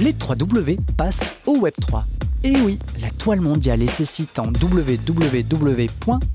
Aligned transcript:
Les 0.00 0.14
3 0.14 0.34
W 0.36 0.78
passent 0.96 1.34
au 1.44 1.58
Web 1.58 1.74
3. 1.78 2.06
Et 2.42 2.56
oui, 2.62 2.78
la 3.02 3.10
toile 3.10 3.42
mondiale 3.42 3.82
et 3.82 3.86
ses 3.86 4.06
sites 4.06 4.38
en 4.38 4.46
www. 4.46 5.86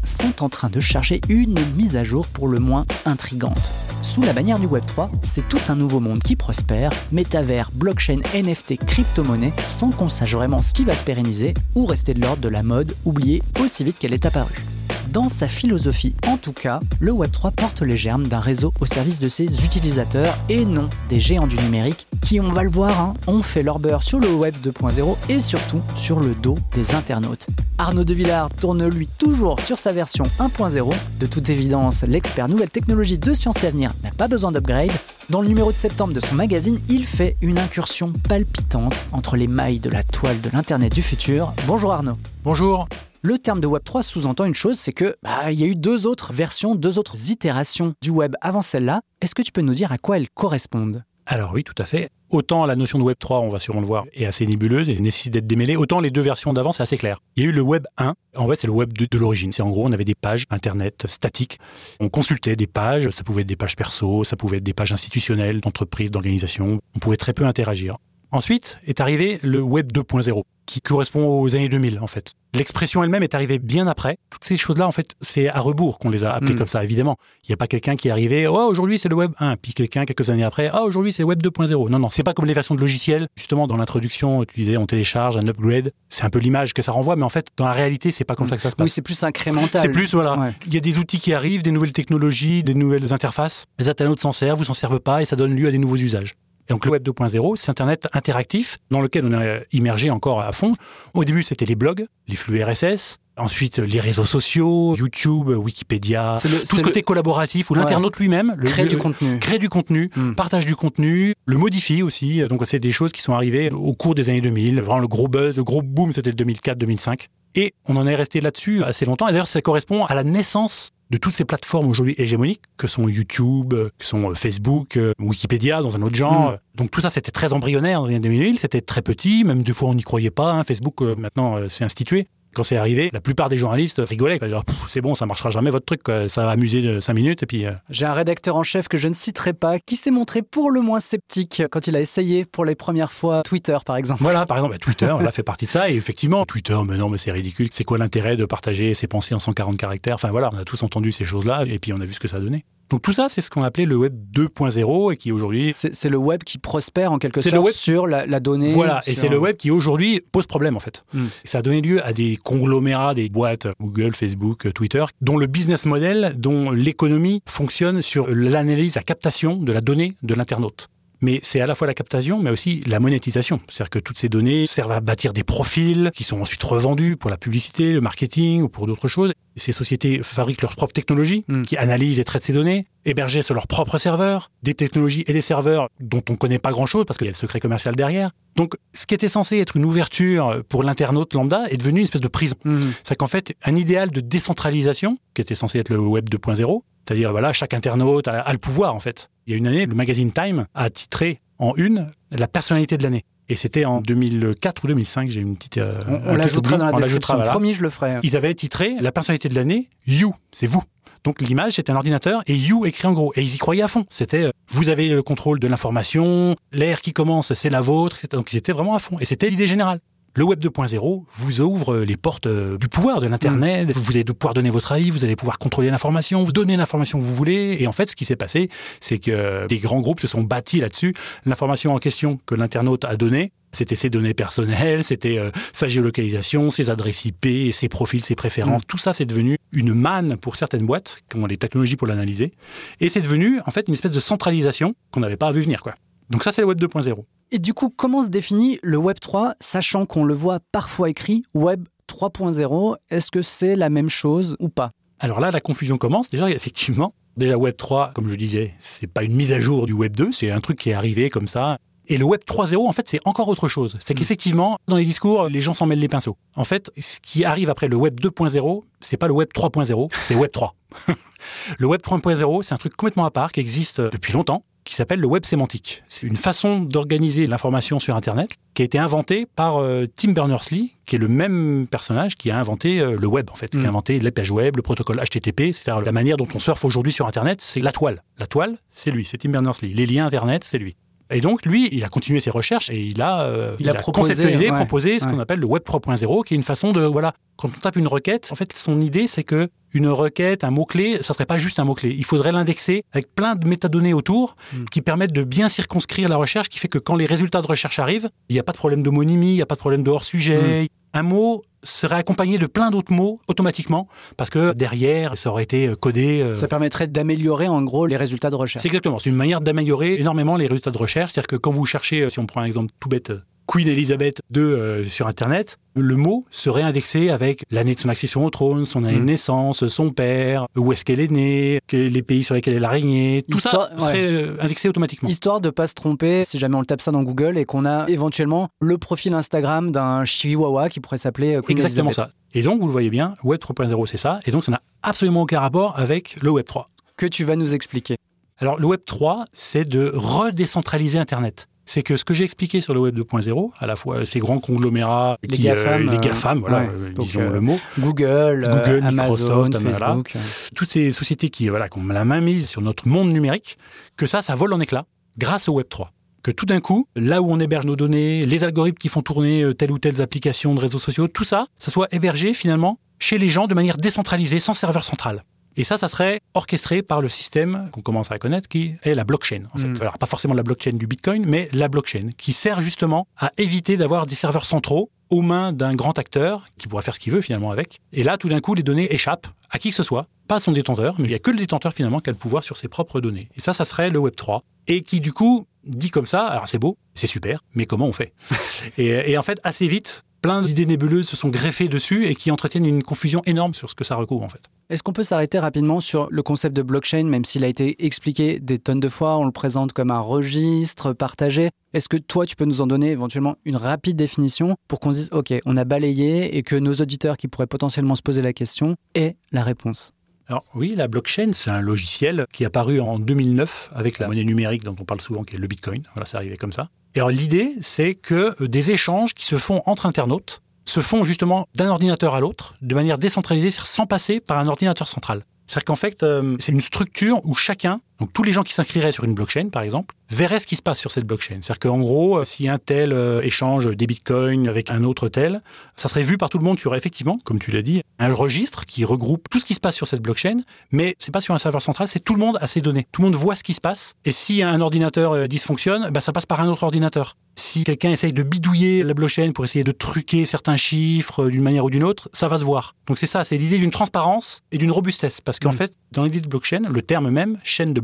sont 0.03 0.43
en 0.43 0.49
train 0.49 0.69
de 0.69 0.79
charger 0.79 1.19
une 1.29 1.55
mise 1.75 1.95
à 1.95 2.03
jour 2.03 2.27
pour 2.27 2.47
le 2.47 2.59
moins 2.59 2.85
intrigante. 3.05 3.71
Sous 4.03 4.21
la 4.21 4.33
bannière 4.33 4.59
du 4.59 4.67
Web3, 4.67 5.09
c'est 5.23 5.47
tout 5.47 5.57
un 5.67 5.75
nouveau 5.75 5.99
monde 5.99 6.19
qui 6.19 6.35
prospère, 6.35 6.91
métavers, 7.11 7.71
blockchain, 7.73 8.19
NFT, 8.35 8.85
crypto-monnaie, 8.85 9.53
sans 9.65 9.89
qu'on 9.89 10.09
sache 10.09 10.35
vraiment 10.35 10.61
ce 10.61 10.71
qui 10.71 10.83
va 10.83 10.95
se 10.95 11.03
pérenniser 11.03 11.55
ou 11.73 11.85
rester 11.85 12.13
de 12.13 12.21
l'ordre 12.21 12.43
de 12.43 12.49
la 12.49 12.61
mode 12.61 12.95
oubliée 13.03 13.41
aussi 13.59 13.83
vite 13.83 13.97
qu'elle 13.97 14.13
est 14.13 14.27
apparue. 14.27 14.63
Dans 15.11 15.29
sa 15.29 15.47
philosophie, 15.47 16.13
en 16.27 16.37
tout 16.37 16.51
cas, 16.51 16.79
le 16.99 17.13
Web3 17.13 17.51
porte 17.51 17.81
les 17.81 17.95
germes 17.95 18.27
d'un 18.27 18.39
réseau 18.39 18.73
au 18.81 18.85
service 18.85 19.19
de 19.19 19.29
ses 19.29 19.63
utilisateurs 19.63 20.37
et 20.49 20.65
non 20.65 20.89
des 21.07 21.19
géants 21.19 21.47
du 21.47 21.57
numérique 21.57 22.07
qui, 22.21 22.39
on 22.39 22.51
va 22.51 22.63
le 22.63 22.69
voir, 22.69 22.99
hein, 22.99 23.13
ont 23.27 23.41
fait 23.41 23.63
leur 23.63 23.79
beurre 23.79 24.03
sur 24.03 24.19
le 24.19 24.27
Web 24.33 24.55
2.0 24.63 25.15
et 25.29 25.39
surtout 25.39 25.81
sur 25.95 26.19
le 26.19 26.35
dos 26.35 26.55
des 26.73 26.95
internautes. 26.95 27.47
Arnaud 27.77 28.03
de 28.03 28.13
Villard 28.13 28.49
tourne 28.49 28.87
lui 28.87 29.07
toujours 29.17 29.59
sur 29.59 29.77
sa 29.77 29.93
version 29.93 30.25
1.0. 30.39 30.93
De 31.19 31.25
toute 31.25 31.49
évidence, 31.49 32.03
l'expert 32.03 32.49
nouvelle 32.49 32.69
technologie 32.69 33.17
de 33.17 33.33
Sciences 33.33 33.63
et 33.63 33.67
Avenir 33.67 33.93
n'a 34.03 34.11
pas 34.11 34.27
besoin 34.27 34.51
d'upgrade. 34.51 34.91
Dans 35.29 35.41
le 35.41 35.47
numéro 35.47 35.71
de 35.71 35.77
septembre 35.77 36.13
de 36.13 36.19
son 36.19 36.35
magazine, 36.35 36.79
il 36.89 37.05
fait 37.05 37.37
une 37.41 37.57
incursion 37.57 38.11
palpitante 38.27 39.05
entre 39.11 39.37
les 39.37 39.47
mailles 39.47 39.79
de 39.79 39.89
la 39.89 40.03
toile 40.03 40.41
de 40.41 40.49
l'Internet 40.51 40.93
du 40.93 41.01
futur. 41.01 41.53
Bonjour 41.67 41.93
Arnaud. 41.93 42.17
Bonjour. 42.43 42.87
Le 43.25 43.39
terme 43.39 43.59
de 43.59 43.65
Web3 43.65 44.03
sous-entend 44.03 44.45
une 44.45 44.53
chose, 44.53 44.77
c'est 44.77 44.93
que 44.93 45.15
bah, 45.23 45.51
y 45.51 45.63
a 45.63 45.65
eu 45.65 45.75
deux 45.75 46.05
autres 46.05 46.31
versions, 46.31 46.75
deux 46.75 46.99
autres 46.99 47.31
itérations 47.31 47.95
du 47.99 48.11
web 48.11 48.35
avant 48.39 48.61
celle-là. 48.61 49.01
Est-ce 49.19 49.33
que 49.33 49.41
tu 49.41 49.51
peux 49.51 49.61
nous 49.61 49.73
dire 49.73 49.91
à 49.91 49.97
quoi 49.97 50.17
elles 50.17 50.29
correspondent? 50.29 51.03
Alors 51.25 51.51
oui, 51.51 51.63
tout 51.63 51.73
à 51.79 51.85
fait. 51.85 52.11
Autant 52.29 52.67
la 52.67 52.75
notion 52.75 52.99
de 52.99 53.03
Web 53.03 53.17
3, 53.17 53.39
on 53.39 53.49
va 53.49 53.57
sûrement 53.57 53.81
le 53.81 53.87
voir, 53.87 54.05
est 54.13 54.27
assez 54.27 54.45
nébuleuse 54.45 54.89
et 54.89 54.99
nécessite 54.99 55.33
d'être 55.33 55.47
démêlée, 55.47 55.75
autant 55.75 56.01
les 56.01 56.11
deux 56.11 56.21
versions 56.21 56.53
d'avant, 56.53 56.71
c'est 56.71 56.83
assez 56.83 56.97
clair. 56.97 57.17
Il 57.35 57.43
y 57.43 57.47
a 57.47 57.49
eu 57.49 57.51
le 57.51 57.61
Web 57.61 57.85
1, 57.97 58.13
en 58.35 58.47
fait 58.47 58.57
c'est 58.57 58.67
le 58.67 58.73
Web 58.73 58.93
de 58.93 59.17
l'origine. 59.17 59.51
C'est 59.51 59.63
en 59.63 59.71
gros, 59.71 59.87
on 59.87 59.91
avait 59.91 60.05
des 60.05 60.13
pages 60.13 60.45
Internet 60.51 61.05
statiques. 61.07 61.57
On 61.99 62.09
consultait 62.09 62.55
des 62.55 62.67
pages, 62.67 63.09
ça 63.09 63.23
pouvait 63.23 63.41
être 63.41 63.47
des 63.47 63.55
pages 63.55 63.75
perso, 63.75 64.23
ça 64.23 64.35
pouvait 64.35 64.57
être 64.57 64.63
des 64.63 64.75
pages 64.75 64.91
institutionnelles, 64.91 65.61
d'entreprises, 65.61 66.11
d'organisations. 66.11 66.79
On 66.95 66.99
pouvait 66.99 67.17
très 67.17 67.33
peu 67.33 67.45
interagir. 67.47 67.97
Ensuite 68.35 68.79
est 68.85 68.99
arrivé 68.99 69.39
le 69.43 69.61
Web 69.61 69.93
2.0, 69.93 70.43
qui 70.65 70.81
correspond 70.81 71.39
aux 71.41 71.55
années 71.55 71.69
2000 71.69 71.99
en 72.01 72.07
fait. 72.07 72.33
L'expression 72.53 73.01
elle-même 73.01 73.23
est 73.23 73.33
arrivée 73.33 73.59
bien 73.59 73.87
après. 73.87 74.17
Toutes 74.29 74.43
ces 74.43 74.57
choses-là, 74.57 74.87
en 74.87 74.91
fait, 74.91 75.11
c'est 75.21 75.47
à 75.49 75.59
rebours 75.59 75.99
qu'on 75.99 76.09
les 76.09 76.23
a 76.25 76.33
appelées 76.33 76.53
Mm. 76.53 76.57
comme 76.57 76.67
ça, 76.67 76.83
évidemment. 76.83 77.15
Il 77.43 77.51
n'y 77.51 77.53
a 77.53 77.57
pas 77.57 77.67
quelqu'un 77.67 77.95
qui 77.95 78.09
est 78.09 78.11
arrivé, 78.11 78.45
oh, 78.47 78.53
aujourd'hui 78.69 78.97
c'est 78.99 79.07
le 79.07 79.15
Web 79.15 79.31
1, 79.39 79.55
puis 79.55 79.73
quelqu'un 79.73 80.03
quelques 80.03 80.29
années 80.29 80.43
après, 80.43 80.69
oh, 80.73 80.79
aujourd'hui 80.85 81.13
c'est 81.13 81.21
le 81.21 81.27
Web 81.27 81.41
2.0. 81.41 81.89
Non, 81.89 81.99
non, 81.99 82.09
c'est 82.11 82.23
pas 82.23 82.33
comme 82.33 82.45
les 82.45 82.53
versions 82.53 82.75
de 82.75 82.81
logiciels. 82.81 83.27
Justement, 83.37 83.67
dans 83.67 83.77
l'introduction, 83.77 84.43
tu 84.43 84.55
disais, 84.59 84.75
on 84.75 84.85
télécharge 84.85 85.37
un 85.37 85.47
upgrade. 85.47 85.91
C'est 86.09 86.23
un 86.25 86.29
peu 86.29 86.39
l'image 86.39 86.73
que 86.73 86.81
ça 86.81 86.91
renvoie, 86.91 87.15
mais 87.15 87.23
en 87.23 87.29
fait, 87.29 87.47
dans 87.55 87.65
la 87.65 87.73
réalité, 87.73 88.11
c'est 88.11 88.25
pas 88.25 88.35
comme 88.35 88.47
ça 88.47 88.57
que 88.57 88.61
ça 88.61 88.69
se 88.69 88.75
passe. 88.75 88.85
Oui, 88.85 88.89
c'est 88.89 89.01
plus 89.01 89.23
incrémental. 89.23 89.81
C'est 89.81 89.89
plus, 89.89 90.13
voilà. 90.13 90.37
Ouais. 90.37 90.51
Il 90.67 90.73
y 90.73 90.77
a 90.77 90.81
des 90.81 90.97
outils 90.97 91.19
qui 91.19 91.31
arrivent, 91.33 91.61
des 91.63 91.71
nouvelles 91.71 91.93
technologies, 91.93 92.63
des 92.63 92.73
nouvelles 92.73 93.13
interfaces. 93.13 93.65
Les 93.79 93.87
internautes 93.89 94.19
s'en 94.19 94.33
servent, 94.33 94.57
vous 94.57 94.63
s'en 94.65 94.73
servent 94.73 94.99
pas, 94.99 95.21
et 95.21 95.25
ça 95.25 95.37
donne 95.37 95.55
lieu 95.55 95.67
à 95.69 95.71
des 95.71 95.77
nouveaux 95.77 95.95
usages. 95.97 96.33
Et 96.69 96.73
donc 96.73 96.85
le 96.85 96.91
Web 96.91 97.03
2.0, 97.07 97.55
c'est 97.55 97.69
Internet 97.69 98.07
interactif 98.13 98.77
dans 98.89 99.01
lequel 99.01 99.25
on 99.25 99.39
est 99.39 99.65
immergé 99.71 100.09
encore 100.09 100.41
à 100.41 100.51
fond. 100.51 100.73
Au 101.13 101.23
début, 101.23 101.43
c'était 101.43 101.65
les 101.65 101.75
blogs, 101.75 102.05
les 102.27 102.35
flux 102.35 102.63
RSS. 102.63 103.17
Ensuite, 103.37 103.79
les 103.79 103.99
réseaux 103.99 104.25
sociaux, 104.25 104.95
YouTube, 104.95 105.49
Wikipédia, 105.49 106.37
le- 106.45 106.61
tout 106.61 106.77
ce 106.77 106.81
le- 106.81 106.81
côté 106.87 107.01
collaboratif 107.01 107.69
où 107.69 107.73
Ouais. 107.73 107.81
l'internaute 107.81 108.17
lui-même 108.17 108.55
le- 108.57 108.69
Crée 108.69 108.83
le- 108.83 108.87
du 108.87 108.97
contenu. 108.97 109.37
crée 109.39 109.59
du 109.59 109.67
contenu, 109.69 110.09
Mm. 110.15 110.33
partage 110.35 110.65
du 110.65 110.75
contenu, 110.75 111.33
le 111.45 111.57
modifie 111.57 112.01
aussi. 112.01 112.41
Donc 112.47 112.61
c'est 112.65 112.79
des 112.79 112.93
choses 112.93 113.11
qui 113.11 113.21
sont 113.21 113.33
arrivées 113.33 113.69
au 113.71 113.93
cours 113.93 114.15
des 114.15 114.29
années 114.29 114.39
2000. 114.41 114.79
Vraiment 114.81 114.99
le 114.99 115.07
gros 115.09 115.27
buzz, 115.27 115.57
le 115.57 115.63
gros 115.65 115.81
boom, 115.81 116.13
c'était 116.13 116.29
le 116.29 116.35
2004-2005. 116.35 117.27
Et 117.55 117.73
on 117.87 117.95
en 117.97 118.07
est 118.07 118.15
resté 118.15 118.39
là-dessus 118.41 118.83
assez 118.83 119.05
longtemps. 119.05 119.27
Et 119.27 119.31
d'ailleurs, 119.31 119.47
ça 119.47 119.61
correspond 119.61 120.05
à 120.05 120.15
la 120.15 120.23
naissance 120.23 120.91
de 121.09 121.17
toutes 121.17 121.33
ces 121.33 121.45
plateformes 121.45 121.87
aujourd'hui 121.87 122.15
hégémoniques, 122.17 122.61
que 122.77 122.87
sont 122.87 123.07
YouTube, 123.07 123.73
euh, 123.73 123.89
que 123.97 124.05
sont 124.05 124.31
euh, 124.31 124.35
Facebook, 124.35 124.97
euh, 124.97 125.13
Wikipédia 125.19 125.81
dans 125.81 125.95
un 125.95 126.01
autre 126.01 126.15
genre. 126.15 126.53
Mm. 126.53 126.57
Donc 126.75 126.91
tout 126.91 127.01
ça, 127.01 127.09
c'était 127.09 127.31
très 127.31 127.53
embryonnaire 127.53 128.01
dans 128.01 128.07
les 128.07 128.15
années 128.15 128.29
2000, 128.29 128.59
c'était 128.59 128.81
très 128.81 129.01
petit, 129.01 129.43
même 129.43 129.63
des 129.63 129.73
fois 129.73 129.89
on 129.89 129.93
n'y 129.93 130.03
croyait 130.03 130.31
pas. 130.31 130.53
hein. 130.53 130.63
Facebook, 130.63 131.01
maintenant, 131.01 131.57
c'est 131.69 131.83
institué. 131.83 132.27
Quand 132.55 132.63
c'est 132.63 132.77
arrivé, 132.77 133.09
la 133.13 133.19
plupart 133.21 133.49
des 133.49 133.57
journalistes 133.57 134.01
rigolaient. 134.03 134.39
Ils 134.41 134.47
disaient, 134.47 134.61
C'est 134.87 135.01
bon, 135.01 135.13
ça 135.13 135.25
marchera 135.25 135.49
jamais 135.49 135.69
votre 135.69 135.85
truc, 135.85 136.01
quoi. 136.03 136.29
ça 136.29 136.45
va 136.45 136.51
amuser 136.51 136.81
de 136.81 136.99
5 136.99 137.13
minutes. 137.13 137.43
Et 137.43 137.45
puis, 137.45 137.65
euh, 137.65 137.73
J'ai 137.89 138.05
un 138.05 138.13
rédacteur 138.13 138.55
en 138.55 138.63
chef 138.63 138.87
que 138.87 138.97
je 138.97 139.07
ne 139.09 139.13
citerai 139.13 139.53
pas 139.53 139.77
qui 139.79 139.95
s'est 139.95 140.11
montré 140.11 140.41
pour 140.41 140.71
le 140.71 140.81
moins 140.81 140.99
sceptique 140.99 141.63
quand 141.69 141.87
il 141.87 141.95
a 141.95 141.99
essayé 141.99 142.45
pour 142.45 142.63
les 142.65 142.75
premières 142.75 143.11
fois 143.11 143.43
Twitter 143.43 143.77
par 143.85 143.97
exemple. 143.97 144.23
Voilà, 144.23 144.45
par 144.45 144.57
exemple, 144.57 144.73
bah, 144.75 144.79
Twitter, 144.79 145.13
là, 145.21 145.31
fait 145.31 145.43
partie 145.43 145.65
de 145.65 145.69
ça. 145.69 145.89
Et 145.89 145.95
effectivement, 145.95 146.45
Twitter, 146.45 146.77
mais 146.87 146.97
non, 146.97 147.09
mais 147.09 147.17
c'est 147.17 147.31
ridicule. 147.31 147.67
C'est 147.71 147.83
quoi 147.83 147.97
l'intérêt 147.97 148.37
de 148.37 148.45
partager 148.45 148.93
ses 148.93 149.07
pensées 149.07 149.35
en 149.35 149.39
140 149.39 149.77
caractères? 149.77 150.15
Enfin 150.15 150.29
voilà, 150.29 150.49
on 150.53 150.57
a 150.57 150.63
tous 150.63 150.81
entendu 150.83 151.11
ces 151.11 151.25
choses-là 151.25 151.63
et 151.67 151.79
puis 151.79 151.91
on 151.93 151.97
a 151.97 152.05
vu 152.05 152.13
ce 152.13 152.19
que 152.19 152.27
ça 152.27 152.37
a 152.37 152.39
donné. 152.39 152.63
Donc 152.89 153.01
tout 153.01 153.13
ça, 153.13 153.27
c'est 153.29 153.41
ce 153.41 153.49
qu'on 153.49 153.63
appelait 153.63 153.85
le 153.85 153.95
web 153.97 154.13
2.0 154.33 155.13
et 155.13 155.17
qui 155.17 155.31
aujourd'hui. 155.31 155.71
C'est 155.73 156.09
le 156.09 156.17
web 156.17 156.43
qui 156.43 156.57
prospère 156.57 157.11
en 157.11 157.17
quelque 157.17 157.41
sorte 157.41 157.55
web- 157.57 157.73
sur 157.73 158.05
la, 158.07 158.25
la 158.25 158.39
donnée. 158.39 158.73
Voilà, 158.73 159.01
et 159.07 159.15
c'est 159.15 159.29
le 159.29 159.37
web 159.39 159.55
qui 159.57 159.71
aujourd'hui 159.71 160.21
pose 160.31 160.45
problème 160.45 160.75
en 160.75 160.79
fait. 160.79 161.03
Mm. 161.13 161.25
Et 161.43 161.47
ça 161.47 161.57
a 161.59 161.61
donné 161.61 161.81
lieu 161.81 162.05
à 162.05 162.13
des 162.13 162.37
conglomérats, 162.37 163.13
des 163.13 163.29
boîtes, 163.29 163.67
Google, 163.81 164.13
Facebook, 164.13 164.71
Twitter, 164.73 165.03
dont 165.21 165.37
le 165.37 165.47
business 165.47 165.85
model, 165.85 166.35
dont 166.37 166.71
l'économie 166.71 167.41
fonctionne 167.47 168.01
sur 168.01 168.27
l'analyse, 168.29 168.95
la 168.95 169.03
captation 169.03 169.57
de 169.57 169.71
la 169.71 169.81
donnée 169.81 170.13
de 170.23 170.33
l'internaute. 170.35 170.89
Mais 171.21 171.39
c'est 171.43 171.61
à 171.61 171.67
la 171.67 171.75
fois 171.75 171.87
la 171.87 171.93
captation, 171.93 172.39
mais 172.41 172.49
aussi 172.51 172.81
la 172.87 172.99
monétisation. 172.99 173.59
C'est-à-dire 173.69 173.89
que 173.89 173.99
toutes 173.99 174.17
ces 174.17 174.29
données 174.29 174.65
servent 174.65 174.91
à 174.91 174.99
bâtir 174.99 175.33
des 175.33 175.43
profils 175.43 176.11
qui 176.13 176.23
sont 176.23 176.41
ensuite 176.41 176.61
revendus 176.63 177.17
pour 177.17 177.29
la 177.29 177.37
publicité, 177.37 177.91
le 177.91 178.01
marketing 178.01 178.61
ou 178.63 178.69
pour 178.69 178.87
d'autres 178.87 179.07
choses. 179.07 179.31
Ces 179.55 179.71
sociétés 179.71 180.21
fabriquent 180.21 180.61
leurs 180.61 180.75
propres 180.75 180.93
technologies 180.93 181.45
Mm. 181.47 181.61
qui 181.63 181.77
analysent 181.77 182.19
et 182.19 182.23
traitent 182.23 182.43
ces 182.43 182.53
données, 182.53 182.83
hébergées 183.05 183.41
sur 183.41 183.53
leurs 183.53 183.67
propres 183.67 183.97
serveurs, 183.97 184.51
des 184.63 184.73
technologies 184.73 185.23
et 185.27 185.33
des 185.33 185.41
serveurs 185.41 185.87
dont 185.99 186.21
on 186.29 186.33
ne 186.33 186.37
connaît 186.37 186.59
pas 186.59 186.71
grand-chose 186.71 187.05
parce 187.05 187.17
qu'il 187.17 187.25
y 187.25 187.29
a 187.29 187.31
le 187.31 187.35
secret 187.35 187.59
commercial 187.59 187.95
derrière. 187.95 188.31
Donc, 188.55 188.73
ce 188.93 189.05
qui 189.05 189.13
était 189.13 189.27
censé 189.29 189.57
être 189.59 189.75
une 189.77 189.85
ouverture 189.85 190.61
pour 190.69 190.83
l'internaute 190.83 191.33
lambda 191.33 191.65
est 191.69 191.77
devenu 191.77 191.99
une 191.99 192.03
espèce 192.05 192.21
de 192.21 192.27
prison. 192.27 192.55
Mhm. 192.65 192.93
C'est 193.03 193.15
qu'en 193.15 193.27
fait, 193.27 193.53
un 193.63 193.75
idéal 193.75 194.11
de 194.11 194.21
décentralisation, 194.21 195.17
qui 195.33 195.41
était 195.41 195.55
censé 195.55 195.79
être 195.79 195.89
le 195.89 195.99
web 195.99 196.29
2.0, 196.29 196.83
c'est-à-dire, 197.07 197.31
voilà, 197.31 197.53
chaque 197.53 197.73
internaute 197.73 198.27
a, 198.27 198.39
a 198.41 198.51
le 198.51 198.57
pouvoir, 198.59 198.95
en 198.95 198.99
fait. 198.99 199.29
Il 199.47 199.51
y 199.51 199.53
a 199.53 199.57
une 199.57 199.67
année, 199.67 199.85
le 199.85 199.95
magazine 199.95 200.31
Time 200.31 200.65
a 200.73 200.89
titré 200.89 201.37
en 201.59 201.73
une 201.75 202.07
la 202.31 202.47
personnalité 202.47 202.97
de 202.97 203.03
l'année. 203.03 203.23
Et 203.47 203.55
c'était 203.55 203.85
en 203.85 204.01
2004 204.01 204.83
ou 204.83 204.87
2005, 204.87 205.29
j'ai 205.29 205.39
une 205.41 205.55
petite... 205.55 205.77
euh, 205.77 205.99
On, 206.25 206.33
l'ajoutera 206.35 206.77
dans 206.77 206.85
la 206.87 206.93
On 206.93 206.97
description. 206.97 207.35
l'ajoutera, 207.35 207.35
voilà. 207.35 207.51
Promis, 207.51 207.73
je 207.73 207.83
le 207.83 207.91
ferai. 207.91 208.17
Ils 208.23 208.35
avaient 208.35 208.53
titré 208.55 208.95
la 208.99 209.11
personnalité 209.11 209.49
de 209.49 209.55
l'année 209.55 209.89
You, 210.07 210.33
c'est 210.51 210.65
vous. 210.65 210.81
Donc 211.23 211.41
l'image, 211.41 211.73
c'était 211.73 211.91
un 211.91 211.95
ordinateur 211.95 212.41
et 212.47 212.55
You 212.55 212.85
écrit 212.87 213.07
en 213.07 213.13
gros. 213.13 213.33
Et 213.35 213.41
ils 213.41 213.53
y 213.53 213.57
croyaient 213.59 213.83
à 213.83 213.87
fond. 213.87 214.05
C'était 214.09 214.45
euh, 214.45 214.51
vous 214.69 214.89
avez 214.89 215.07
le 215.09 215.21
contrôle 215.21 215.59
de 215.59 215.67
l'information, 215.67 216.55
l'ère 216.71 217.01
qui 217.01 217.13
commence, 217.13 217.53
c'est 217.53 217.69
la 217.69 217.81
vôtre. 217.81 218.17
etc. 218.17 218.29
Donc 218.37 218.51
ils 218.51 218.57
étaient 218.57 218.71
vraiment 218.73 218.95
à 218.95 218.99
fond. 218.99 219.17
Et 219.19 219.25
c'était 219.25 219.49
l'idée 219.49 219.67
générale. 219.67 219.99
Le 220.37 220.43
Web 220.43 220.59
2.0 220.59 221.23
vous 221.29 221.61
ouvre 221.61 221.99
les 221.99 222.17
portes 222.17 222.47
euh, 222.47 222.77
du 222.77 222.89
pouvoir 222.89 223.21
de 223.21 223.27
l'Internet. 223.27 223.89
Vous 223.95 224.17
allez 224.17 224.25
pouvoir 224.25 224.53
donner 224.53 224.69
votre 224.69 224.91
avis, 224.91 225.09
vous 225.09 225.23
allez 225.23 225.37
pouvoir 225.37 225.57
contrôler 225.57 225.89
l'information, 225.89 226.43
vous 226.43 226.51
donner 226.51 226.75
l'information 226.75 227.19
que 227.19 227.23
vous 227.23 227.33
voulez. 227.33 227.77
Et 227.79 227.87
en 227.87 227.93
fait, 227.93 228.09
ce 228.09 228.17
qui 228.17 228.25
s'est 228.25 228.35
passé, 228.35 228.69
c'est 228.99 229.17
que 229.17 229.65
des 229.67 229.77
grands 229.77 230.01
groupes 230.01 230.19
se 230.19 230.27
sont 230.27 230.43
bâtis 230.43 230.81
là-dessus. 230.81 231.13
L'information 231.45 231.95
en 231.95 231.99
question 231.99 232.37
que 232.45 232.53
l'internaute 232.53 233.05
a 233.05 233.15
donnée, 233.15 233.53
C'était 233.71 233.95
ses 233.95 234.09
données 234.09 234.33
personnelles, 234.33 235.03
c'était 235.05 235.37
euh, 235.37 235.51
sa 235.71 235.87
géolocalisation, 235.87 236.69
ses 236.69 236.89
adresses 236.89 237.23
IP, 237.23 237.71
ses 237.71 237.87
profils, 237.87 238.21
ses 238.21 238.35
préférences. 238.35 238.81
Mm. 238.81 238.87
Tout 238.87 238.97
ça, 238.97 239.13
c'est 239.13 239.25
devenu 239.25 239.57
une 239.71 239.93
manne 239.93 240.35
pour 240.35 240.57
certaines 240.57 240.85
boîtes 240.85 241.19
qui 241.29 241.37
ont 241.37 241.45
les 241.45 241.57
technologies 241.57 241.95
pour 241.95 242.07
l'analyser. 242.07 242.51
Et 242.99 243.07
c'est 243.07 243.21
devenu, 243.21 243.61
en 243.65 243.71
fait, 243.71 243.87
une 243.87 243.93
espèce 243.93 244.11
de 244.11 244.19
centralisation 244.19 244.95
qu'on 245.11 245.21
n'avait 245.21 245.37
pas 245.37 245.53
vu 245.53 245.61
venir, 245.61 245.81
quoi. 245.81 245.95
Donc 246.29 246.43
ça, 246.43 246.51
c'est 246.51 246.61
le 246.61 246.67
Web 246.67 246.81
2.0. 246.81 247.23
Et 247.51 247.59
du 247.59 247.73
coup, 247.73 247.93
comment 247.95 248.21
se 248.21 248.29
définit 248.29 248.79
le 248.81 248.97
Web 248.97 249.19
3, 249.19 249.55
sachant 249.59 250.05
qu'on 250.05 250.23
le 250.23 250.33
voit 250.33 250.59
parfois 250.71 251.09
écrit 251.09 251.43
Web 251.53 251.85
3.0 252.09 252.95
Est-ce 253.09 253.31
que 253.31 253.41
c'est 253.41 253.75
la 253.75 253.89
même 253.89 254.09
chose 254.09 254.55
ou 254.59 254.69
pas? 254.69 254.91
Alors 255.19 255.39
là, 255.39 255.51
la 255.51 255.61
confusion 255.61 255.97
commence. 255.97 256.29
Déjà, 256.29 256.45
effectivement, 256.45 257.13
déjà 257.37 257.57
Web 257.57 257.77
3, 257.77 258.11
comme 258.13 258.29
je 258.29 258.35
disais, 258.35 258.73
c'est 258.79 259.07
pas 259.07 259.23
une 259.23 259.35
mise 259.35 259.51
à 259.51 259.59
jour 259.59 259.85
du 259.85 259.93
Web 259.93 260.15
2, 260.15 260.31
c'est 260.31 260.51
un 260.51 260.59
truc 260.59 260.79
qui 260.79 260.89
est 260.89 260.93
arrivé 260.93 261.29
comme 261.29 261.47
ça. 261.47 261.77
Et 262.07 262.17
le 262.17 262.25
Web 262.25 262.41
3.0, 262.47 262.87
en 262.87 262.91
fait, 262.91 263.07
c'est 263.07 263.19
encore 263.25 263.47
autre 263.47 263.67
chose. 263.67 263.97
C'est 263.99 264.13
mm. 264.13 264.17
qu'effectivement, 264.17 264.77
dans 264.87 264.97
les 264.97 265.05
discours, 265.05 265.47
les 265.47 265.61
gens 265.61 265.73
s'en 265.73 265.85
mêlent 265.85 265.99
les 265.99 266.07
pinceaux. 266.07 266.37
En 266.55 266.63
fait, 266.63 266.91
ce 266.97 267.19
qui 267.19 267.45
arrive 267.45 267.69
après 267.69 267.87
le 267.87 267.95
Web 267.95 268.19
2.0, 268.19 268.83
c'est 268.99 269.17
pas 269.17 269.27
le 269.27 269.33
Web 269.33 269.49
3.0, 269.55 270.11
c'est 270.21 270.35
Web 270.35 270.51
3. 270.51 270.75
le 271.79 271.87
Web 271.87 272.01
3.0, 272.01 272.63
c'est 272.63 272.73
un 272.73 272.77
truc 272.77 272.95
complètement 272.95 273.25
à 273.25 273.31
part 273.31 273.51
qui 273.51 273.59
existe 273.59 274.01
depuis 274.01 274.33
longtemps 274.33 274.63
qui 274.85 274.95
s'appelle 274.95 275.19
le 275.19 275.27
web 275.27 275.43
sémantique. 275.43 276.03
C'est 276.07 276.27
une 276.27 276.37
façon 276.37 276.79
d'organiser 276.79 277.47
l'information 277.47 277.99
sur 277.99 278.15
Internet 278.15 278.51
qui 278.75 278.83
a 278.83 278.85
été 278.85 278.99
inventée 278.99 279.47
par 279.55 279.77
euh, 279.77 280.05
Tim 280.15 280.31
Berners-Lee, 280.31 280.93
qui 281.05 281.15
est 281.15 281.19
le 281.19 281.27
même 281.27 281.87
personnage 281.89 282.35
qui 282.35 282.51
a 282.51 282.57
inventé 282.57 282.99
euh, 282.99 283.17
le 283.19 283.27
web, 283.27 283.49
en 283.51 283.55
fait, 283.55 283.69
qui 283.69 283.77
a 283.79 283.81
mm. 283.81 283.87
inventé 283.87 284.19
les 284.19 284.31
pages 284.31 284.51
web, 284.51 284.77
le 284.77 284.83
protocole 284.83 285.21
HTTP, 285.21 285.73
c'est-à-dire 285.73 286.01
la 286.01 286.11
manière 286.11 286.37
dont 286.37 286.47
on 286.53 286.59
surfe 286.59 286.85
aujourd'hui 286.85 287.11
sur 287.11 287.27
Internet, 287.27 287.61
c'est 287.61 287.81
la 287.81 287.91
toile. 287.91 288.21
La 288.37 288.45
toile, 288.45 288.77
c'est 288.89 289.11
lui, 289.11 289.25
c'est 289.25 289.37
Tim 289.37 289.49
Berners-Lee. 289.49 289.93
Les 289.93 290.05
liens 290.05 290.27
Internet, 290.27 290.63
c'est 290.63 290.77
lui. 290.77 290.95
Et 291.31 291.41
donc, 291.41 291.65
lui, 291.65 291.89
il 291.91 292.03
a 292.03 292.09
continué 292.09 292.39
ses 292.39 292.51
recherches 292.51 292.89
et 292.91 292.99
il 292.99 293.21
a, 293.21 293.41
euh, 293.41 293.75
il, 293.79 293.89
a, 293.89 293.95
proposé, 293.95 294.33
conceptualisé, 294.33 294.67
proposé 294.67 295.19
ce 295.19 295.25
qu'on 295.25 295.39
appelle 295.39 295.59
le 295.59 295.65
Web 295.65 295.83
3.0, 295.83 296.43
qui 296.43 296.53
est 296.53 296.57
une 296.57 296.63
façon 296.63 296.91
de, 296.91 297.01
voilà, 297.01 297.33
quand 297.57 297.67
on 297.67 297.79
tape 297.79 297.95
une 297.95 298.07
requête, 298.07 298.49
en 298.51 298.55
fait, 298.55 298.73
son 298.73 299.01
idée, 299.01 299.27
c'est 299.27 299.43
que 299.43 299.69
une 299.93 300.09
requête, 300.09 300.63
un 300.63 300.71
mot-clé, 300.71 301.19
ça 301.21 301.33
serait 301.33 301.45
pas 301.45 301.57
juste 301.57 301.79
un 301.79 301.85
mot-clé. 301.85 302.13
Il 302.15 302.25
faudrait 302.25 302.51
l'indexer 302.51 303.03
avec 303.13 303.33
plein 303.33 303.55
de 303.55 303.65
métadonnées 303.65 304.13
autour 304.13 304.55
hmm. 304.73 304.85
qui 304.91 305.01
permettent 305.01 305.31
de 305.31 305.43
bien 305.43 305.69
circonscrire 305.69 306.27
la 306.27 306.35
recherche, 306.35 306.67
qui 306.69 306.79
fait 306.79 306.89
que 306.89 306.97
quand 306.97 307.15
les 307.15 307.25
résultats 307.25 307.61
de 307.61 307.67
recherche 307.67 307.97
arrivent, 307.97 308.29
il 308.49 308.53
n'y 308.53 308.59
a 308.59 308.63
pas 308.63 308.73
de 308.73 308.77
problème 308.77 309.03
d'homonymie, 309.03 309.53
il 309.53 309.55
n'y 309.55 309.61
a 309.61 309.65
pas 309.65 309.75
de 309.75 309.79
problème 309.79 310.03
de 310.03 310.11
hors-sujet. 310.11 310.83
Hmm. 310.83 310.87
Un 311.15 311.23
mot 311.23 311.61
serait 311.81 312.17
accompagné 312.17 312.57
de 312.57 312.67
plein 312.67 312.91
d'autres 312.91 313.13
mots 313.13 313.39
automatiquement 313.47 314.09
parce 314.35 314.49
que 314.49 314.73
derrière, 314.73 315.37
ça 315.37 315.49
aurait 315.49 315.63
été 315.63 315.89
codé. 315.97 316.41
Euh, 316.41 316.53
ça 316.53 316.67
permettrait 316.67 317.07
d'améliorer 317.07 317.69
en 317.69 317.81
gros 317.83 318.05
les 318.05 318.17
résultats 318.17 318.49
de 318.49 318.55
recherche. 318.55 318.83
C'est 318.83 318.89
exactement. 318.89 319.17
C'est 319.17 319.29
une 319.29 319.37
manière 319.37 319.61
d'améliorer 319.61 320.19
énormément 320.19 320.57
les 320.57 320.67
résultats 320.67 320.91
de 320.91 320.97
recherche. 320.97 321.31
C'est-à-dire 321.31 321.47
que 321.47 321.55
quand 321.55 321.71
vous 321.71 321.85
cherchez, 321.85 322.19
euh, 322.19 322.29
si 322.29 322.39
on 322.39 322.45
prend 322.45 322.59
un 322.59 322.65
exemple 322.65 322.91
tout 322.99 323.07
bête, 323.07 323.31
Queen 323.67 323.87
Elizabeth 323.87 324.41
II 324.55 324.61
euh, 324.61 325.03
sur 325.03 325.27
Internet, 325.27 325.77
le 325.95 326.15
mot 326.15 326.45
serait 326.51 326.81
indexé 326.81 327.29
avec 327.29 327.63
l'année 327.71 327.95
de 327.95 327.99
son 327.99 328.09
accession 328.09 328.45
au 328.45 328.49
trône, 328.49 328.85
son 328.85 329.03
année 329.03 329.17
de 329.17 329.21
mm. 329.21 329.25
naissance, 329.25 329.87
son 329.87 330.11
père, 330.11 330.67
où 330.75 330.91
est-ce 330.91 331.05
qu'elle 331.05 331.19
est 331.19 331.31
née, 331.31 331.79
les 331.91 332.21
pays 332.21 332.43
sur 332.43 332.55
lesquels 332.55 332.75
elle 332.75 332.85
a 332.85 332.89
régné. 332.89 333.43
Tout 333.49 333.59
ça 333.59 333.89
serait 333.97 334.25
euh, 334.25 334.57
indexé 334.59 334.89
automatiquement. 334.89 335.29
Histoire 335.29 335.61
de 335.61 335.69
pas 335.69 335.87
se 335.87 335.93
tromper 335.93 336.43
si 336.43 336.59
jamais 336.59 336.75
on 336.75 336.81
le 336.81 336.85
tape 336.85 337.01
ça 337.01 337.11
dans 337.11 337.23
Google 337.23 337.57
et 337.57 337.65
qu'on 337.65 337.85
a 337.85 338.07
éventuellement 338.09 338.69
le 338.81 338.97
profil 338.97 339.33
Instagram 339.33 339.91
d'un 339.91 340.25
chihuahua 340.25 340.89
qui 340.89 340.99
pourrait 340.99 341.17
s'appeler 341.17 341.55
euh, 341.55 341.61
Queen 341.61 341.77
Exactement 341.77 342.11
ça. 342.11 342.29
Et 342.53 342.61
donc, 342.61 342.79
vous 342.79 342.87
le 342.87 342.91
voyez 342.91 343.09
bien, 343.09 343.33
Web 343.43 343.59
3.0, 343.59 344.05
c'est 344.07 344.17
ça. 344.17 344.39
Et 344.45 344.51
donc, 344.51 344.63
ça 344.63 344.71
n'a 344.71 344.81
absolument 345.03 345.41
aucun 345.41 345.59
rapport 345.59 345.97
avec 345.97 346.37
le 346.41 346.51
Web 346.51 346.65
3. 346.65 346.85
Que 347.17 347.25
tu 347.25 347.43
vas 347.43 347.55
nous 347.55 347.73
expliquer 347.73 348.17
alors, 348.57 348.79
le 348.79 348.87
Web 348.87 349.01
3, 349.05 349.45
c'est 349.51 349.83
de 349.83 350.13
redécentraliser 350.15 351.19
Internet 351.19 351.67
c'est 351.85 352.01
que 352.01 352.17
ce 352.17 352.23
que 352.23 352.33
j'ai 352.33 352.43
expliqué 352.43 352.81
sur 352.81 352.93
le 352.93 352.99
web 352.99 353.17
2.0, 353.17 353.71
à 353.77 353.85
la 353.85 353.95
fois 353.95 354.25
ces 354.25 354.39
grands 354.39 354.59
conglomérats, 354.59 355.37
les 355.43 355.57
GAFAM, 355.57 356.07
euh, 356.07 356.11
les 356.11 356.17
GAFAM 356.17 356.59
voilà, 356.59 356.81
euh, 356.81 357.13
disons 357.17 357.41
euh, 357.41 357.53
le 357.53 357.61
mot, 357.61 357.79
Google, 357.99 358.67
Google 358.69 359.05
Amazon, 359.05 359.69
Facebook, 359.71 360.33
toutes 360.75 360.89
ces 360.89 361.11
sociétés 361.11 361.49
qui 361.49 361.69
voilà, 361.69 361.87
qui 361.87 361.99
ont 361.99 362.07
la 362.07 362.25
main 362.25 362.41
mise 362.41 362.67
sur 362.67 362.81
notre 362.81 363.07
monde 363.07 363.31
numérique, 363.31 363.77
que 364.17 364.25
ça, 364.25 364.41
ça 364.41 364.55
vole 364.55 364.73
en 364.73 364.79
éclats 364.79 365.05
grâce 365.37 365.69
au 365.69 365.73
web 365.73 365.87
3 365.87 366.11
que 366.43 366.51
tout 366.51 366.67
d'un 366.67 366.79
coup, 366.79 367.07
là 367.15 367.41
où 367.41 367.51
on 367.51 367.59
héberge 367.59 367.87
nos 367.87 367.95
données, 367.95 368.45
les 368.45 368.63
algorithmes 368.63 368.99
qui 368.99 369.09
font 369.09 369.23
tourner 369.23 369.65
telle 369.75 369.91
ou 369.91 369.97
telle 369.97 370.21
application 370.21 370.75
de 370.75 370.79
réseaux 370.79 370.99
sociaux, 370.99 371.27
tout 371.27 371.43
ça, 371.43 371.65
ça 371.79 371.89
soit 371.89 372.07
hébergé 372.13 372.53
finalement 372.53 372.99
chez 373.17 373.39
les 373.39 373.49
gens 373.49 373.65
de 373.65 373.73
manière 373.73 373.97
décentralisée, 373.97 374.59
sans 374.59 374.75
serveur 374.75 375.03
central. 375.03 375.43
Et 375.77 375.83
ça, 375.83 375.97
ça 375.97 376.07
serait 376.07 376.39
orchestré 376.53 377.01
par 377.01 377.21
le 377.21 377.29
système 377.29 377.89
qu'on 377.91 378.01
commence 378.01 378.31
à 378.31 378.37
connaître, 378.37 378.67
qui 378.67 378.95
est 379.03 379.13
la 379.13 379.23
blockchain. 379.23 379.63
En 379.73 379.77
fait. 379.77 379.87
Mm. 379.87 380.01
Alors, 380.01 380.17
pas 380.17 380.25
forcément 380.25 380.53
la 380.53 380.63
blockchain 380.63 380.93
du 380.93 381.07
Bitcoin, 381.07 381.45
mais 381.45 381.69
la 381.73 381.87
blockchain, 381.87 382.29
qui 382.37 382.53
sert 382.53 382.81
justement 382.81 383.27
à 383.37 383.51
éviter 383.57 383.97
d'avoir 383.97 384.25
des 384.25 384.35
serveurs 384.35 384.65
centraux 384.65 385.11
aux 385.29 385.41
mains 385.41 385.73
d'un 385.73 385.95
grand 385.95 386.17
acteur 386.19 386.65
qui 386.77 386.87
pourrait 386.87 387.01
faire 387.01 387.15
ce 387.15 387.19
qu'il 387.19 387.33
veut 387.33 387.41
finalement 387.41 387.71
avec. 387.71 387.99
Et 388.13 388.23
là, 388.23 388.37
tout 388.37 388.49
d'un 388.49 388.61
coup, 388.61 388.73
les 388.73 388.83
données 388.83 389.13
échappent 389.13 389.47
à 389.71 389.79
qui 389.79 389.89
que 389.89 389.95
ce 389.95 390.03
soit, 390.03 390.27
pas 390.47 390.55
à 390.55 390.59
son 390.59 390.71
détenteur, 390.71 391.15
mais 391.17 391.25
il 391.25 391.29
n'y 391.29 391.35
a 391.35 391.39
que 391.39 391.51
le 391.51 391.57
détenteur 391.57 391.93
finalement 391.93 392.19
qui 392.19 392.29
a 392.29 392.33
le 392.33 392.37
pouvoir 392.37 392.63
sur 392.63 392.77
ses 392.77 392.87
propres 392.87 393.19
données. 393.19 393.49
Et 393.55 393.61
ça, 393.61 393.73
ça 393.73 393.85
serait 393.85 394.09
le 394.09 394.19
Web 394.19 394.35
3. 394.35 394.63
Et 394.87 395.01
qui 395.01 395.19
du 395.19 395.33
coup 395.33 395.65
dit 395.85 396.09
comme 396.09 396.25
ça, 396.25 396.45
alors 396.45 396.67
c'est 396.67 396.77
beau, 396.77 396.97
c'est 397.13 397.27
super, 397.27 397.61
mais 397.73 397.85
comment 397.85 398.05
on 398.05 398.13
fait? 398.13 398.33
Et, 398.97 399.31
et 399.31 399.37
en 399.37 399.41
fait, 399.41 399.59
assez 399.63 399.87
vite, 399.87 400.23
plein 400.45 400.61
d'idées 400.61 400.85
nébuleuses 400.85 401.27
se 401.27 401.35
sont 401.35 401.49
greffées 401.49 401.87
dessus 401.87 402.27
et 402.27 402.35
qui 402.35 402.51
entretiennent 402.51 402.85
une 402.85 403.01
confusion 403.01 403.41
énorme 403.47 403.73
sur 403.73 403.89
ce 403.89 403.95
que 403.95 404.03
ça 404.03 404.15
recouvre 404.15 404.43
en 404.43 404.47
fait. 404.47 404.61
Est-ce 404.91 405.01
qu'on 405.01 405.11
peut 405.11 405.23
s'arrêter 405.23 405.57
rapidement 405.57 406.01
sur 406.01 406.27
le 406.29 406.43
concept 406.43 406.75
de 406.75 406.83
blockchain, 406.83 407.23
même 407.23 407.45
s'il 407.45 407.63
a 407.63 407.67
été 407.67 408.05
expliqué 408.05 408.59
des 408.59 408.77
tonnes 408.77 408.99
de 408.99 409.09
fois, 409.09 409.37
on 409.37 409.45
le 409.45 409.51
présente 409.51 409.91
comme 409.91 410.11
un 410.11 410.19
registre 410.19 411.13
partagé 411.13 411.71
Est-ce 411.93 412.07
que 412.09 412.17
toi, 412.17 412.45
tu 412.45 412.55
peux 412.55 412.65
nous 412.65 412.79
en 412.81 412.85
donner 412.85 413.09
éventuellement 413.09 413.55
une 413.65 413.75
rapide 413.75 414.17
définition 414.17 414.75
pour 414.87 414.99
qu'on 414.99 415.11
se 415.13 415.17
dise, 415.17 415.29
OK, 415.31 415.51
on 415.65 415.77
a 415.77 415.83
balayé 415.83 416.55
et 416.55 416.61
que 416.61 416.75
nos 416.75 416.93
auditeurs 416.93 417.37
qui 417.37 417.47
pourraient 417.47 417.65
potentiellement 417.65 418.13
se 418.13 418.21
poser 418.21 418.43
la 418.43 418.53
question 418.53 418.97
aient 419.15 419.37
la 419.51 419.63
réponse? 419.63 420.11
Alors 420.47 420.63
oui, 420.75 420.93
la 420.95 421.07
blockchain, 421.07 421.53
c'est 421.53 421.71
un 421.71 421.81
logiciel 421.81 422.45
qui 422.53 422.61
est 422.61 422.67
apparu 422.67 422.99
en 422.99 423.17
2009 423.17 423.89
avec 423.95 424.19
la 424.19 424.27
monnaie 424.27 424.43
numérique 424.43 424.83
dont 424.83 424.95
on 424.99 425.05
parle 425.05 425.21
souvent, 425.21 425.43
qui 425.43 425.55
est 425.55 425.59
le 425.59 425.65
Bitcoin. 425.65 426.03
Voilà, 426.13 426.27
c'est 426.27 426.37
arrivé 426.37 426.55
comme 426.55 426.71
ça. 426.71 426.91
Alors 427.17 427.29
l'idée, 427.29 427.73
c'est 427.79 428.13
que 428.13 428.55
euh, 428.61 428.67
des 428.67 428.91
échanges 428.91 429.33
qui 429.33 429.45
se 429.45 429.57
font 429.57 429.81
entre 429.85 430.05
internautes 430.05 430.61
se 430.85 430.99
font 430.99 431.23
justement 431.23 431.67
d'un 431.73 431.87
ordinateur 431.87 432.35
à 432.35 432.39
l'autre, 432.39 432.75
de 432.81 432.93
manière 432.93 433.17
décentralisée, 433.17 433.71
sans 433.71 434.05
passer 434.05 434.39
par 434.39 434.57
un 434.57 434.67
ordinateur 434.67 435.07
central. 435.07 435.43
C'est-à-dire 435.65 435.85
qu'en 435.85 435.95
fait, 435.95 436.23
euh, 436.23 436.57
c'est 436.59 436.73
une 436.73 436.81
structure 436.81 437.39
où 437.45 437.55
chacun, 437.55 438.01
donc 438.19 438.31
tous 438.31 438.43
les 438.43 438.51
gens 438.51 438.63
qui 438.63 438.73
s'inscriraient 438.73 439.11
sur 439.11 439.25
une 439.25 439.33
blockchain, 439.33 439.69
par 439.69 439.83
exemple, 439.83 440.15
verraient 440.29 440.59
ce 440.59 440.67
qui 440.67 440.75
se 440.75 440.81
passe 440.81 440.99
sur 440.99 441.11
cette 441.11 441.25
blockchain. 441.25 441.57
C'est-à-dire 441.61 441.79
qu'en 441.79 441.99
gros, 441.99 442.39
euh, 442.39 442.45
si 442.45 442.67
un 442.69 442.77
tel 442.77 443.13
euh, 443.13 443.41
échange 443.41 443.87
des 443.87 444.07
bitcoins 444.07 444.67
avec 444.67 444.89
un 444.89 445.03
autre 445.03 445.27
tel, 445.27 445.61
ça 445.95 446.07
serait 446.07 446.23
vu 446.23 446.37
par 446.37 446.49
tout 446.49 446.57
le 446.57 446.63
monde 446.63 446.79
sur 446.79 446.95
effectivement, 446.95 447.37
comme 447.43 447.59
tu 447.59 447.71
l'as 447.71 447.81
dit, 447.81 448.01
un 448.19 448.33
registre 448.33 448.85
qui 448.85 449.03
regroupe 449.03 449.49
tout 449.49 449.59
ce 449.59 449.65
qui 449.65 449.73
se 449.73 449.79
passe 449.79 449.95
sur 449.95 450.07
cette 450.07 450.21
blockchain, 450.21 450.57
mais 450.91 451.15
c'est 451.19 451.31
pas 451.31 451.41
sur 451.41 451.53
un 451.53 451.59
serveur 451.59 451.81
central, 451.81 452.07
c'est 452.07 452.21
tout 452.21 452.33
le 452.33 452.39
monde 452.39 452.57
a 452.61 452.67
ses 452.67 452.81
données. 452.81 453.05
Tout 453.11 453.21
le 453.21 453.27
monde 453.27 453.35
voit 453.35 453.55
ce 453.55 453.63
qui 453.63 453.73
se 453.73 453.81
passe. 453.81 454.15
Et 454.23 454.31
si 454.31 454.63
un 454.63 454.79
ordinateur 454.81 455.47
dysfonctionne, 455.47 456.09
bah, 456.09 456.21
ça 456.21 456.31
passe 456.31 456.45
par 456.45 456.61
un 456.61 456.69
autre 456.69 456.83
ordinateur. 456.83 457.35
Si 457.57 457.85
quelqu'un 457.85 458.11
essaye 458.11 458.33
de 458.33 458.43
bidouiller 458.43 459.03
la 459.03 459.13
blockchain 459.13 459.51
pour 459.53 459.63
essayer 459.63 459.85
de 459.85 459.91
truquer 459.91 460.45
certains 460.45 460.75
chiffres 460.75 461.49
d'une 461.49 461.63
manière 461.63 461.85
ou 461.85 461.89
d'une 461.89 462.03
autre, 462.03 462.29
ça 462.33 462.49
va 462.49 462.57
se 462.57 462.65
voir. 462.65 462.95
Donc 463.07 463.17
c'est 463.17 463.27
ça, 463.27 463.45
c'est 463.45 463.55
l'idée 463.55 463.77
d'une 463.77 463.91
transparence 463.91 464.61
et 464.73 464.77
d'une 464.77 464.91
robustesse. 464.91 465.39
Parce 465.39 465.59
qu'en 465.59 465.69
mm. 465.69 465.77
fait, 465.77 465.93
dans 466.11 466.23
l'idée 466.23 466.41
de 466.41 466.49
blockchain, 466.49 466.81
le 466.89 467.01
terme 467.01 467.29
même, 467.29 467.57
chaîne 467.63 467.93
de 467.93 468.01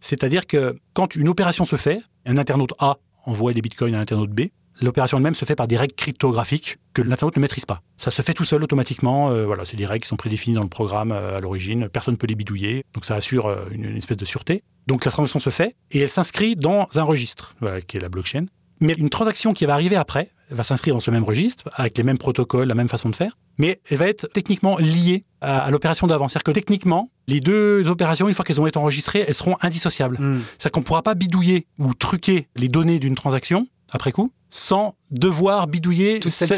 c'est-à-dire 0.00 0.46
que 0.46 0.76
quand 0.94 1.14
une 1.14 1.28
opération 1.28 1.64
se 1.64 1.76
fait, 1.76 2.00
un 2.26 2.36
internaute 2.36 2.74
A 2.78 2.98
envoie 3.24 3.52
des 3.52 3.62
bitcoins 3.62 3.94
à 3.94 3.98
un 3.98 4.02
internaute 4.02 4.30
B, 4.30 4.48
l'opération 4.80 5.16
elle-même 5.16 5.34
se 5.34 5.44
fait 5.44 5.54
par 5.54 5.68
des 5.68 5.76
règles 5.76 5.94
cryptographiques 5.94 6.78
que 6.92 7.02
l'internaute 7.02 7.36
ne 7.36 7.40
maîtrise 7.40 7.64
pas. 7.64 7.82
Ça 7.96 8.10
se 8.10 8.22
fait 8.22 8.34
tout 8.34 8.44
seul 8.44 8.62
automatiquement. 8.62 9.30
Euh, 9.30 9.46
voilà, 9.46 9.64
c'est 9.64 9.76
des 9.76 9.86
règles 9.86 10.02
qui 10.02 10.08
sont 10.08 10.16
prédéfinies 10.16 10.56
dans 10.56 10.62
le 10.62 10.68
programme 10.68 11.12
euh, 11.12 11.36
à 11.36 11.40
l'origine. 11.40 11.88
Personne 11.88 12.14
ne 12.14 12.18
peut 12.18 12.26
les 12.26 12.34
bidouiller. 12.34 12.84
Donc 12.94 13.04
ça 13.04 13.14
assure 13.14 13.46
euh, 13.46 13.64
une, 13.70 13.96
espèce 13.96 14.16
de 14.16 14.24
sûreté. 14.24 14.64
Donc 14.86 15.04
la 15.04 15.10
transaction 15.10 15.38
se 15.38 15.50
fait 15.50 15.76
et 15.90 16.00
elle 16.00 16.08
s'inscrit 16.08 16.56
dans 16.56 16.88
un 16.96 17.02
registre, 17.02 17.54
qui 17.86 17.96
est 17.96 18.00
la 18.00 18.08
blockchain. 18.08 18.46
Mais 18.80 18.94
une 18.94 19.10
transaction 19.10 19.52
qui 19.52 19.64
va 19.64 19.74
arriver 19.74 19.94
après 19.94 20.30
va 20.52 20.62
s'inscrire 20.62 20.94
dans 20.94 21.00
ce 21.00 21.10
même 21.10 21.24
registre, 21.24 21.68
avec 21.74 21.96
les 21.98 22.04
mêmes 22.04 22.18
protocoles, 22.18 22.68
la 22.68 22.74
même 22.74 22.88
façon 22.88 23.10
de 23.10 23.16
faire, 23.16 23.36
mais 23.58 23.80
elle 23.90 23.98
va 23.98 24.08
être 24.08 24.28
techniquement 24.28 24.78
liée 24.78 25.24
à, 25.40 25.70
l'opération 25.70 26.06
d'avant. 26.06 26.28
C'est-à-dire 26.28 26.44
que 26.44 26.50
techniquement, 26.52 27.10
les 27.28 27.40
deux 27.40 27.88
opérations, 27.88 28.28
une 28.28 28.34
fois 28.34 28.44
qu'elles 28.44 28.60
ont 28.60 28.66
été 28.66 28.78
enregistrées, 28.78 29.24
elles 29.26 29.34
seront 29.34 29.56
indissociables. 29.60 30.18
Hmm. 30.18 30.40
C'est-à-dire 30.58 30.72
qu'on 30.72 30.80
ne 30.80 30.84
pourra 30.84 31.02
pas 31.02 31.14
bidouiller 31.14 31.66
ou 31.78 31.94
truquer 31.94 32.48
les 32.56 32.68
données 32.68 32.98
d'une 32.98 33.14
transaction 33.14 33.66
après 33.92 34.10
coup, 34.10 34.32
sans 34.48 34.94
devoir 35.10 35.66
bidouiller 35.66 36.18
toutes 36.20 36.32
celles, 36.32 36.48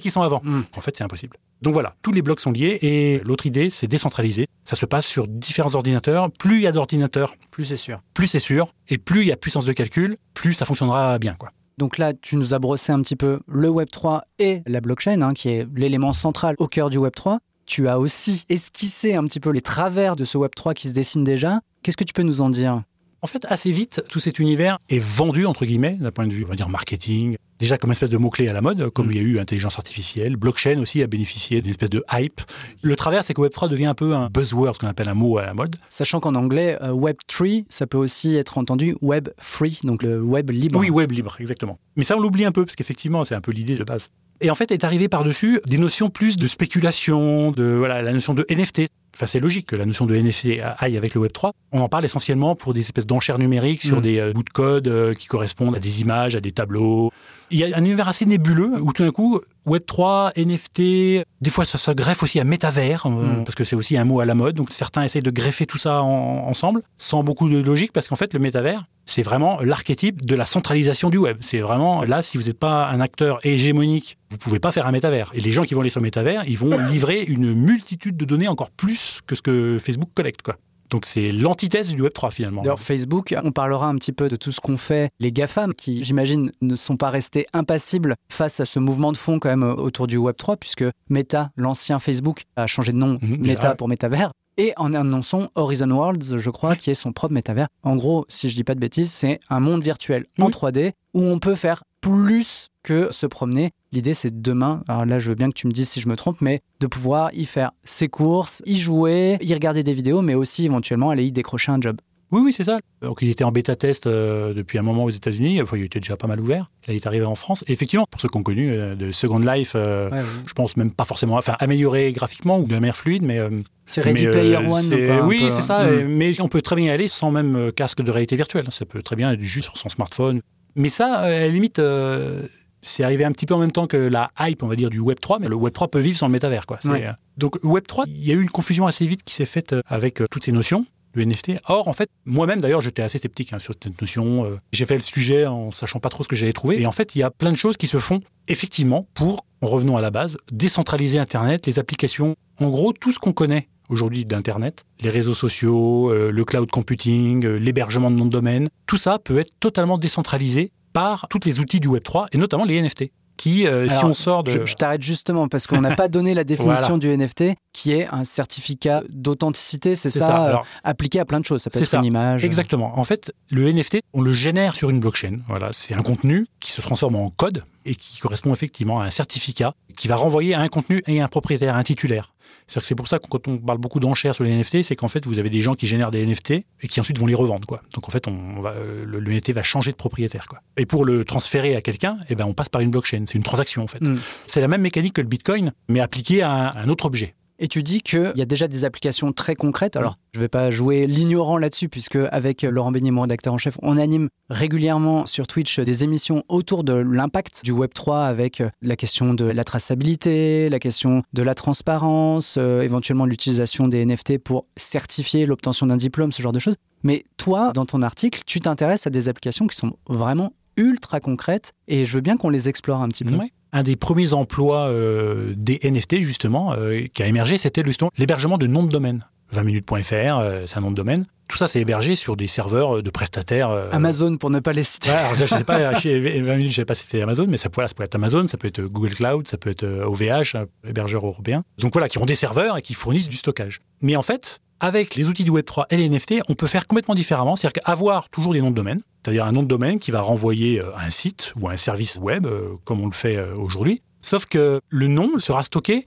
qui, 0.00 0.10
sont 0.10 0.22
avant. 0.22 0.40
Hmm. 0.42 0.62
En 0.76 0.80
fait, 0.80 0.96
c'est 0.96 1.04
impossible. 1.04 1.36
Donc 1.60 1.74
voilà, 1.74 1.94
tous 2.02 2.12
les 2.12 2.22
blocs 2.22 2.40
sont 2.40 2.52
liés 2.52 2.78
et 2.82 3.20
l'autre 3.24 3.46
idée, 3.46 3.68
c'est 3.68 3.86
décentraliser. 3.86 4.46
Ça 4.64 4.76
se 4.76 4.86
passe 4.86 5.06
sur 5.06 5.26
différents 5.28 5.74
ordinateurs. 5.74 6.30
Plus 6.30 6.56
il 6.56 6.62
y 6.62 6.66
a 6.66 6.72
d'ordinateurs, 6.72 7.34
plus 7.50 7.66
c'est 7.66 7.76
sûr. 7.76 8.00
Plus 8.14 8.26
c'est 8.26 8.38
sûr. 8.38 8.72
Et 8.88 8.98
plus 8.98 9.22
il 9.22 9.28
y 9.28 9.32
a 9.32 9.36
puissance 9.36 9.64
de 9.64 9.72
calcul, 9.72 10.16
plus 10.34 10.54
ça 10.54 10.64
fonctionnera 10.64 11.18
bien. 11.18 11.32
Quoi. 11.38 11.50
Donc 11.78 11.96
là, 11.96 12.12
tu 12.12 12.36
nous 12.36 12.54
as 12.54 12.58
brossé 12.58 12.90
un 12.90 13.00
petit 13.00 13.14
peu 13.14 13.38
le 13.46 13.68
Web 13.68 13.88
3 13.88 14.24
et 14.40 14.62
la 14.66 14.80
blockchain, 14.80 15.22
hein, 15.22 15.32
qui 15.32 15.48
est 15.48 15.66
l'élément 15.76 16.12
central 16.12 16.56
au 16.58 16.66
cœur 16.66 16.90
du 16.90 16.98
Web 16.98 17.14
3. 17.14 17.38
Tu 17.66 17.86
as 17.86 18.00
aussi 18.00 18.44
esquissé 18.48 19.14
un 19.14 19.24
petit 19.24 19.38
peu 19.38 19.50
les 19.50 19.60
travers 19.60 20.16
de 20.16 20.24
ce 20.24 20.36
Web 20.36 20.50
3 20.56 20.74
qui 20.74 20.88
se 20.88 20.94
dessine 20.94 21.22
déjà. 21.22 21.60
Qu'est-ce 21.82 21.96
que 21.96 22.02
tu 22.02 22.12
peux 22.12 22.24
nous 22.24 22.40
en 22.40 22.50
dire? 22.50 22.82
En 23.20 23.26
fait, 23.26 23.44
assez 23.48 23.72
vite, 23.72 24.02
tout 24.08 24.20
cet 24.20 24.38
univers 24.38 24.78
est 24.88 25.00
vendu, 25.00 25.44
entre 25.44 25.64
guillemets, 25.64 25.96
d'un 25.96 26.12
point 26.12 26.26
de 26.26 26.32
vue, 26.32 26.44
on 26.44 26.48
va 26.48 26.54
dire, 26.54 26.68
marketing, 26.68 27.36
déjà 27.58 27.76
comme 27.76 27.90
espèce 27.90 28.10
de 28.10 28.16
mot-clé 28.16 28.48
à 28.48 28.52
la 28.52 28.60
mode, 28.60 28.90
comme 28.90 29.08
Mm. 29.08 29.12
il 29.12 29.16
y 29.16 29.20
a 29.20 29.22
eu 29.22 29.38
intelligence 29.40 29.76
artificielle. 29.76 30.36
Blockchain 30.36 30.78
aussi 30.78 31.02
a 31.02 31.08
bénéficié 31.08 31.60
d'une 31.60 31.70
espèce 31.70 31.90
de 31.90 32.04
hype. 32.12 32.40
Le 32.80 32.94
travers, 32.94 33.24
c'est 33.24 33.34
que 33.34 33.40
Web3 33.40 33.68
devient 33.68 33.86
un 33.86 33.94
peu 33.94 34.14
un 34.14 34.28
buzzword, 34.28 34.74
ce 34.74 34.78
qu'on 34.78 34.86
appelle 34.86 35.08
un 35.08 35.14
mot 35.14 35.38
à 35.38 35.46
la 35.46 35.54
mode. 35.54 35.74
Sachant 35.88 36.20
qu'en 36.20 36.36
anglais, 36.36 36.78
euh, 36.80 36.92
Web3, 36.92 37.64
ça 37.68 37.88
peut 37.88 37.98
aussi 37.98 38.36
être 38.36 38.56
entendu 38.56 38.94
Web 39.02 39.30
free, 39.38 39.80
donc 39.82 40.04
le 40.04 40.20
web 40.20 40.50
libre. 40.50 40.78
Oui, 40.78 40.88
web 40.88 41.10
libre, 41.10 41.36
exactement. 41.40 41.78
Mais 41.96 42.04
ça, 42.04 42.16
on 42.16 42.20
l'oublie 42.20 42.44
un 42.44 42.52
peu, 42.52 42.64
parce 42.64 42.76
qu'effectivement, 42.76 43.24
c'est 43.24 43.34
un 43.34 43.40
peu 43.40 43.50
l'idée 43.50 43.74
de 43.74 43.82
base. 43.82 44.10
Et 44.40 44.50
en 44.50 44.54
fait, 44.54 44.70
est 44.70 44.84
arrivé 44.84 45.08
par-dessus 45.08 45.60
des 45.66 45.78
notions 45.78 46.10
plus 46.10 46.36
de 46.36 46.46
spéculation, 46.46 47.50
de 47.50 47.64
voilà, 47.64 48.02
la 48.02 48.12
notion 48.12 48.34
de 48.34 48.46
NFT. 48.48 48.82
Enfin, 49.18 49.26
c'est 49.26 49.40
logique 49.40 49.66
que 49.66 49.74
la 49.74 49.84
notion 49.84 50.06
de 50.06 50.14
NFT 50.14 50.60
aille 50.78 50.96
avec 50.96 51.16
le 51.16 51.20
Web3. 51.22 51.50
On 51.72 51.80
en 51.80 51.88
parle 51.88 52.04
essentiellement 52.04 52.54
pour 52.54 52.72
des 52.72 52.78
espèces 52.78 53.04
d'enchères 53.04 53.40
numériques 53.40 53.82
sur 53.82 53.98
Mm. 53.98 54.02
des 54.02 54.20
euh, 54.20 54.32
bouts 54.32 54.44
de 54.44 54.50
code 54.50 54.86
euh, 54.86 55.12
qui 55.12 55.26
correspondent 55.26 55.74
à 55.74 55.80
des 55.80 56.02
images, 56.02 56.36
à 56.36 56.40
des 56.40 56.52
tableaux. 56.52 57.10
Il 57.50 57.58
y 57.58 57.64
a 57.64 57.76
un 57.76 57.80
univers 57.84 58.08
assez 58.08 58.26
nébuleux 58.26 58.80
où 58.80 58.92
tout 58.92 59.02
d'un 59.04 59.10
coup, 59.10 59.40
Web3, 59.66 60.32
NFT, 60.36 61.24
des 61.40 61.50
fois 61.50 61.64
ça 61.64 61.78
se 61.78 61.90
greffe 61.90 62.22
aussi 62.22 62.40
à 62.40 62.44
métavers, 62.44 63.06
euh, 63.06 63.10
Mm. 63.40 63.44
parce 63.44 63.54
que 63.54 63.64
c'est 63.64 63.76
aussi 63.76 63.96
un 63.96 64.04
mot 64.04 64.20
à 64.20 64.26
la 64.26 64.34
mode. 64.34 64.54
Donc 64.56 64.70
certains 64.72 65.02
essayent 65.02 65.22
de 65.22 65.30
greffer 65.30 65.66
tout 65.66 65.78
ça 65.78 66.02
en- 66.02 66.46
ensemble, 66.48 66.82
sans 66.98 67.22
beaucoup 67.22 67.48
de 67.48 67.58
logique, 67.58 67.92
parce 67.92 68.08
qu'en 68.08 68.16
fait, 68.16 68.34
le 68.34 68.40
métavers, 68.40 68.84
c'est 69.04 69.22
vraiment 69.22 69.60
l'archétype 69.62 70.24
de 70.26 70.34
la 70.34 70.44
centralisation 70.44 71.08
du 71.10 71.16
web. 71.18 71.38
C'est 71.40 71.60
vraiment 71.60 72.02
là, 72.02 72.20
si 72.22 72.36
vous 72.38 72.44
n'êtes 72.44 72.58
pas 72.58 72.88
un 72.88 73.00
acteur 73.00 73.38
hégémonique, 73.44 74.18
vous 74.30 74.38
pouvez 74.38 74.58
pas 74.58 74.72
faire 74.72 74.86
un 74.86 74.92
métavers. 74.92 75.30
Et 75.34 75.40
les 75.40 75.52
gens 75.52 75.62
qui 75.62 75.74
vont 75.74 75.80
aller 75.80 75.90
sur 75.90 76.00
le 76.00 76.04
métavers, 76.04 76.42
ils 76.46 76.58
vont 76.58 76.76
livrer 76.78 77.22
une 77.22 77.54
multitude 77.54 78.16
de 78.16 78.24
données 78.24 78.48
encore 78.48 78.70
plus 78.70 79.20
que 79.26 79.34
ce 79.34 79.42
que 79.42 79.78
Facebook 79.78 80.10
collecte, 80.14 80.42
quoi. 80.42 80.56
Donc 80.90 81.04
c'est 81.06 81.30
l'antithèse 81.32 81.94
du 81.94 82.02
Web 82.02 82.12
3 82.12 82.30
finalement. 82.30 82.62
D'ailleurs, 82.62 82.80
Facebook, 82.80 83.34
on 83.44 83.52
parlera 83.52 83.86
un 83.88 83.94
petit 83.96 84.12
peu 84.12 84.28
de 84.28 84.36
tout 84.36 84.52
ce 84.52 84.60
qu'ont 84.60 84.76
fait 84.76 85.10
les 85.20 85.32
GAFAM, 85.32 85.74
qui, 85.74 86.02
j'imagine, 86.04 86.50
ne 86.62 86.76
sont 86.76 86.96
pas 86.96 87.10
restés 87.10 87.46
impassibles 87.52 88.14
face 88.30 88.60
à 88.60 88.64
ce 88.64 88.78
mouvement 88.78 89.12
de 89.12 89.16
fond 89.16 89.38
quand 89.38 89.48
même 89.50 89.62
euh, 89.62 89.74
autour 89.74 90.06
du 90.06 90.16
Web3, 90.18 90.56
puisque 90.56 90.84
Meta, 91.10 91.50
l'ancien 91.56 91.98
Facebook, 91.98 92.44
a 92.56 92.66
changé 92.66 92.92
de 92.92 92.96
nom 92.98 93.18
Mhm. 93.20 93.38
Meta 93.46 93.74
pour 93.74 93.88
Metaverse. 93.88 94.32
Et 94.60 94.72
en 94.76 94.92
annonçant 94.92 95.50
Horizon 95.54 95.88
Worlds, 95.90 96.36
je 96.38 96.50
crois, 96.50 96.74
qui 96.74 96.90
est 96.90 96.94
son 96.94 97.12
propre 97.12 97.32
métavers. 97.32 97.68
En 97.84 97.94
gros, 97.94 98.24
si 98.28 98.48
je 98.48 98.56
dis 98.56 98.64
pas 98.64 98.74
de 98.74 98.80
bêtises, 98.80 99.12
c'est 99.12 99.38
un 99.50 99.60
monde 99.60 99.84
virtuel 99.84 100.26
en 100.40 100.46
Oui. 100.46 100.50
3D 100.52 100.90
où 101.14 101.22
on 101.22 101.38
peut 101.38 101.54
faire 101.54 101.84
plus 102.08 102.68
que 102.82 103.12
se 103.12 103.26
promener. 103.26 103.70
L'idée, 103.92 104.14
c'est 104.14 104.40
demain, 104.40 104.82
alors 104.88 105.04
là, 105.04 105.18
je 105.18 105.28
veux 105.28 105.34
bien 105.34 105.48
que 105.48 105.54
tu 105.54 105.66
me 105.66 105.72
dises 105.72 105.88
si 105.90 106.00
je 106.00 106.08
me 106.08 106.16
trompe, 106.16 106.40
mais 106.40 106.60
de 106.80 106.86
pouvoir 106.86 107.30
y 107.34 107.44
faire 107.44 107.72
ses 107.84 108.08
courses, 108.08 108.62
y 108.66 108.76
jouer, 108.76 109.38
y 109.40 109.52
regarder 109.52 109.82
des 109.82 109.92
vidéos, 109.92 110.22
mais 110.22 110.34
aussi 110.34 110.64
éventuellement 110.64 111.10
aller 111.10 111.24
y 111.24 111.32
décrocher 111.32 111.72
un 111.72 111.80
job. 111.80 111.98
Oui, 112.30 112.42
oui, 112.44 112.52
c'est 112.52 112.64
ça. 112.64 112.78
Donc, 113.00 113.18
il 113.22 113.30
était 113.30 113.44
en 113.44 113.52
bêta-test 113.52 114.06
euh, 114.06 114.52
depuis 114.52 114.78
un 114.78 114.82
moment 114.82 115.04
aux 115.04 115.10
États-Unis. 115.10 115.62
Enfin, 115.62 115.78
il 115.78 115.84
était 115.84 116.00
déjà 116.00 116.16
pas 116.18 116.26
mal 116.26 116.38
ouvert. 116.40 116.70
Là, 116.86 116.92
il 116.92 116.96
est 116.96 117.06
arrivé 117.06 117.24
en 117.24 117.34
France. 117.34 117.64
Et 117.68 117.72
effectivement, 117.72 118.04
pour 118.10 118.20
ceux 118.20 118.28
qui 118.28 118.36
ont 118.36 118.42
connu 118.42 118.70
euh, 118.70 118.94
de 118.94 119.10
Second 119.10 119.38
Life, 119.38 119.72
euh, 119.74 120.10
Ouais, 120.10 120.18
ouais. 120.18 120.24
je 120.44 120.52
pense 120.52 120.76
même 120.76 120.90
pas 120.90 121.04
forcément, 121.04 121.36
enfin, 121.36 121.56
amélioré 121.58 122.12
graphiquement 122.12 122.58
ou 122.58 122.64
de 122.64 122.74
manière 122.74 122.96
fluide, 122.96 123.22
mais. 123.22 123.40
C'est 123.86 124.02
Ready 124.02 124.26
mais, 124.26 124.32
Player 124.32 124.56
One. 124.56 124.66
quoi, 124.66 125.14
un 125.14 125.26
oui, 125.26 125.46
c'est 125.48 125.58
hein. 125.58 125.60
ça. 125.62 125.86
Mm. 125.86 126.08
Mais 126.08 126.38
on 126.42 126.48
peut 126.48 126.60
très 126.60 126.76
bien 126.76 126.86
y 126.86 126.90
aller 126.90 127.08
sans 127.08 127.30
même 127.30 127.72
casque 127.72 128.02
de 128.02 128.10
réalité 128.10 128.36
virtuelle. 128.36 128.66
Ça 128.68 128.84
peut 128.84 129.00
très 129.00 129.16
bien 129.16 129.32
être 129.32 129.40
juste 129.40 129.64
sur 129.64 129.78
son 129.78 129.88
smartphone. 129.88 130.42
Mais 130.78 130.88
ça, 130.88 131.24
euh, 131.24 131.26
à 131.26 131.40
la 131.40 131.48
limite, 131.48 131.80
euh, 131.80 132.42
c'est 132.82 133.02
arrivé 133.02 133.24
un 133.24 133.32
petit 133.32 133.46
peu 133.46 133.52
en 133.54 133.58
même 133.58 133.72
temps 133.72 133.86
que 133.88 133.96
la 133.96 134.30
hype, 134.40 134.62
on 134.62 134.68
va 134.68 134.76
dire, 134.76 134.90
du 134.90 135.00
Web 135.00 135.18
3. 135.20 135.40
Mais 135.40 135.48
le 135.48 135.56
Web 135.56 135.72
3 135.74 135.88
peut 135.88 135.98
vivre 135.98 136.16
sans 136.16 136.26
le 136.28 136.32
métavers, 136.32 136.66
quoi. 136.66 136.78
Ouais. 136.84 137.06
euh, 137.06 137.12
Donc, 137.36 137.58
Web 137.64 137.86
3, 137.86 138.04
il 138.06 138.24
y 138.24 138.30
a 138.30 138.34
eu 138.34 138.40
une 138.40 138.48
confusion 138.48 138.86
assez 138.86 139.04
vite 139.04 139.24
qui 139.24 139.34
s'est 139.34 139.44
faite 139.44 139.74
avec 139.86 140.22
euh, 140.22 140.26
toutes 140.30 140.44
ces 140.44 140.52
notions. 140.52 140.86
Le 141.14 141.24
NFT. 141.24 141.52
Or, 141.66 141.88
en 141.88 141.94
fait, 141.94 142.08
moi-même, 142.26 142.60
d'ailleurs, 142.60 142.80
j'étais 142.82 143.02
assez 143.02 143.18
sceptique 143.18 143.52
hein, 143.52 143.58
sur 143.58 143.72
cette 143.74 144.00
notion. 144.00 144.46
J'ai 144.72 144.84
fait 144.84 144.94
le 144.94 145.02
sujet 145.02 145.46
en 145.46 145.72
sachant 145.72 146.00
pas 146.00 146.10
trop 146.10 146.22
ce 146.22 146.28
que 146.28 146.36
j'allais 146.36 146.52
trouver. 146.52 146.80
Et 146.80 146.86
en 146.86 146.92
fait, 146.92 147.16
il 147.16 147.18
y 147.18 147.22
a 147.22 147.30
plein 147.30 147.50
de 147.50 147.56
choses 147.56 147.76
qui 147.78 147.86
se 147.86 147.98
font 147.98 148.20
effectivement 148.46 149.08
pour, 149.14 149.44
revenons 149.62 149.96
à 149.96 150.02
la 150.02 150.10
base, 150.10 150.36
décentraliser 150.52 151.18
Internet, 151.18 151.66
les 151.66 151.78
applications. 151.78 152.36
En 152.60 152.68
gros, 152.68 152.92
tout 152.92 153.10
ce 153.10 153.18
qu'on 153.18 153.32
connaît 153.32 153.68
aujourd'hui 153.88 154.24
d'Internet, 154.24 154.84
les 155.00 155.10
réseaux 155.10 155.34
sociaux, 155.34 156.10
euh, 156.10 156.30
le 156.30 156.44
cloud 156.44 156.70
computing, 156.70 157.44
euh, 157.44 157.56
l'hébergement 157.56 158.10
de 158.10 158.16
noms 158.16 158.24
de 158.26 158.30
domaine, 158.30 158.66
tout 158.86 158.96
ça 158.96 159.18
peut 159.18 159.38
être 159.38 159.52
totalement 159.60 159.98
décentralisé 159.98 160.72
par 160.92 161.26
tous 161.28 161.40
les 161.44 161.60
outils 161.60 161.80
du 161.80 161.88
Web3 161.88 162.26
et 162.32 162.38
notamment 162.38 162.64
les 162.64 162.80
NFT. 162.82 163.10
Qui, 163.36 163.68
euh, 163.68 163.88
si 163.88 164.04
on 164.04 164.14
sort 164.14 164.42
de. 164.42 164.50
Je, 164.50 164.66
je 164.66 164.74
t'arrête 164.74 165.00
justement 165.04 165.46
parce 165.46 165.68
qu'on 165.68 165.80
n'a 165.80 165.94
pas 165.94 166.08
donné 166.08 166.34
la 166.34 166.42
définition 166.42 166.98
Voilà. 166.98 167.16
du 167.16 167.16
NFT, 167.16 167.54
qui 167.72 167.92
est 167.92 168.08
un 168.10 168.24
certificat 168.24 169.04
d'authenticité, 169.10 169.94
c'est 169.94 170.10
ça, 170.10 170.26
ça. 170.26 170.44
Alors, 170.44 170.66
appliqué 170.82 171.20
à 171.20 171.24
plein 171.24 171.38
de 171.38 171.44
choses. 171.44 171.62
Ça 171.62 171.70
peut 171.70 171.78
C'est 171.78 171.84
être 171.84 171.90
ça. 171.90 171.98
une 171.98 172.04
image. 172.04 172.44
Exactement. 172.44 172.98
En 172.98 173.04
fait, 173.04 173.32
le 173.52 173.70
NFT, 173.72 174.00
on 174.12 174.22
le 174.22 174.32
génère 174.32 174.74
sur 174.74 174.90
une 174.90 174.98
blockchain. 174.98 175.38
Voilà, 175.46 175.68
c'est 175.70 175.94
un 175.94 176.02
contenu 176.02 176.48
qui 176.58 176.72
se 176.72 176.80
transforme 176.80 177.14
en 177.14 177.28
code 177.28 177.62
et 177.88 177.94
qui 177.94 178.20
correspond 178.20 178.52
effectivement 178.52 179.00
à 179.00 179.06
un 179.06 179.10
certificat 179.10 179.74
qui 179.96 180.08
va 180.08 180.16
renvoyer 180.16 180.54
à 180.54 180.60
un 180.60 180.68
contenu 180.68 181.02
et 181.06 181.20
à 181.20 181.24
un 181.24 181.28
propriétaire, 181.28 181.74
un 181.74 181.82
titulaire. 181.82 182.34
C'est-à-dire 182.66 182.82
que 182.82 182.86
c'est 182.86 182.94
pour 182.94 183.08
ça 183.08 183.18
que 183.18 183.26
quand 183.26 183.48
on 183.48 183.56
parle 183.58 183.78
beaucoup 183.78 183.98
d'enchères 183.98 184.34
sur 184.34 184.44
les 184.44 184.54
NFT, 184.54 184.82
c'est 184.82 184.94
qu'en 184.94 185.08
fait, 185.08 185.24
vous 185.26 185.38
avez 185.38 185.48
des 185.48 185.62
gens 185.62 185.74
qui 185.74 185.86
génèrent 185.86 186.10
des 186.10 186.24
NFT 186.24 186.50
et 186.50 186.88
qui 186.88 187.00
ensuite 187.00 187.18
vont 187.18 187.26
les 187.26 187.34
revendre. 187.34 187.66
Quoi. 187.66 187.80
Donc 187.94 188.08
en 188.08 188.10
fait, 188.10 188.28
on 188.28 188.60
va, 188.60 188.74
le, 188.74 189.20
le 189.20 189.32
NFT 189.32 189.52
va 189.52 189.62
changer 189.62 189.90
de 189.90 189.96
propriétaire. 189.96 190.46
Quoi. 190.46 190.60
Et 190.76 190.84
pour 190.84 191.04
le 191.04 191.24
transférer 191.24 191.76
à 191.76 191.80
quelqu'un, 191.80 192.18
eh 192.28 192.34
ben, 192.34 192.44
on 192.44 192.52
passe 192.52 192.68
par 192.68 192.82
une 192.82 192.90
blockchain. 192.90 193.24
C'est 193.26 193.36
une 193.36 193.42
transaction 193.42 193.82
en 193.82 193.86
fait. 193.86 194.02
Mm. 194.02 194.18
C'est 194.46 194.60
la 194.60 194.68
même 194.68 194.82
mécanique 194.82 195.14
que 195.14 195.22
le 195.22 195.28
Bitcoin, 195.28 195.72
mais 195.88 196.00
appliquée 196.00 196.42
à 196.42 196.50
un, 196.50 196.66
à 196.66 196.80
un 196.80 196.88
autre 196.88 197.06
objet. 197.06 197.34
Et 197.60 197.66
tu 197.66 197.82
dis 197.82 198.02
qu'il 198.02 198.32
y 198.36 198.42
a 198.42 198.46
déjà 198.46 198.68
des 198.68 198.84
applications 198.84 199.32
très 199.32 199.56
concrètes. 199.56 199.96
Alors, 199.96 200.16
je 200.32 200.38
ne 200.38 200.44
vais 200.44 200.48
pas 200.48 200.70
jouer 200.70 201.06
l'ignorant 201.06 201.58
là-dessus, 201.58 201.88
puisque 201.88 202.18
avec 202.30 202.62
Laurent 202.62 202.92
Beignet, 202.92 203.10
mon 203.10 203.22
rédacteur 203.22 203.52
en 203.52 203.58
chef, 203.58 203.76
on 203.82 203.98
anime 203.98 204.28
régulièrement 204.48 205.26
sur 205.26 205.46
Twitch 205.48 205.80
des 205.80 206.04
émissions 206.04 206.44
autour 206.48 206.84
de 206.84 206.92
l'impact 206.92 207.64
du 207.64 207.72
Web3 207.72 208.26
avec 208.26 208.60
euh, 208.60 208.70
la 208.82 208.94
question 208.94 209.34
de 209.34 209.44
la 209.44 209.64
traçabilité, 209.64 210.68
la 210.68 210.78
question 210.78 211.22
de 211.32 211.42
la 211.42 211.54
transparence, 211.54 212.56
euh, 212.58 212.82
éventuellement 212.82 213.26
l'utilisation 213.26 213.88
des 213.88 214.06
NFT 214.06 214.38
pour 214.38 214.66
certifier 214.76 215.44
l'obtention 215.44 215.86
d'un 215.86 215.96
diplôme, 215.96 216.30
ce 216.30 216.42
genre 216.42 216.52
de 216.52 216.58
choses. 216.60 216.76
Mais 217.02 217.24
toi, 217.36 217.72
dans 217.74 217.86
ton 217.86 218.02
article, 218.02 218.42
tu 218.46 218.60
t'intéresses 218.60 219.06
à 219.06 219.10
des 219.10 219.28
applications 219.28 219.66
qui 219.66 219.76
sont 219.76 219.96
vraiment 220.08 220.52
ultra 220.78 221.20
concrètes 221.20 221.72
et 221.88 222.06
je 222.06 222.14
veux 222.14 222.20
bien 222.22 222.36
qu'on 222.38 222.48
les 222.48 222.68
explore 222.68 223.02
un 223.02 223.08
petit 223.08 223.24
peu. 223.24 223.36
Un 223.72 223.82
des 223.82 223.96
premiers 223.96 224.32
emplois 224.32 224.86
euh, 224.88 225.52
des 225.56 225.78
NFT, 225.84 226.20
justement, 226.20 226.72
euh, 226.72 227.04
qui 227.12 227.22
a 227.22 227.26
émergé, 227.26 227.58
c'était 227.58 227.84
justement 227.84 228.10
l'hébergement 228.16 228.56
de 228.56 228.66
noms 228.66 228.82
de 228.82 228.88
domaine. 228.88 229.20
20minutes.fr, 229.54 230.38
euh, 230.38 230.62
c'est 230.66 230.78
un 230.78 230.80
nom 230.80 230.90
de 230.90 230.96
domaine. 230.96 231.24
Tout 231.48 231.56
ça, 231.56 231.66
c'est 231.66 231.80
hébergé 231.80 232.14
sur 232.14 232.36
des 232.36 232.46
serveurs 232.46 233.02
de 233.02 233.10
prestataires. 233.10 233.70
Amazon, 233.92 234.36
pour 234.36 234.50
ne 234.50 234.60
pas 234.60 234.72
les 234.72 234.82
citer. 234.82 235.10
Alors, 235.10 235.34
je 235.34 235.46
sais 235.46 235.64
pas, 235.64 235.94
chez 235.98 236.40
20 236.40 236.56
minutes, 236.56 236.72
je 236.72 236.76
sais 236.76 236.84
pas 236.84 236.94
si 236.94 237.04
c'était 237.04 237.22
Amazon, 237.22 237.46
mais 237.48 237.56
ça, 237.56 237.70
voilà, 237.74 237.88
ça 237.88 237.94
peut 237.94 238.04
être 238.04 238.14
Amazon, 238.14 238.46
ça 238.46 238.58
peut 238.58 238.68
être 238.68 238.82
Google 238.82 239.14
Cloud, 239.14 239.48
ça 239.48 239.56
peut 239.56 239.70
être 239.70 239.84
OVH, 239.84 240.56
un 240.56 240.66
hébergeur 240.86 241.26
européen. 241.26 241.64
Donc 241.78 241.94
voilà, 241.94 242.08
qui 242.08 242.18
ont 242.18 242.26
des 242.26 242.34
serveurs 242.34 242.76
et 242.76 242.82
qui 242.82 242.92
fournissent 242.92 243.30
du 243.30 243.36
stockage. 243.36 243.80
Mais 244.02 244.16
en 244.16 244.22
fait, 244.22 244.60
avec 244.80 245.14
les 245.16 245.28
outils 245.28 245.44
du 245.44 245.50
Web3 245.50 245.84
et 245.90 245.96
les 245.96 246.08
NFT, 246.08 246.36
on 246.48 246.54
peut 246.54 246.66
faire 246.66 246.86
complètement 246.86 247.14
différemment. 247.14 247.56
C'est-à-dire 247.56 247.82
qu'avoir 247.82 248.28
toujours 248.28 248.52
des 248.52 248.60
noms 248.60 248.70
de 248.70 248.76
domaine, 248.76 249.00
c'est-à-dire 249.24 249.44
un 249.44 249.52
nom 249.52 249.62
de 249.62 249.68
domaine 249.68 249.98
qui 249.98 250.10
va 250.10 250.20
renvoyer 250.20 250.80
euh, 250.80 250.94
à 250.96 251.04
un 251.04 251.10
site 251.10 251.52
ou 251.60 251.68
à 251.68 251.72
un 251.72 251.76
service 251.76 252.18
web, 252.20 252.46
euh, 252.46 252.70
comme 252.84 253.00
on 253.00 253.06
le 253.06 253.12
fait 253.12 253.36
euh, 253.36 253.54
aujourd'hui. 253.56 254.02
Sauf 254.20 254.46
que 254.46 254.80
le 254.88 255.06
nom 255.08 255.38
sera 255.38 255.62
stocké 255.64 256.04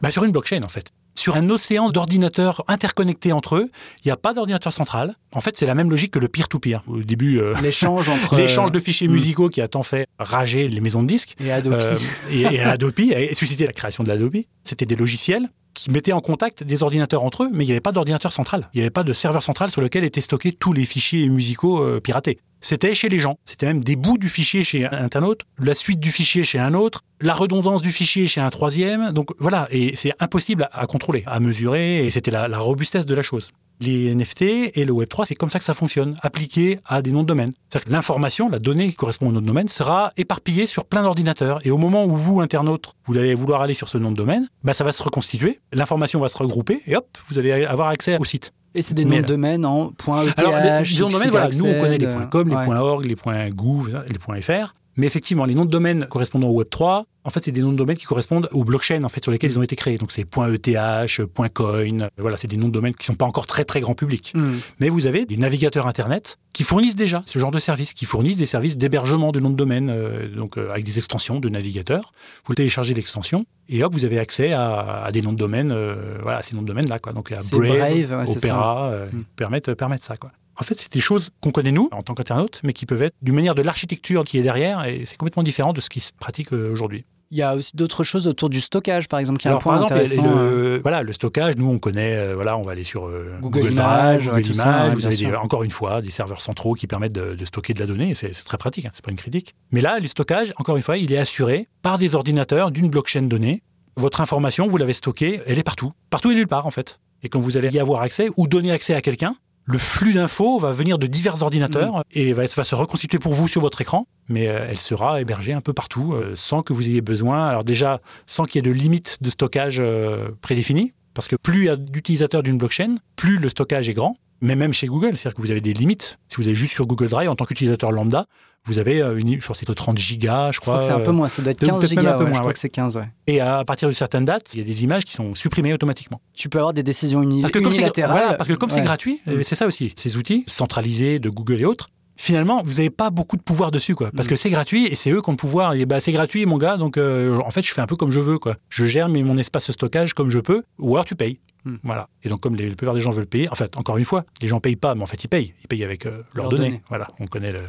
bah, 0.00 0.10
sur 0.10 0.24
une 0.24 0.32
blockchain, 0.32 0.62
en 0.64 0.68
fait. 0.68 0.86
Sur 1.14 1.36
un 1.36 1.50
océan 1.50 1.90
d'ordinateurs 1.90 2.64
interconnectés 2.68 3.32
entre 3.32 3.56
eux, 3.56 3.70
il 4.02 4.08
n'y 4.08 4.12
a 4.12 4.16
pas 4.16 4.32
d'ordinateur 4.32 4.72
central. 4.72 5.14
En 5.34 5.40
fait, 5.42 5.56
c'est 5.58 5.66
la 5.66 5.74
même 5.74 5.90
logique 5.90 6.12
que 6.12 6.18
le 6.18 6.26
peer-to-peer. 6.26 6.82
Au 6.88 7.00
début, 7.00 7.38
euh, 7.38 7.54
L'échange 7.62 8.08
entre. 8.08 8.34
l'échange 8.36 8.72
de 8.72 8.78
fichiers 8.80 9.08
Mm. 9.08 9.12
musicaux 9.12 9.48
qui 9.50 9.60
a 9.60 9.68
tant 9.68 9.82
fait 9.82 10.06
rager 10.18 10.68
les 10.68 10.80
maisons 10.80 11.02
de 11.02 11.08
disques 11.08 11.34
Et 11.38 11.52
Adobe. 11.52 11.74
euh, 11.74 11.96
et, 12.30 12.40
et 12.40 12.60
Adobe 12.60 12.98
et 12.98 13.34
suscité 13.34 13.66
la 13.66 13.72
création 13.74 14.02
de 14.02 14.08
l'Adobe. 14.08 14.36
C'était 14.64 14.86
des 14.86 14.96
logiciels 14.96 15.48
qui 15.74 15.90
mettaient 15.90 16.12
en 16.12 16.20
contact 16.20 16.62
des 16.62 16.82
ordinateurs 16.82 17.24
entre 17.24 17.44
eux, 17.44 17.50
mais 17.52 17.64
il 17.64 17.66
n'y 17.66 17.72
avait 17.72 17.80
pas 17.80 17.92
d'ordinateur 17.92 18.32
central. 18.32 18.68
Il 18.74 18.78
n'y 18.78 18.82
avait 18.82 18.90
pas 18.90 19.02
de 19.02 19.12
serveur 19.12 19.42
central 19.42 19.70
sur 19.70 19.80
lequel 19.80 20.04
étaient 20.04 20.20
stockés 20.20 20.52
tous 20.52 20.72
les 20.72 20.84
fichiers 20.84 21.28
musicaux 21.28 21.82
euh, 21.82 22.00
piratés. 22.00 22.38
C'était 22.60 22.94
chez 22.94 23.08
les 23.08 23.18
gens. 23.18 23.38
C'était 23.44 23.66
même 23.66 23.82
des 23.82 23.96
bouts 23.96 24.18
du 24.18 24.28
fichier 24.28 24.62
chez 24.62 24.84
un 24.86 24.92
internaute, 24.92 25.42
la 25.58 25.74
suite 25.74 25.98
du 25.98 26.12
fichier 26.12 26.44
chez 26.44 26.60
un 26.60 26.74
autre, 26.74 27.02
la 27.20 27.34
redondance 27.34 27.82
du 27.82 27.90
fichier 27.90 28.28
chez 28.28 28.40
un 28.40 28.50
troisième. 28.50 29.10
Donc 29.12 29.30
voilà, 29.38 29.66
et 29.70 29.96
c'est 29.96 30.12
impossible 30.20 30.68
à, 30.72 30.86
contrôler, 30.86 31.24
à 31.26 31.40
mesurer, 31.40 32.06
et 32.06 32.10
c'était 32.10 32.30
la 32.30 32.58
robustesse 32.58 33.06
de 33.06 33.14
la 33.14 33.22
chose. 33.22 33.50
Les 33.82 34.14
NFT 34.14 34.42
et 34.74 34.84
le 34.84 34.92
Web3, 34.92 35.24
c'est 35.26 35.34
comme 35.34 35.50
ça 35.50 35.58
que 35.58 35.64
ça 35.64 35.74
fonctionne, 35.74 36.14
appliqué 36.22 36.78
à 36.86 37.02
des 37.02 37.10
noms 37.10 37.22
de 37.22 37.26
domaine. 37.26 37.50
C'est-à-dire 37.68 37.86
que 37.86 37.92
l'information, 37.92 38.48
la 38.48 38.58
donnée 38.58 38.88
qui 38.88 38.94
correspond 38.94 39.28
au 39.28 39.32
nom 39.32 39.40
de 39.40 39.46
domaine, 39.46 39.68
sera 39.68 40.12
éparpillée 40.16 40.66
sur 40.66 40.84
plein 40.84 41.02
d'ordinateurs. 41.02 41.58
Et 41.64 41.70
au 41.70 41.78
moment 41.78 42.04
où 42.04 42.14
vous, 42.14 42.40
internaute, 42.40 42.94
vous 43.06 43.18
allez 43.18 43.34
vouloir 43.34 43.60
aller 43.62 43.74
sur 43.74 43.88
ce 43.88 43.98
nom 43.98 44.10
de 44.12 44.16
domaine, 44.16 44.48
bah, 44.62 44.72
ça 44.72 44.84
va 44.84 44.92
se 44.92 45.02
reconstituer, 45.02 45.60
l'information 45.72 46.20
va 46.20 46.28
se 46.28 46.38
regrouper, 46.38 46.80
et 46.86 46.96
hop, 46.96 47.06
vous 47.28 47.38
allez 47.38 47.64
avoir 47.64 47.88
accès 47.88 48.16
au 48.18 48.24
site. 48.24 48.52
Et 48.74 48.82
c'est 48.82 48.94
des 48.94 49.04
noms 49.04 49.16
de 49.16 49.22
domaine 49.22 49.66
en 49.66 49.90
.eth, 49.90 50.38
Alors, 50.38 50.56
les, 50.56 50.84
les 50.84 51.00
noms 51.00 51.08
de 51.08 51.12
domaine, 51.12 51.30
voilà, 51.30 51.48
nous 51.50 51.66
on 51.66 51.80
connaît 51.80 51.98
les 51.98 52.08
.com, 52.30 52.48
les 52.48 52.54
ouais. 52.54 52.76
.org, 52.76 53.04
les 53.04 53.50
.gouv, 53.50 54.02
les 54.08 54.40
.fr. 54.42 54.72
Mais 54.96 55.06
effectivement, 55.06 55.44
les 55.44 55.54
noms 55.54 55.64
de 55.64 55.70
domaine 55.70 56.06
correspondant 56.06 56.48
au 56.48 56.52
Web 56.54 56.68
3, 56.70 57.04
en 57.24 57.30
fait, 57.30 57.40
c'est 57.44 57.52
des 57.52 57.60
noms 57.62 57.72
de 57.72 57.76
domaine 57.76 57.96
qui 57.96 58.04
correspondent 58.04 58.48
aux 58.52 58.64
blockchains 58.64 59.04
en 59.04 59.08
fait 59.08 59.22
sur 59.22 59.30
lesquels 59.32 59.50
ils 59.50 59.58
ont 59.58 59.62
été 59.62 59.76
créés. 59.76 59.96
Donc 59.96 60.10
c'est 60.12 60.22
.eth, 60.22 61.20
.coin. 61.54 62.08
Voilà, 62.18 62.36
c'est 62.36 62.48
des 62.48 62.56
noms 62.56 62.66
de 62.68 62.72
domaine 62.72 62.94
qui 62.94 63.06
sont 63.06 63.14
pas 63.14 63.24
encore 63.26 63.46
très 63.46 63.64
très 63.64 63.80
grand 63.80 63.94
public. 63.94 64.32
Hmm. 64.34 64.56
Mais 64.80 64.88
vous 64.88 65.06
avez 65.06 65.24
des 65.24 65.36
navigateurs 65.36 65.86
internet 65.86 66.38
qui 66.52 66.64
fournissent 66.64 66.96
déjà 66.96 67.22
ce 67.26 67.38
genre 67.38 67.50
de 67.50 67.58
services, 67.58 67.94
qui 67.94 68.04
fournissent 68.04 68.36
des 68.36 68.46
services 68.46 68.76
d'hébergement 68.76 69.32
de 69.32 69.40
noms 69.40 69.50
de 69.50 69.56
domaine, 69.56 69.88
euh, 69.90 70.26
donc 70.28 70.58
euh, 70.58 70.70
avec 70.70 70.84
des 70.84 70.98
extensions 70.98 71.40
de 71.40 71.48
navigateurs. 71.48 72.12
Vous 72.46 72.54
téléchargez 72.54 72.92
l'extension 72.92 73.44
et 73.68 73.82
hop, 73.84 73.92
vous 73.92 74.04
avez 74.04 74.18
accès 74.18 74.52
à, 74.52 75.04
à 75.04 75.12
des 75.12 75.22
noms 75.22 75.32
de 75.32 75.38
domaine, 75.38 75.70
euh, 75.72 76.18
voilà, 76.22 76.38
à 76.38 76.42
ces 76.42 76.54
noms 76.56 76.62
de 76.62 76.66
domaine 76.66 76.88
là, 76.88 76.98
quoi. 76.98 77.12
Donc 77.12 77.32
à 77.32 77.36
Brave, 77.50 77.68
Brave, 78.06 78.26
ouais, 78.26 78.36
Opera, 78.36 78.90
euh, 78.90 79.06
Mm. 79.12 79.22
permettent 79.36 79.74
permettent 79.74 80.02
ça, 80.02 80.16
quoi. 80.16 80.30
En 80.62 80.64
fait, 80.64 80.74
c'est 80.78 80.92
des 80.92 81.00
choses 81.00 81.30
qu'on 81.40 81.50
connaît 81.50 81.72
nous 81.72 81.88
en 81.90 82.02
tant 82.04 82.14
qu'internautes, 82.14 82.60
mais 82.62 82.72
qui 82.72 82.86
peuvent 82.86 83.02
être 83.02 83.16
d'une 83.20 83.34
manière 83.34 83.56
de 83.56 83.62
l'architecture 83.62 84.22
qui 84.22 84.38
est 84.38 84.42
derrière, 84.42 84.84
et 84.84 85.02
c'est 85.06 85.16
complètement 85.16 85.42
différent 85.42 85.72
de 85.72 85.80
ce 85.80 85.90
qui 85.90 85.98
se 85.98 86.12
pratique 86.12 86.52
euh, 86.52 86.70
aujourd'hui. 86.72 87.04
Il 87.32 87.38
y 87.38 87.42
a 87.42 87.56
aussi 87.56 87.72
d'autres 87.74 88.04
choses 88.04 88.28
autour 88.28 88.48
du 88.48 88.60
stockage, 88.60 89.08
par 89.08 89.18
exemple, 89.18 89.40
qui 89.40 89.48
est 89.48 89.50
un 89.50 89.56
point 89.56 89.78
par 89.78 89.96
exemple, 89.98 90.00
intéressant. 90.22 90.38
le, 90.38 90.80
voilà, 90.82 91.02
le 91.02 91.12
stockage, 91.12 91.56
nous 91.56 91.66
on 91.68 91.78
connaît, 91.80 92.14
euh, 92.14 92.34
voilà, 92.36 92.56
on 92.58 92.62
va 92.62 92.72
aller 92.72 92.84
sur 92.84 93.06
euh, 93.08 93.38
Google 93.40 93.60
Google, 93.62 93.74
Drive, 93.74 94.28
Google 94.30 94.54
ça, 94.54 94.62
Images, 94.64 94.94
vous 94.94 95.06
avez 95.06 95.16
des- 95.16 95.34
encore 95.34 95.64
une 95.64 95.70
fois 95.72 96.00
des 96.02 96.10
serveurs 96.10 96.40
centraux 96.42 96.74
qui 96.74 96.86
permettent 96.86 97.14
de, 97.14 97.34
de 97.34 97.44
stocker 97.44 97.74
de 97.74 97.80
la 97.80 97.86
donnée, 97.86 98.14
c'est 98.14 98.30
très 98.32 98.58
pratique, 98.58 98.84
hein, 98.86 98.90
c'est 98.92 99.04
pas 99.04 99.10
une 99.10 99.16
critique. 99.16 99.54
Mais 99.72 99.80
là, 99.80 99.98
le 99.98 100.06
stockage, 100.06 100.52
encore 100.58 100.76
une 100.76 100.82
fois, 100.82 100.96
il 100.98 101.12
est 101.12 101.18
assuré 101.18 101.66
par 101.80 101.98
des 101.98 102.14
ordinateurs 102.14 102.70
d'une 102.70 102.88
blockchain 102.88 103.22
donnée. 103.22 103.62
Votre 103.96 104.20
information, 104.20 104.66
vous 104.68 104.76
l'avez 104.76 104.92
stockée, 104.92 105.40
elle 105.46 105.58
est 105.58 105.62
partout, 105.64 105.92
partout 106.10 106.30
et 106.30 106.34
nulle 106.34 106.46
part 106.48 106.66
en 106.66 106.70
fait. 106.70 107.00
Et 107.24 107.28
quand 107.28 107.38
vous 107.40 107.56
allez 107.56 107.70
y 107.70 107.78
avoir 107.78 108.02
accès 108.02 108.28
ou 108.36 108.46
donner 108.48 108.72
accès 108.72 108.94
à 108.94 109.00
quelqu'un, 109.00 109.36
le 109.64 109.78
flux 109.78 110.12
d'infos 110.12 110.58
va 110.58 110.72
venir 110.72 110.98
de 110.98 111.06
divers 111.06 111.42
ordinateurs 111.42 111.98
Mm. 111.98 112.02
et 112.12 112.32
va, 112.32 112.44
va 112.46 112.64
se 112.64 112.74
reconstituer 112.74 113.18
pour 113.18 113.34
vous 113.34 113.48
sur 113.48 113.60
votre 113.60 113.80
écran, 113.80 114.06
mais 114.28 114.48
euh, 114.48 114.66
elle 114.68 114.78
sera 114.78 115.20
hébergée 115.20 115.52
un 115.52 115.60
peu 115.60 115.72
partout 115.72 116.14
euh, 116.14 116.32
sans 116.34 116.62
que 116.62 116.72
vous 116.72 116.88
ayez 116.88 117.00
besoin. 117.00 117.46
Alors 117.46 117.64
déjà, 117.64 118.00
sans 118.26 118.44
qu'il 118.44 118.56
y 118.56 118.68
ait 118.68 118.70
de 118.70 118.76
limite 118.76 119.18
de 119.20 119.30
stockage 119.30 119.78
euh, 119.80 120.30
prédéfinie, 120.40 120.92
parce 121.14 121.28
que 121.28 121.36
plus 121.36 121.60
il 121.60 121.64
y 121.66 121.68
a 121.68 121.76
d'utilisateurs 121.76 122.42
d'une 122.42 122.58
blockchain, 122.58 122.96
plus 123.16 123.36
le 123.38 123.48
stockage 123.48 123.88
est 123.88 123.94
grand. 123.94 124.16
Mais 124.42 124.56
même 124.56 124.72
chez 124.74 124.88
Google, 124.88 125.16
c'est-à-dire 125.16 125.36
que 125.36 125.40
vous 125.40 125.50
avez 125.50 125.60
des 125.60 125.72
limites. 125.72 126.18
Si 126.28 126.36
vous 126.36 126.48
êtes 126.48 126.54
juste 126.54 126.72
sur 126.74 126.86
Google 126.86 127.08
Drive 127.08 127.30
en 127.30 127.36
tant 127.36 127.44
qu'utilisateur 127.44 127.92
lambda, 127.92 128.26
vous 128.64 128.78
avez 128.78 129.00
euh, 129.00 129.16
une, 129.16 129.34
je 129.34 129.42
crois 129.42 129.54
que 129.54 129.58
c'est 129.58 129.72
30 129.72 129.96
gigas, 129.98 130.48
je 130.50 130.56
Je 130.56 130.60
crois. 130.60 130.74
crois 130.74 130.78
que 130.80 130.84
c'est 130.94 131.00
un 131.00 131.04
peu 131.04 131.10
moins, 131.12 131.28
ça 131.28 131.42
doit 131.42 131.52
être 131.52 131.58
peut- 131.60 131.66
15 131.66 131.78
peut-être 131.80 131.90
même 131.96 132.00
gigas. 132.04 132.12
un 132.14 132.16
peu 132.18 132.24
ouais, 132.24 132.28
moins, 132.30 132.34
je 132.34 132.38
crois 132.40 132.46
ouais. 132.48 132.52
que 132.52 132.58
c'est 132.58 132.68
15, 132.68 132.96
ouais. 132.96 133.08
Et 133.28 133.40
à 133.40 133.64
partir 133.64 133.88
d'une 133.88 133.94
certaine 133.94 134.24
date, 134.24 134.52
il 134.54 134.58
y 134.58 134.62
a 134.62 134.66
des 134.66 134.84
images 134.84 135.04
qui 135.04 135.14
sont 135.14 135.34
supprimées 135.34 135.72
automatiquement. 135.72 136.20
Tu 136.34 136.48
peux 136.48 136.58
avoir 136.58 136.72
des 136.74 136.82
décisions 136.82 137.22
uni- 137.22 137.40
Parce 137.40 137.52
que 137.52 137.60
unilatérales. 137.60 138.16
voilà, 138.20 138.34
parce 138.34 138.48
que 138.48 138.54
comme 138.54 138.70
c'est 138.70 138.82
gratuit, 138.82 139.20
Mm. 139.26 139.42
c'est 139.42 139.54
ça 139.54 139.66
aussi, 139.66 139.92
ces 139.96 140.16
outils 140.16 140.44
centralisés 140.48 141.18
de 141.18 141.28
Google 141.30 141.60
et 141.60 141.64
autres, 141.64 141.88
finalement, 142.16 142.62
vous 142.64 142.74
n'avez 142.74 142.90
pas 142.90 143.10
beaucoup 143.10 143.36
de 143.36 143.42
pouvoir 143.42 143.70
dessus, 143.70 143.94
quoi. 143.94 144.10
Parce 144.14 144.26
Mm. 144.26 144.30
que 144.30 144.36
c'est 144.36 144.50
gratuit 144.50 144.86
et 144.86 144.94
c'est 144.96 145.10
eux 145.12 145.22
qui 145.22 145.28
ont 145.28 145.32
le 145.32 145.36
pouvoir. 145.36 145.74
Et 145.74 145.86
bah, 145.86 145.98
c'est 146.00 146.12
gratuit, 146.12 146.46
mon 146.46 146.56
gars, 146.58 146.76
donc 146.76 146.96
euh, 146.98 147.38
en 147.44 147.50
fait, 147.50 147.62
je 147.62 147.72
fais 147.72 147.80
un 147.80 147.86
peu 147.86 147.96
comme 147.96 148.10
je 148.12 148.20
veux, 148.20 148.38
quoi. 148.38 148.56
Je 148.68 148.86
gère 148.86 149.08
mon 149.08 149.38
espace 149.38 149.68
de 149.68 149.72
stockage 149.72 150.14
comme 150.14 150.30
je 150.30 150.38
peux, 150.40 150.62
ou 150.78 150.94
alors 150.94 151.04
tu 151.04 151.14
payes. 151.16 151.38
Mm. 151.64 151.76
Voilà. 151.84 152.08
Et 152.24 152.28
donc, 152.28 152.40
comme 152.40 152.56
les, 152.56 152.68
la 152.68 152.74
plupart 152.74 152.94
des 152.94 153.00
gens 153.00 153.10
veulent 153.10 153.26
payer, 153.26 153.48
en 153.50 153.54
fait, 153.54 153.76
encore 153.76 153.98
une 153.98 154.04
fois, 154.04 154.24
les 154.40 154.48
gens 154.48 154.60
payent 154.60 154.76
pas, 154.76 154.94
mais 154.94 155.02
en 155.02 155.06
fait, 155.06 155.22
ils 155.24 155.28
payent. 155.28 155.54
Ils 155.62 155.68
payent 155.68 155.84
avec 155.84 156.06
euh, 156.06 156.22
leurs 156.34 156.48
données. 156.48 156.82
Voilà, 156.88 157.06
on 157.20 157.26
connaît 157.26 157.52
le. 157.52 157.60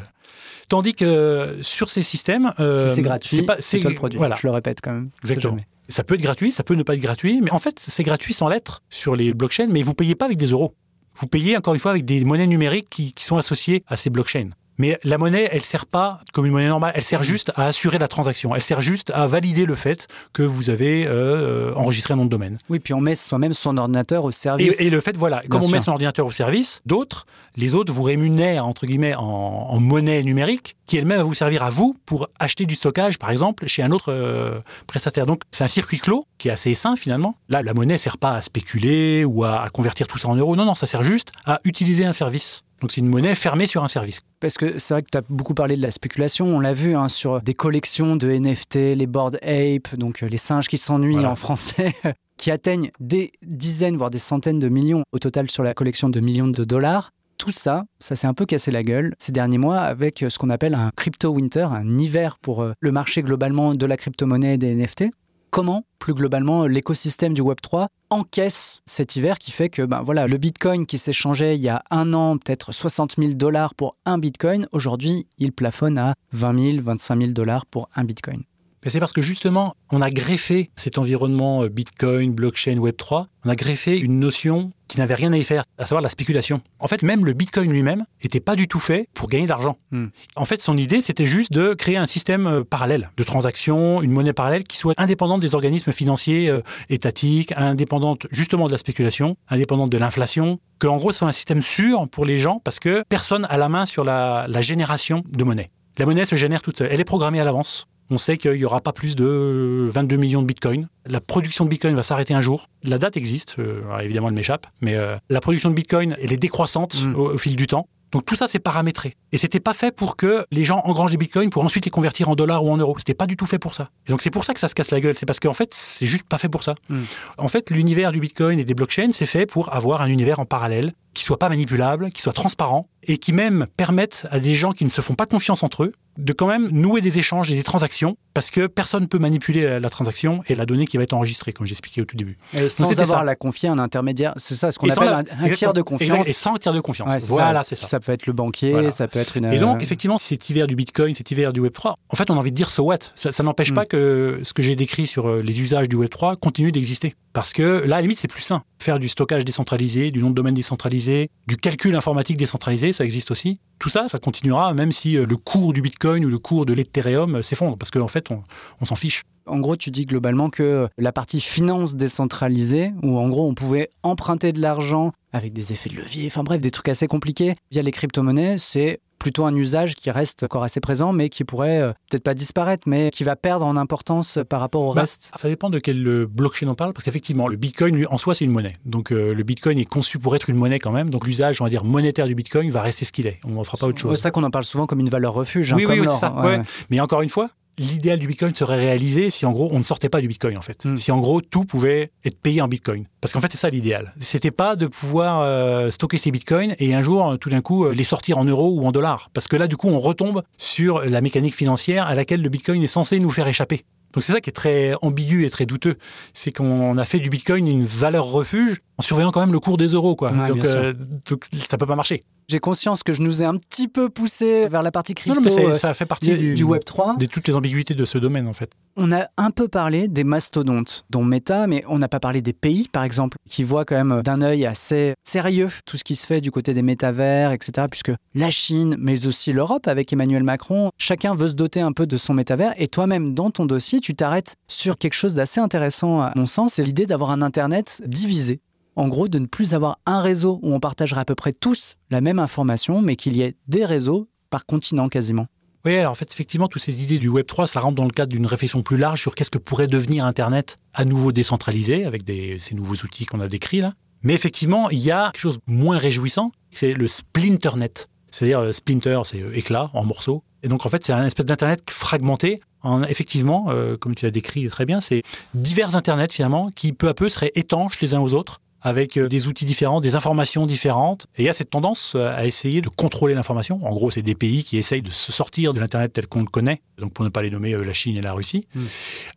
Tandis 0.70 0.94
que 0.96 1.06
euh, 1.06 1.62
sur 1.62 1.90
ces 1.90 2.02
systèmes, 2.02 2.52
euh, 2.60 2.90
Si 2.90 2.96
c'est 2.96 3.02
gratuit, 3.02 3.42
pas- 3.44 3.58
c'est 3.60 3.80
toi 3.80 3.90
le 3.92 3.96
produit. 3.96 4.18
Voilà. 4.18 4.36
Je 4.40 4.48
le 4.48 4.52
répète 4.52 4.80
quand 4.82 4.94
même. 4.94 5.10
Exactement. 5.24 5.58
Ça 5.90 6.04
peut 6.04 6.16
être 6.16 6.22
gratuit, 6.22 6.52
ça 6.52 6.64
peut 6.64 6.76
ne 6.76 6.84
pas 6.84 6.96
être 6.96 7.02
gratuit, 7.02 7.42
mais 7.42 7.52
en 7.52 7.60
fait, 7.60 7.78
c'est 7.78 8.04
gratuit 8.04 8.34
sans 8.34 8.48
l'être 8.48 8.82
sur 8.90 9.16
les 9.16 9.34
blockchains, 9.34 9.68
mais 9.70 9.84
vous 9.84 9.94
payez 9.94 10.16
pas 10.16 10.26
avec 10.26 10.38
des 10.38 10.48
euros. 10.48 10.74
Vous 11.18 11.28
payez 11.28 11.58
encore 11.58 11.74
une 11.74 11.80
fois 11.80 11.92
avec 11.92 12.06
des 12.06 12.24
monnaies 12.26 12.48
numériques 12.48 12.90
qui, 12.90 13.14
qui 13.14 13.26
sont 13.26 13.38
associées 13.38 13.84
à 13.88 13.98
ces 13.98 14.10
blockchains. 14.10 14.50
Mais 14.78 15.00
la 15.04 15.18
monnaie, 15.18 15.50
elle 15.52 15.62
sert 15.62 15.86
pas 15.86 16.20
comme 16.34 16.46
une 16.46 16.52
monnaie 16.52 16.68
normale, 16.68 16.92
elle 16.96 17.04
sert 17.04 17.24
juste 17.24 17.52
à 17.56 17.66
assurer 17.68 18.00
la 18.00 18.08
transaction, 18.08 18.56
elle 18.56 18.64
sert 18.64 18.82
juste 18.82 19.12
à 19.14 19.28
valider 19.28 19.66
le 19.66 19.76
fait 19.76 20.08
que 20.34 20.44
vous 20.44 20.70
avez 20.70 21.06
euh, 21.08 21.74
enregistré 21.76 22.14
un 22.14 22.18
nom 22.18 22.26
de 22.26 22.30
domaine. 22.30 22.58
Oui, 22.70 22.80
puis 22.80 22.94
on 22.94 23.02
met 23.02 23.16
soi-même 23.16 23.54
son 23.54 23.78
ordinateur 23.78 24.24
au 24.24 24.32
service. 24.32 24.80
Et, 24.82 24.88
et 24.88 24.90
le 24.90 25.00
fait, 25.00 25.16
voilà, 25.16 25.44
comme 25.50 25.64
on 25.64 25.70
met 25.70 25.80
son 25.80 25.92
ordinateur 25.92 26.26
au 26.26 26.32
service 26.32 26.82
d'autres, 26.86 27.26
les 27.56 27.76
autres 27.76 27.94
vous 27.94 28.04
rémunèrent, 28.04 28.66
entre 28.66 28.86
guillemets, 28.86 29.16
en, 29.16 29.24
en 29.24 29.80
monnaie 29.80 30.24
numérique, 30.24 30.76
qui 30.88 30.98
elle-même 30.98 31.18
va 31.18 31.24
vous 31.24 31.34
servir 31.34 31.64
à 31.64 31.70
vous 31.70 31.96
pour 32.06 32.28
acheter 32.40 32.66
du 32.66 32.76
stockage, 32.76 33.18
par 33.18 33.30
exemple, 33.30 33.68
chez 33.68 33.84
un 33.84 33.92
autre 33.92 34.12
euh, 34.12 34.60
prestataire. 34.88 35.26
Donc, 35.26 35.42
c'est 35.52 35.64
un 35.64 35.68
circuit 35.68 36.00
clos 36.00 36.28
qui 36.38 36.50
est 36.50 36.52
assez 36.52 36.74
sain, 36.74 36.96
finalement. 36.96 37.36
Là, 37.50 37.64
la 37.64 37.74
monnaie 37.74 37.94
ne 37.94 37.98
sert 37.98 38.18
pas 38.18 38.32
à 38.36 38.42
spéculer 38.42 39.24
ou 39.24 39.44
à, 39.44 39.62
à 39.62 39.70
convertir 39.70 40.08
tout 40.08 40.18
ça 40.18 40.28
en 40.28 40.36
euros. 40.36 40.56
Non, 40.56 40.66
non, 40.66 40.76
ça 40.76 40.88
sert 40.88 41.04
juste 41.04 41.32
à 41.46 41.60
utiliser 41.64 42.06
un 42.06 42.14
service. 42.14 42.64
Donc, 42.84 42.92
c'est 42.92 43.00
une 43.00 43.08
monnaie 43.08 43.34
fermée 43.34 43.66
sur 43.66 43.82
un 43.82 43.88
service. 43.88 44.20
Parce 44.42 44.58
que 44.58 44.78
c'est 44.78 44.94
vrai 44.94 45.04
que 45.04 45.10
tu 45.10 45.18
as 45.18 45.24
beaucoup 45.30 45.54
parlé 45.54 45.78
de 45.78 45.82
la 45.82 45.90
spéculation, 45.90 46.48
on 46.48 46.60
l'a 46.60 46.74
vu 46.74 46.98
hein, 46.98 47.08
sur 47.08 47.42
des 47.42 47.54
collections 47.54 48.18
de 48.18 48.30
NFT, 48.30 48.76
les 48.98 49.08
board 49.08 49.38
ape, 49.42 49.96
donc 49.96 50.22
euh, 50.22 50.28
les 50.28 50.38
singes 50.38 50.68
qui 50.68 50.78
s'ennuient 50.78 51.14
Voilà. 51.14 51.32
en 51.32 51.38
français, 51.38 51.96
qui 52.38 52.52
atteignent 52.52 52.92
des 53.00 53.32
dizaines, 53.42 53.96
voire 53.96 54.10
des 54.10 54.20
centaines 54.20 54.60
de 54.60 54.68
millions 54.68 55.04
au 55.14 55.20
total 55.20 55.50
sur 55.50 55.64
la 55.64 55.74
collection 55.74 56.10
de 56.10 56.20
millions 56.20 56.50
de 56.50 56.66
dollars. 56.66 57.12
Tout 57.38 57.52
ça, 57.52 57.86
ça 58.00 58.18
s'est 58.18 58.28
un 58.28 58.34
peu 58.34 58.46
cassé 58.46 58.70
la 58.70 58.84
gueule 58.84 59.16
ces 59.18 59.32
derniers 59.32 59.58
mois 59.58 59.80
avec 59.80 60.22
euh, 60.22 60.30
ce 60.30 60.38
qu'on 60.38 60.50
appelle 60.50 60.76
un 60.76 60.92
crypto 60.98 61.30
winter, 61.30 61.70
un 61.72 61.98
hiver 61.98 62.38
pour 62.42 62.64
euh, 62.64 62.74
le 62.82 62.92
marché 62.92 63.24
globalement 63.24 63.76
de 63.76 63.86
la 63.86 63.96
crypto-monnaie 63.96 64.56
et 64.56 64.58
des 64.58 64.76
NFT. 64.76 65.06
Comment, 65.54 65.86
plus 66.00 66.16
globalement, 66.16 66.66
l'écosystème 66.66 67.36
du 67.36 67.44
Web3 67.44 67.86
encaisse 68.10 68.82
cet 68.88 69.16
hiver 69.18 69.38
qui 69.38 69.52
fait 69.52 69.70
que 69.70 69.84
ben 69.84 70.02
voilà, 70.02 70.26
le 70.26 70.38
Bitcoin 70.38 70.88
qui 70.88 70.98
s'échangeait 70.98 71.56
il 71.56 71.62
y 71.62 71.70
a 71.70 71.84
un 71.92 72.16
an, 72.16 72.40
peut-être 72.40 72.72
60 72.72 73.18
000 73.20 73.34
dollars 73.34 73.76
pour 73.76 73.96
un 74.08 74.18
Bitcoin, 74.18 74.68
aujourd'hui, 74.72 75.28
il 75.38 75.52
plafonne 75.52 76.00
à 76.00 76.16
20 76.32 76.72
000, 76.72 76.84
25 76.84 77.22
000 77.22 77.32
dollars 77.34 77.68
pour 77.68 77.88
un 77.96 78.04
Bitcoin. 78.04 78.42
Mais 78.84 78.92
c'est 78.92 79.00
parce 79.00 79.14
que 79.14 79.22
justement, 79.22 79.76
on 79.92 80.02
a 80.02 80.10
greffé 80.10 80.70
cet 80.76 80.98
environnement 80.98 81.64
euh, 81.64 81.70
Bitcoin, 81.70 82.34
blockchain, 82.34 82.76
Web3, 82.76 83.28
on 83.46 83.50
a 83.50 83.56
greffé 83.56 83.98
une 83.98 84.20
notion 84.20 84.72
qui 84.88 85.00
n'avait 85.00 85.16
rien 85.16 85.34
à 85.34 85.38
y 85.38 85.44
faire, 85.44 85.64
à 85.78 85.86
savoir 85.86 86.02
la 86.02 86.10
spéculation. 86.10 86.62
En 86.80 86.88
fait, 86.88 87.02
même 87.02 87.26
le 87.26 87.34
Bitcoin 87.34 87.72
lui-même 87.72 88.04
n'était 88.24 88.40
pas 88.40 88.56
du 88.56 88.68
tout 88.68 88.80
fait 88.80 89.08
pour 89.14 89.28
gagner 89.28 89.46
de 89.46 89.50
l'argent. 89.50 89.78
Hmm. 89.92 90.08
En 90.36 90.46
fait, 90.46 90.62
son 90.62 90.78
idée, 90.78 91.02
c'était 91.02 91.26
juste 91.26 91.52
de 91.52 91.74
créer 91.74 91.98
un 91.98 92.06
système 92.06 92.46
euh, 92.48 92.64
parallèle 92.64 93.10
de 93.18 93.24
transactions, 93.24 94.02
une 94.02 94.12
monnaie 94.12 94.34
parallèle 94.34 94.64
qui 94.64 94.78
soit 94.78 94.94
indépendante 94.98 95.42
des 95.42 95.56
organismes 95.56 95.92
financiers 95.92 96.50
euh, 96.50 96.62
étatiques, 96.90 97.54
indépendante 97.56 98.28
justement 98.32 98.68
de 98.68 98.72
la 98.72 98.78
spéculation, 98.78 99.36
indépendante 99.50 99.90
de 99.90 99.98
l'inflation, 99.98 100.60
que 100.80 100.88
en 100.88 100.98
gros, 100.98 101.12
ce 101.12 101.20
soit 101.20 101.28
un 101.28 101.34
système 101.34 101.62
sûr 101.62 102.08
pour 102.10 102.26
les 102.26 102.38
gens 102.38 102.62
parce 102.64 102.80
que 102.80 103.04
personne 103.10 103.48
a 103.50 103.58
la 103.58 103.70
main 103.70 103.86
sur 103.86 104.04
la, 104.04 104.46
la 104.50 104.62
génération 104.62 105.24
de 105.28 105.44
monnaie. 105.44 105.72
La 105.98 106.06
monnaie 106.06 106.26
se 106.26 106.36
génère 106.36 106.62
toute 106.62 106.78
seule. 106.78 106.90
Elle 106.92 107.00
est 107.00 107.06
programmée 107.06 107.40
à 107.40 107.44
l'avance. 107.44 107.88
On 108.10 108.18
sait 108.18 108.38
qu'il 108.38 108.54
n'y 108.54 108.66
aura 108.66 108.82
pas 108.82 108.94
plus 108.94 109.16
de 109.16 109.90
22 109.92 110.18
millions 110.18 110.42
de 110.42 110.48
bitcoins. 110.48 110.88
La 111.06 111.20
production 111.22 111.66
de 111.66 111.70
bitcoin 111.70 111.96
va 111.96 112.04
s'arrêter 112.04 112.34
un 112.34 112.42
jour. 112.42 112.70
La 112.84 112.98
date 112.98 113.18
existe, 113.18 113.56
euh, 113.60 113.84
alors 113.86 114.02
évidemment 114.02 114.28
elle 114.30 114.36
m'échappe, 114.36 114.68
mais 114.82 114.96
euh, 114.96 115.16
la 115.30 115.40
production 115.42 115.70
de 115.70 115.76
bitcoin, 115.76 116.16
elle 116.22 116.32
est 116.32 116.38
décroissante 116.38 117.04
Mm. 117.04 117.16
au, 117.16 117.34
au 117.34 117.38
fil 117.38 117.56
du 117.56 117.68
temps. 117.68 117.88
Donc 118.12 118.26
tout 118.26 118.36
ça, 118.36 118.48
c'est 118.48 118.60
paramétré. 118.60 119.16
Et 119.32 119.38
c'était 119.38 119.60
pas 119.60 119.74
fait 119.74 119.92
pour 119.96 120.16
que 120.16 120.46
les 120.52 120.64
gens 120.64 120.82
engrangent 120.86 121.10
des 121.10 121.18
bitcoins 121.18 121.50
pour 121.50 121.64
ensuite 121.64 121.86
les 121.86 121.90
convertir 121.90 122.30
en 122.30 122.36
dollars 122.36 122.64
ou 122.64 122.70
en 122.70 122.78
euros. 122.78 122.94
C'était 123.00 123.16
pas 123.16 123.26
du 123.26 123.36
tout 123.36 123.48
fait 123.48 123.58
pour 123.58 123.74
ça. 123.74 123.90
Et 124.08 124.12
donc 124.12 124.22
c'est 124.22 124.30
pour 124.30 124.46
ça 124.46 124.54
que 124.54 124.60
ça 124.60 124.68
se 124.68 124.76
casse 124.76 124.92
la 124.92 125.02
gueule. 125.02 125.16
C'est 125.18 125.26
parce 125.26 125.40
qu'en 125.40 125.54
fait, 125.56 125.74
c'est 125.74 126.06
juste 126.06 126.28
pas 126.28 126.38
fait 126.38 126.50
pour 126.50 126.62
ça. 126.64 126.76
Mm. 126.90 127.00
En 127.40 127.48
fait, 127.48 127.72
l'univers 127.72 128.12
du 128.12 128.20
bitcoin 128.20 128.60
et 128.60 128.66
des 128.66 128.76
blockchains, 128.76 129.10
c'est 129.14 129.26
fait 129.26 129.48
pour 129.48 129.74
avoir 129.74 130.02
un 130.02 130.08
univers 130.08 130.40
en 130.40 130.46
parallèle 130.46 130.94
qui 131.16 131.24
soit 131.24 131.40
pas 131.40 131.50
manipulable, 131.50 132.12
qui 132.12 132.22
soit 132.22 132.34
transparent 132.34 132.88
et 133.02 133.18
qui 133.18 133.34
même 133.34 133.66
permette 133.78 134.28
à 134.30 134.40
des 134.40 134.54
gens 134.54 134.74
qui 134.74 134.86
ne 134.86 134.90
se 134.92 135.02
font 135.02 135.16
pas 135.16 135.26
confiance 135.26 135.64
entre 135.64 135.84
eux 135.86 135.94
de 136.18 136.34
quand 136.34 136.48
même 136.48 136.70
nouer 136.70 137.02
des 137.02 137.20
échanges 137.20 137.52
et 137.52 137.56
des 137.56 137.64
transactions 137.64 138.18
parce 138.34 138.52
que 138.52 138.68
personne 138.68 139.04
ne 139.04 139.08
peut 139.08 139.20
manipuler 139.20 139.64
la, 139.64 139.80
la 139.80 139.90
transaction 139.90 140.42
et 140.48 140.56
la 140.56 140.66
donnée 140.66 140.88
qui 140.88 140.98
va 140.98 141.04
être 141.04 141.14
enregistrée, 141.14 141.54
comme 141.54 141.66
j'expliquais 141.68 142.02
au 142.02 142.06
tout 142.06 142.16
début. 142.18 142.38
Et 142.54 142.70
sans 142.70 142.86
c'était 142.86 143.02
avoir 143.02 143.18
ça. 143.20 143.22
à 143.22 143.24
la 143.24 143.36
confier 143.36 143.70
à 143.70 143.74
un 143.74 143.80
intermédiaire, 143.80 144.34
c'est 144.38 144.56
ça 144.56 144.72
ce 144.72 144.80
qu'on 144.80 144.88
Et 144.88 144.92
appelle 144.92 145.10
la- 145.10 145.18
un, 145.20 145.24
un 145.46 145.50
tiers 145.50 145.74
de 145.74 145.82
confiance. 145.82 146.28
Et 146.28 146.34
sans 146.34 146.56
tiers 146.58 146.74
de 146.74 146.80
confiance. 146.82 147.12
Ouais, 147.12 147.20
voilà, 147.30 147.64
c'est 147.64 147.76
ça. 147.76 147.88
Ça 147.88 148.00
peut 148.00 148.12
être 148.12 148.26
le 148.26 148.34
banquier, 148.34 148.72
Voilà. 148.72 148.92
ça 148.92 149.08
peut 149.08 149.20
être 149.20 149.38
une. 149.38 149.46
Et 149.46 149.60
donc, 149.60 149.78
euh, 149.78 149.84
effectivement, 149.84 150.18
cet 150.18 150.50
hiver 150.50 150.68
du 150.68 150.76
Bitcoin, 150.76 151.14
cet 151.16 151.30
hiver 151.32 151.54
du 151.54 151.62
Web3, 151.62 151.94
en 152.10 152.16
fait, 152.16 152.30
on 152.30 152.36
a 152.36 152.38
envie 152.38 152.52
de 152.52 152.56
dire 152.56 152.70
so 152.70 152.84
what? 152.84 152.98
Ça, 153.16 153.32
ça 153.32 153.44
n'empêche 153.44 153.72
Mm. 153.72 153.76
pas 153.76 153.86
que 153.86 154.40
ce 154.44 154.54
que 154.54 154.62
j'ai 154.64 154.76
décrit 154.76 155.08
sur 155.08 155.28
euh, 155.30 155.42
les 155.42 155.62
usages 155.62 155.88
du 155.90 155.96
Web3 155.98 156.36
continue 156.38 156.72
d'exister. 156.72 157.16
Parce 157.34 157.52
que 157.52 157.84
là, 157.88 157.96
à 157.96 157.98
la 157.98 158.02
limite, 158.04 158.20
c'est 158.20 158.28
plus 158.28 158.44
sain. 158.44 158.62
Faire 158.80 159.00
du 159.00 159.10
stockage 159.10 159.44
décentralisé, 159.44 160.12
du 160.12 160.20
nom 160.20 160.30
de 160.30 160.36
domaine 160.36 160.54
décentralisé, 160.54 161.30
du 161.48 161.58
calcul 161.58 161.96
informatique 161.96 162.38
décentralisé, 162.38 162.92
ça 162.92 163.04
existe 163.06 163.32
aussi. 163.32 163.60
Tout 163.80 163.90
ça, 163.90 164.08
ça 164.08 164.20
continuera 164.20 164.74
même 164.76 164.92
si 164.92 165.18
euh, 165.18 165.26
le 165.28 165.36
cours 165.38 165.74
du 165.74 165.82
Bitcoin 165.82 166.26
ou 166.26 166.30
le 166.30 166.38
cours 166.38 166.66
de 166.68 166.74
l'Ethereum 166.74 167.42
s'effondre. 167.42 167.76
Parce 167.78 167.90
qu'en 167.90 168.08
fait, 168.08 168.23
on, 168.32 168.42
on 168.82 168.86
s'en 168.86 168.96
fiche. 168.96 169.24
En 169.46 169.60
gros, 169.60 169.76
tu 169.76 169.92
dis 169.92 170.06
globalement 170.06 170.50
que 170.50 170.88
la 170.98 171.12
partie 171.12 171.42
finance 171.42 171.96
décentralisée, 171.96 172.94
où 173.04 173.18
en 173.18 173.28
gros 173.30 173.48
on 173.48 173.54
pouvait 173.54 173.90
emprunter 174.02 174.54
de 174.54 174.62
l'argent 174.62 175.12
avec 175.34 175.52
des 175.52 175.74
effets 175.74 175.90
de 175.90 175.96
levier, 175.96 176.28
enfin 176.28 176.44
bref, 176.44 176.62
des 176.62 176.72
trucs 176.72 176.88
assez 176.90 177.08
compliqués 177.08 177.56
via 177.72 177.82
les 177.82 177.92
crypto-monnaies, 177.92 178.58
c'est 178.58 179.00
plutôt 179.20 179.46
un 179.46 179.56
usage 179.56 179.96
qui 179.96 180.12
reste 180.12 180.44
encore 180.44 180.64
assez 180.64 180.80
présent, 180.82 181.14
mais 181.14 181.30
qui 181.30 181.44
pourrait 181.46 181.80
euh, 181.80 181.92
peut-être 182.10 182.24
pas 182.24 182.34
disparaître, 182.34 182.88
mais 182.90 183.10
qui 183.10 183.24
va 183.24 183.36
perdre 183.38 183.66
en 183.66 183.78
importance 183.78 184.38
par 184.50 184.60
rapport 184.60 184.82
au 184.84 184.94
Bah, 184.94 185.02
reste. 185.02 185.32
Ça 185.38 185.48
dépend 185.48 185.70
de 185.70 185.80
quel 185.80 186.06
euh, 186.08 186.26
blockchain 186.28 186.68
on 186.68 186.76
parle, 186.76 186.92
parce 186.94 187.06
qu'effectivement, 187.06 187.48
le 187.48 187.56
Bitcoin, 187.56 187.96
lui, 187.96 188.06
en 188.08 188.18
soi, 188.18 188.34
c'est 188.36 188.44
une 188.44 188.52
monnaie. 188.52 188.74
Donc, 188.86 189.12
euh, 189.14 189.34
le 189.34 189.44
Bitcoin 189.44 189.80
est 189.80 189.86
conçu 189.86 190.20
pour 190.20 190.36
être 190.36 190.50
une 190.50 190.58
monnaie 190.58 190.80
quand 190.80 190.92
même. 190.92 191.10
Donc, 191.10 191.26
l'usage, 191.26 191.62
on 191.62 191.64
va 191.64 191.70
dire, 191.70 191.86
monétaire 191.86 192.28
du 192.28 192.36
Bitcoin 192.36 192.70
va 192.70 192.82
rester 192.82 193.06
ce 193.06 193.14
qu'il 193.14 193.26
est. 193.28 193.40
On 193.46 193.52
n'en 193.52 193.64
fera 193.64 193.78
pas 193.78 193.88
autre 193.88 193.98
C'est 193.98 194.02
chose. 194.02 194.20
ça 194.20 194.32
qu'on 194.32 194.44
en 194.44 194.52
parle 194.52 194.66
souvent 194.66 194.88
comme 194.88 195.00
une 195.00 195.10
valeur 195.10 195.34
refuge. 195.34 195.72
hein, 195.72 195.78
Oui, 195.78 195.86
oui, 195.88 196.00
oui, 196.02 196.08
c'est 196.08 196.16
ça. 196.18 196.34
Ouais. 196.34 196.58
ouais. 196.58 196.62
Mais 196.90 197.00
encore 197.00 197.22
une 197.22 197.30
fois, 197.30 197.50
l'idéal 197.78 198.20
du 198.20 198.28
Bitcoin 198.28 198.54
serait 198.54 198.78
réalisé 198.78 199.30
si 199.30 199.46
en 199.46 199.52
gros 199.52 199.70
on 199.72 199.78
ne 199.78 199.84
sortait 199.84 200.10
pas 200.10 200.22
du 200.22 200.28
Bitcoin 200.28 200.58
en 200.58 200.62
fait. 200.62 200.86
Mm. 200.86 200.98
Si 200.98 201.12
en 201.12 201.20
gros 201.20 201.42
tout 201.42 201.66
pouvait 201.66 202.12
être 202.26 202.38
payé 202.38 202.62
en 202.62 202.68
Bitcoin. 202.68 203.06
Parce 203.22 203.34
qu'en 203.34 203.42
fait 203.42 203.52
c'est 203.52 203.58
ça 203.58 203.70
l'idéal. 203.70 204.14
C'était 204.18 204.52
pas 204.52 204.76
de 204.76 204.88
pouvoir 204.88 205.42
euh, 205.42 205.90
stocker 205.92 206.18
ces 206.18 206.32
Bitcoins 206.32 206.76
et 206.80 206.94
un 206.94 207.02
jour 207.02 207.32
euh, 207.32 207.38
tout 207.38 207.50
d'un 207.50 207.62
coup 207.62 207.86
euh, 207.86 207.94
les 207.94 208.04
sortir 208.04 208.38
en 208.38 208.46
euros 208.46 208.80
ou 208.80 208.86
en 208.86 208.92
dollars. 208.92 209.30
Parce 209.34 209.48
que 209.48 209.56
là 209.56 209.68
du 209.68 209.78
coup 209.78 209.88
on 209.88 210.00
retombe 210.00 210.44
sur 210.58 211.02
la 211.02 211.22
mécanique 211.22 211.56
financière 211.56 212.08
à 212.08 212.16
laquelle 212.16 212.42
le 212.42 212.50
Bitcoin 212.50 212.82
est 212.84 212.88
censé 212.88 213.20
nous 213.20 213.32
faire 213.32 213.48
échapper. 213.48 213.84
Donc 214.14 214.24
c'est 214.24 214.32
ça 214.32 214.42
qui 214.42 214.50
est 214.50 214.54
très 214.54 214.94
ambigu 215.02 215.46
et 215.46 215.50
très 215.50 215.66
douteux. 215.66 215.96
C'est 216.34 216.52
qu'on 216.52 216.98
a 216.98 217.06
fait 217.06 217.20
du 217.20 217.30
Bitcoin 217.30 217.68
une 217.68 217.84
valeur 217.84 218.26
refuge 218.26 218.82
en 218.98 219.02
surveillant 219.02 219.32
quand 219.32 219.40
même 219.40 219.54
le 219.54 219.60
cours 219.60 219.78
des 219.78 219.88
euros. 219.88 220.16
Quoi. 220.16 220.32
Ouais, 220.32 220.48
donc, 220.50 220.64
euh, 220.66 220.94
donc 221.30 221.46
ça 221.70 221.78
peut 221.78 221.86
pas 221.86 221.96
marcher. 221.96 222.24
J'ai 222.50 222.60
conscience 222.60 223.04
que 223.04 223.14
je 223.14 223.22
nous 223.22 223.42
ai 223.42 223.46
un 223.46 223.56
petit 223.56 223.88
peu 223.88 224.10
poussé 224.10 224.68
vers 224.68 224.84
la 224.84 224.92
partie 224.92 225.14
Non, 225.14 225.16
crypto 225.16 225.40
non, 225.40 225.42
mais 225.46 225.50
c'est- 225.50 225.66
euh, 225.66 225.74
ça 225.74 225.94
fait 225.94 226.06
partie 226.06 226.36
du 226.54 226.64
Web 226.64 226.84
3. 226.84 227.16
de 227.18 227.26
toutes 227.26 227.48
les 227.48 227.56
ambiguïtés 227.56 227.94
de 227.94 228.04
ce 228.06 228.18
domaine 228.18 228.48
en 228.48 228.54
fait. 228.54 228.70
On 228.96 229.12
a 229.12 229.26
un 229.38 229.50
peu 229.50 229.68
parlé 229.68 230.08
des 230.08 230.24
mastodontes, 230.24 231.06
dont 231.10 231.24
Meta, 231.24 231.66
mais 231.66 231.84
on 231.88 231.98
n'a 231.98 232.08
pas 232.08 232.20
parlé 232.20 232.42
des 232.44 232.54
pays, 232.54 232.88
par 232.92 233.04
exemple, 233.04 233.38
qui 233.50 233.64
voient 233.64 233.86
quand 233.86 233.96
même 233.96 234.22
d'un 234.22 234.42
œil 234.44 234.68
assez 234.68 235.16
sérieux 235.24 235.70
tout 235.86 235.98
ce 235.98 236.04
qui 236.04 236.16
se 236.16 236.28
fait 236.28 236.42
du 236.42 236.52
côté 236.52 236.76
des 236.76 236.84
métavers, 236.84 237.52
etc. 237.54 237.88
Puisque 237.90 238.12
la 238.36 238.52
Chine, 238.52 238.96
mais 239.00 239.26
aussi 239.26 239.52
l'Europe, 239.52 239.88
avec 239.88 240.14
Emmanuel 240.14 240.44
Macron, 240.44 240.92
chacun 241.00 241.34
veut 241.34 241.48
se 241.48 241.54
doter 241.54 241.82
un 241.82 241.92
peu 241.94 242.06
de 242.06 242.18
son 242.18 242.36
métavers. 242.36 242.74
Et 242.78 242.88
toi-même, 242.88 243.34
dans 243.34 243.50
ton 243.50 243.66
dossier, 243.66 244.00
tu 244.00 244.14
t'arrêtes 244.16 244.58
sur 244.68 244.98
quelque 245.00 245.16
chose 245.16 245.34
d'assez 245.34 245.60
intéressant, 245.60 246.22
à 246.22 246.32
mon 246.36 246.46
sens, 246.46 246.74
c'est 246.74 246.84
l'idée 246.84 247.08
d'avoir 247.08 247.32
un 247.32 247.42
Internet 247.42 248.04
divisé. 248.06 248.60
En 248.96 249.08
gros, 249.08 249.28
de 249.28 249.40
ne 249.40 249.46
plus 249.46 249.74
avoir 249.74 250.00
un 250.06 250.22
réseau 250.22 250.60
où 250.62 250.74
on 250.74 250.80
partagerait 250.80 251.22
à 251.22 251.26
peu 251.26 251.36
près 251.36 251.54
tous 251.54 251.96
la 252.10 252.22
même 252.22 252.40
information, 252.40 253.02
mais 253.02 253.16
qu'il 253.16 253.36
y 253.36 253.42
ait 253.42 253.56
des 253.68 253.86
réseaux 253.86 254.30
par 254.50 254.66
continent 254.66 255.10
quasiment. 255.10 255.48
Oui, 255.86 255.98
alors 255.98 256.12
en 256.12 256.16
fait, 256.16 256.32
effectivement, 256.32 256.68
toutes 256.68 256.82
ces 256.82 257.04
idées 257.04 257.18
du 257.18 257.28
Web 257.28 257.46
3, 257.46 257.68
ça 257.68 257.82
rentre 257.82 257.96
dans 257.96 258.06
le 258.06 258.12
cadre 258.12 258.32
d'une 258.32 258.46
réflexion 258.46 258.84
plus 258.84 258.98
large 258.98 259.20
sur 259.20 259.36
qu'est-ce 259.36 259.50
que 259.50 259.58
pourrait 259.58 259.88
devenir 259.88 260.26
Internet 260.26 260.80
à 260.94 261.04
nouveau 261.04 261.32
décentralisé 261.32 262.06
avec 262.06 262.24
ces 262.26 262.76
nouveaux 262.76 262.96
outils 262.96 263.26
qu'on 263.26 263.42
a 263.42 263.48
décrits 263.48 263.82
là. 263.82 263.94
Mais 264.22 264.34
effectivement, 264.34 264.90
il 264.90 265.00
y 265.00 265.12
a 265.12 265.32
quelque 265.34 265.42
chose 265.42 265.60
de 265.68 265.74
moins 265.74 265.98
réjouissant, 265.98 266.52
c'est 266.72 266.94
le 266.94 267.08
splinternet. 267.08 268.08
C'est-à-dire, 268.32 268.60
euh, 268.60 268.72
splinter, 268.72 269.22
c'est 269.26 269.42
euh, 269.42 269.56
éclat 269.56 269.92
en 269.94 270.06
morceaux. 270.06 270.44
Et 270.64 270.70
donc, 270.70 270.86
en 270.86 270.90
fait, 270.90 271.04
c'est 271.06 271.14
un 271.14 271.26
espèce 271.26 271.46
d'Internet 271.46 271.90
fragmenté. 271.90 272.62
En, 272.82 273.04
effectivement, 273.04 273.68
euh, 273.70 273.98
comme 273.98 274.16
tu 274.16 274.26
l'as 274.26 274.32
décrit 274.32 274.68
très 274.70 274.86
bien, 274.86 275.02
c'est 275.02 275.24
divers 275.54 275.96
Internets 275.96 276.32
finalement 276.32 276.70
qui 276.74 276.94
peu 276.94 277.10
à 277.10 277.14
peu 277.14 277.28
seraient 277.28 277.52
étanches 277.56 278.00
les 278.02 278.16
uns 278.16 278.22
aux 278.22 278.34
autres 278.34 278.62
avec 278.86 279.18
euh, 279.18 279.30
des 279.30 279.48
outils 279.48 279.66
différents, 279.66 280.02
des 280.02 280.16
informations 280.16 280.66
différentes. 280.66 281.26
Et 281.38 281.44
il 281.44 281.46
y 281.46 281.50
a 281.50 281.54
cette 281.54 281.70
tendance 281.70 282.14
euh, 282.16 282.32
à 282.36 282.46
essayer 282.46 282.82
de 282.82 282.90
contrôler 282.90 283.34
l'information. 283.34 283.80
En 283.82 283.94
gros, 283.94 284.12
c'est 284.12 284.22
des 284.22 284.36
pays 284.36 284.64
qui 284.64 284.78
essayent 284.78 285.02
de 285.02 285.10
se 285.10 285.32
sortir 285.32 285.74
de 285.74 285.80
l'Internet 285.80 286.12
tel 286.14 286.28
qu'on 286.28 286.42
le 286.42 286.48
connaît, 286.48 286.82
donc 287.00 287.14
pour 287.14 287.24
ne 287.24 287.30
pas 287.30 287.42
les 287.42 287.50
nommer 287.50 287.74
euh, 287.74 287.82
la 287.82 287.94
Chine 287.94 288.18
et 288.18 288.22
la 288.22 288.34
Russie, 288.34 288.68
Mm. 288.76 288.82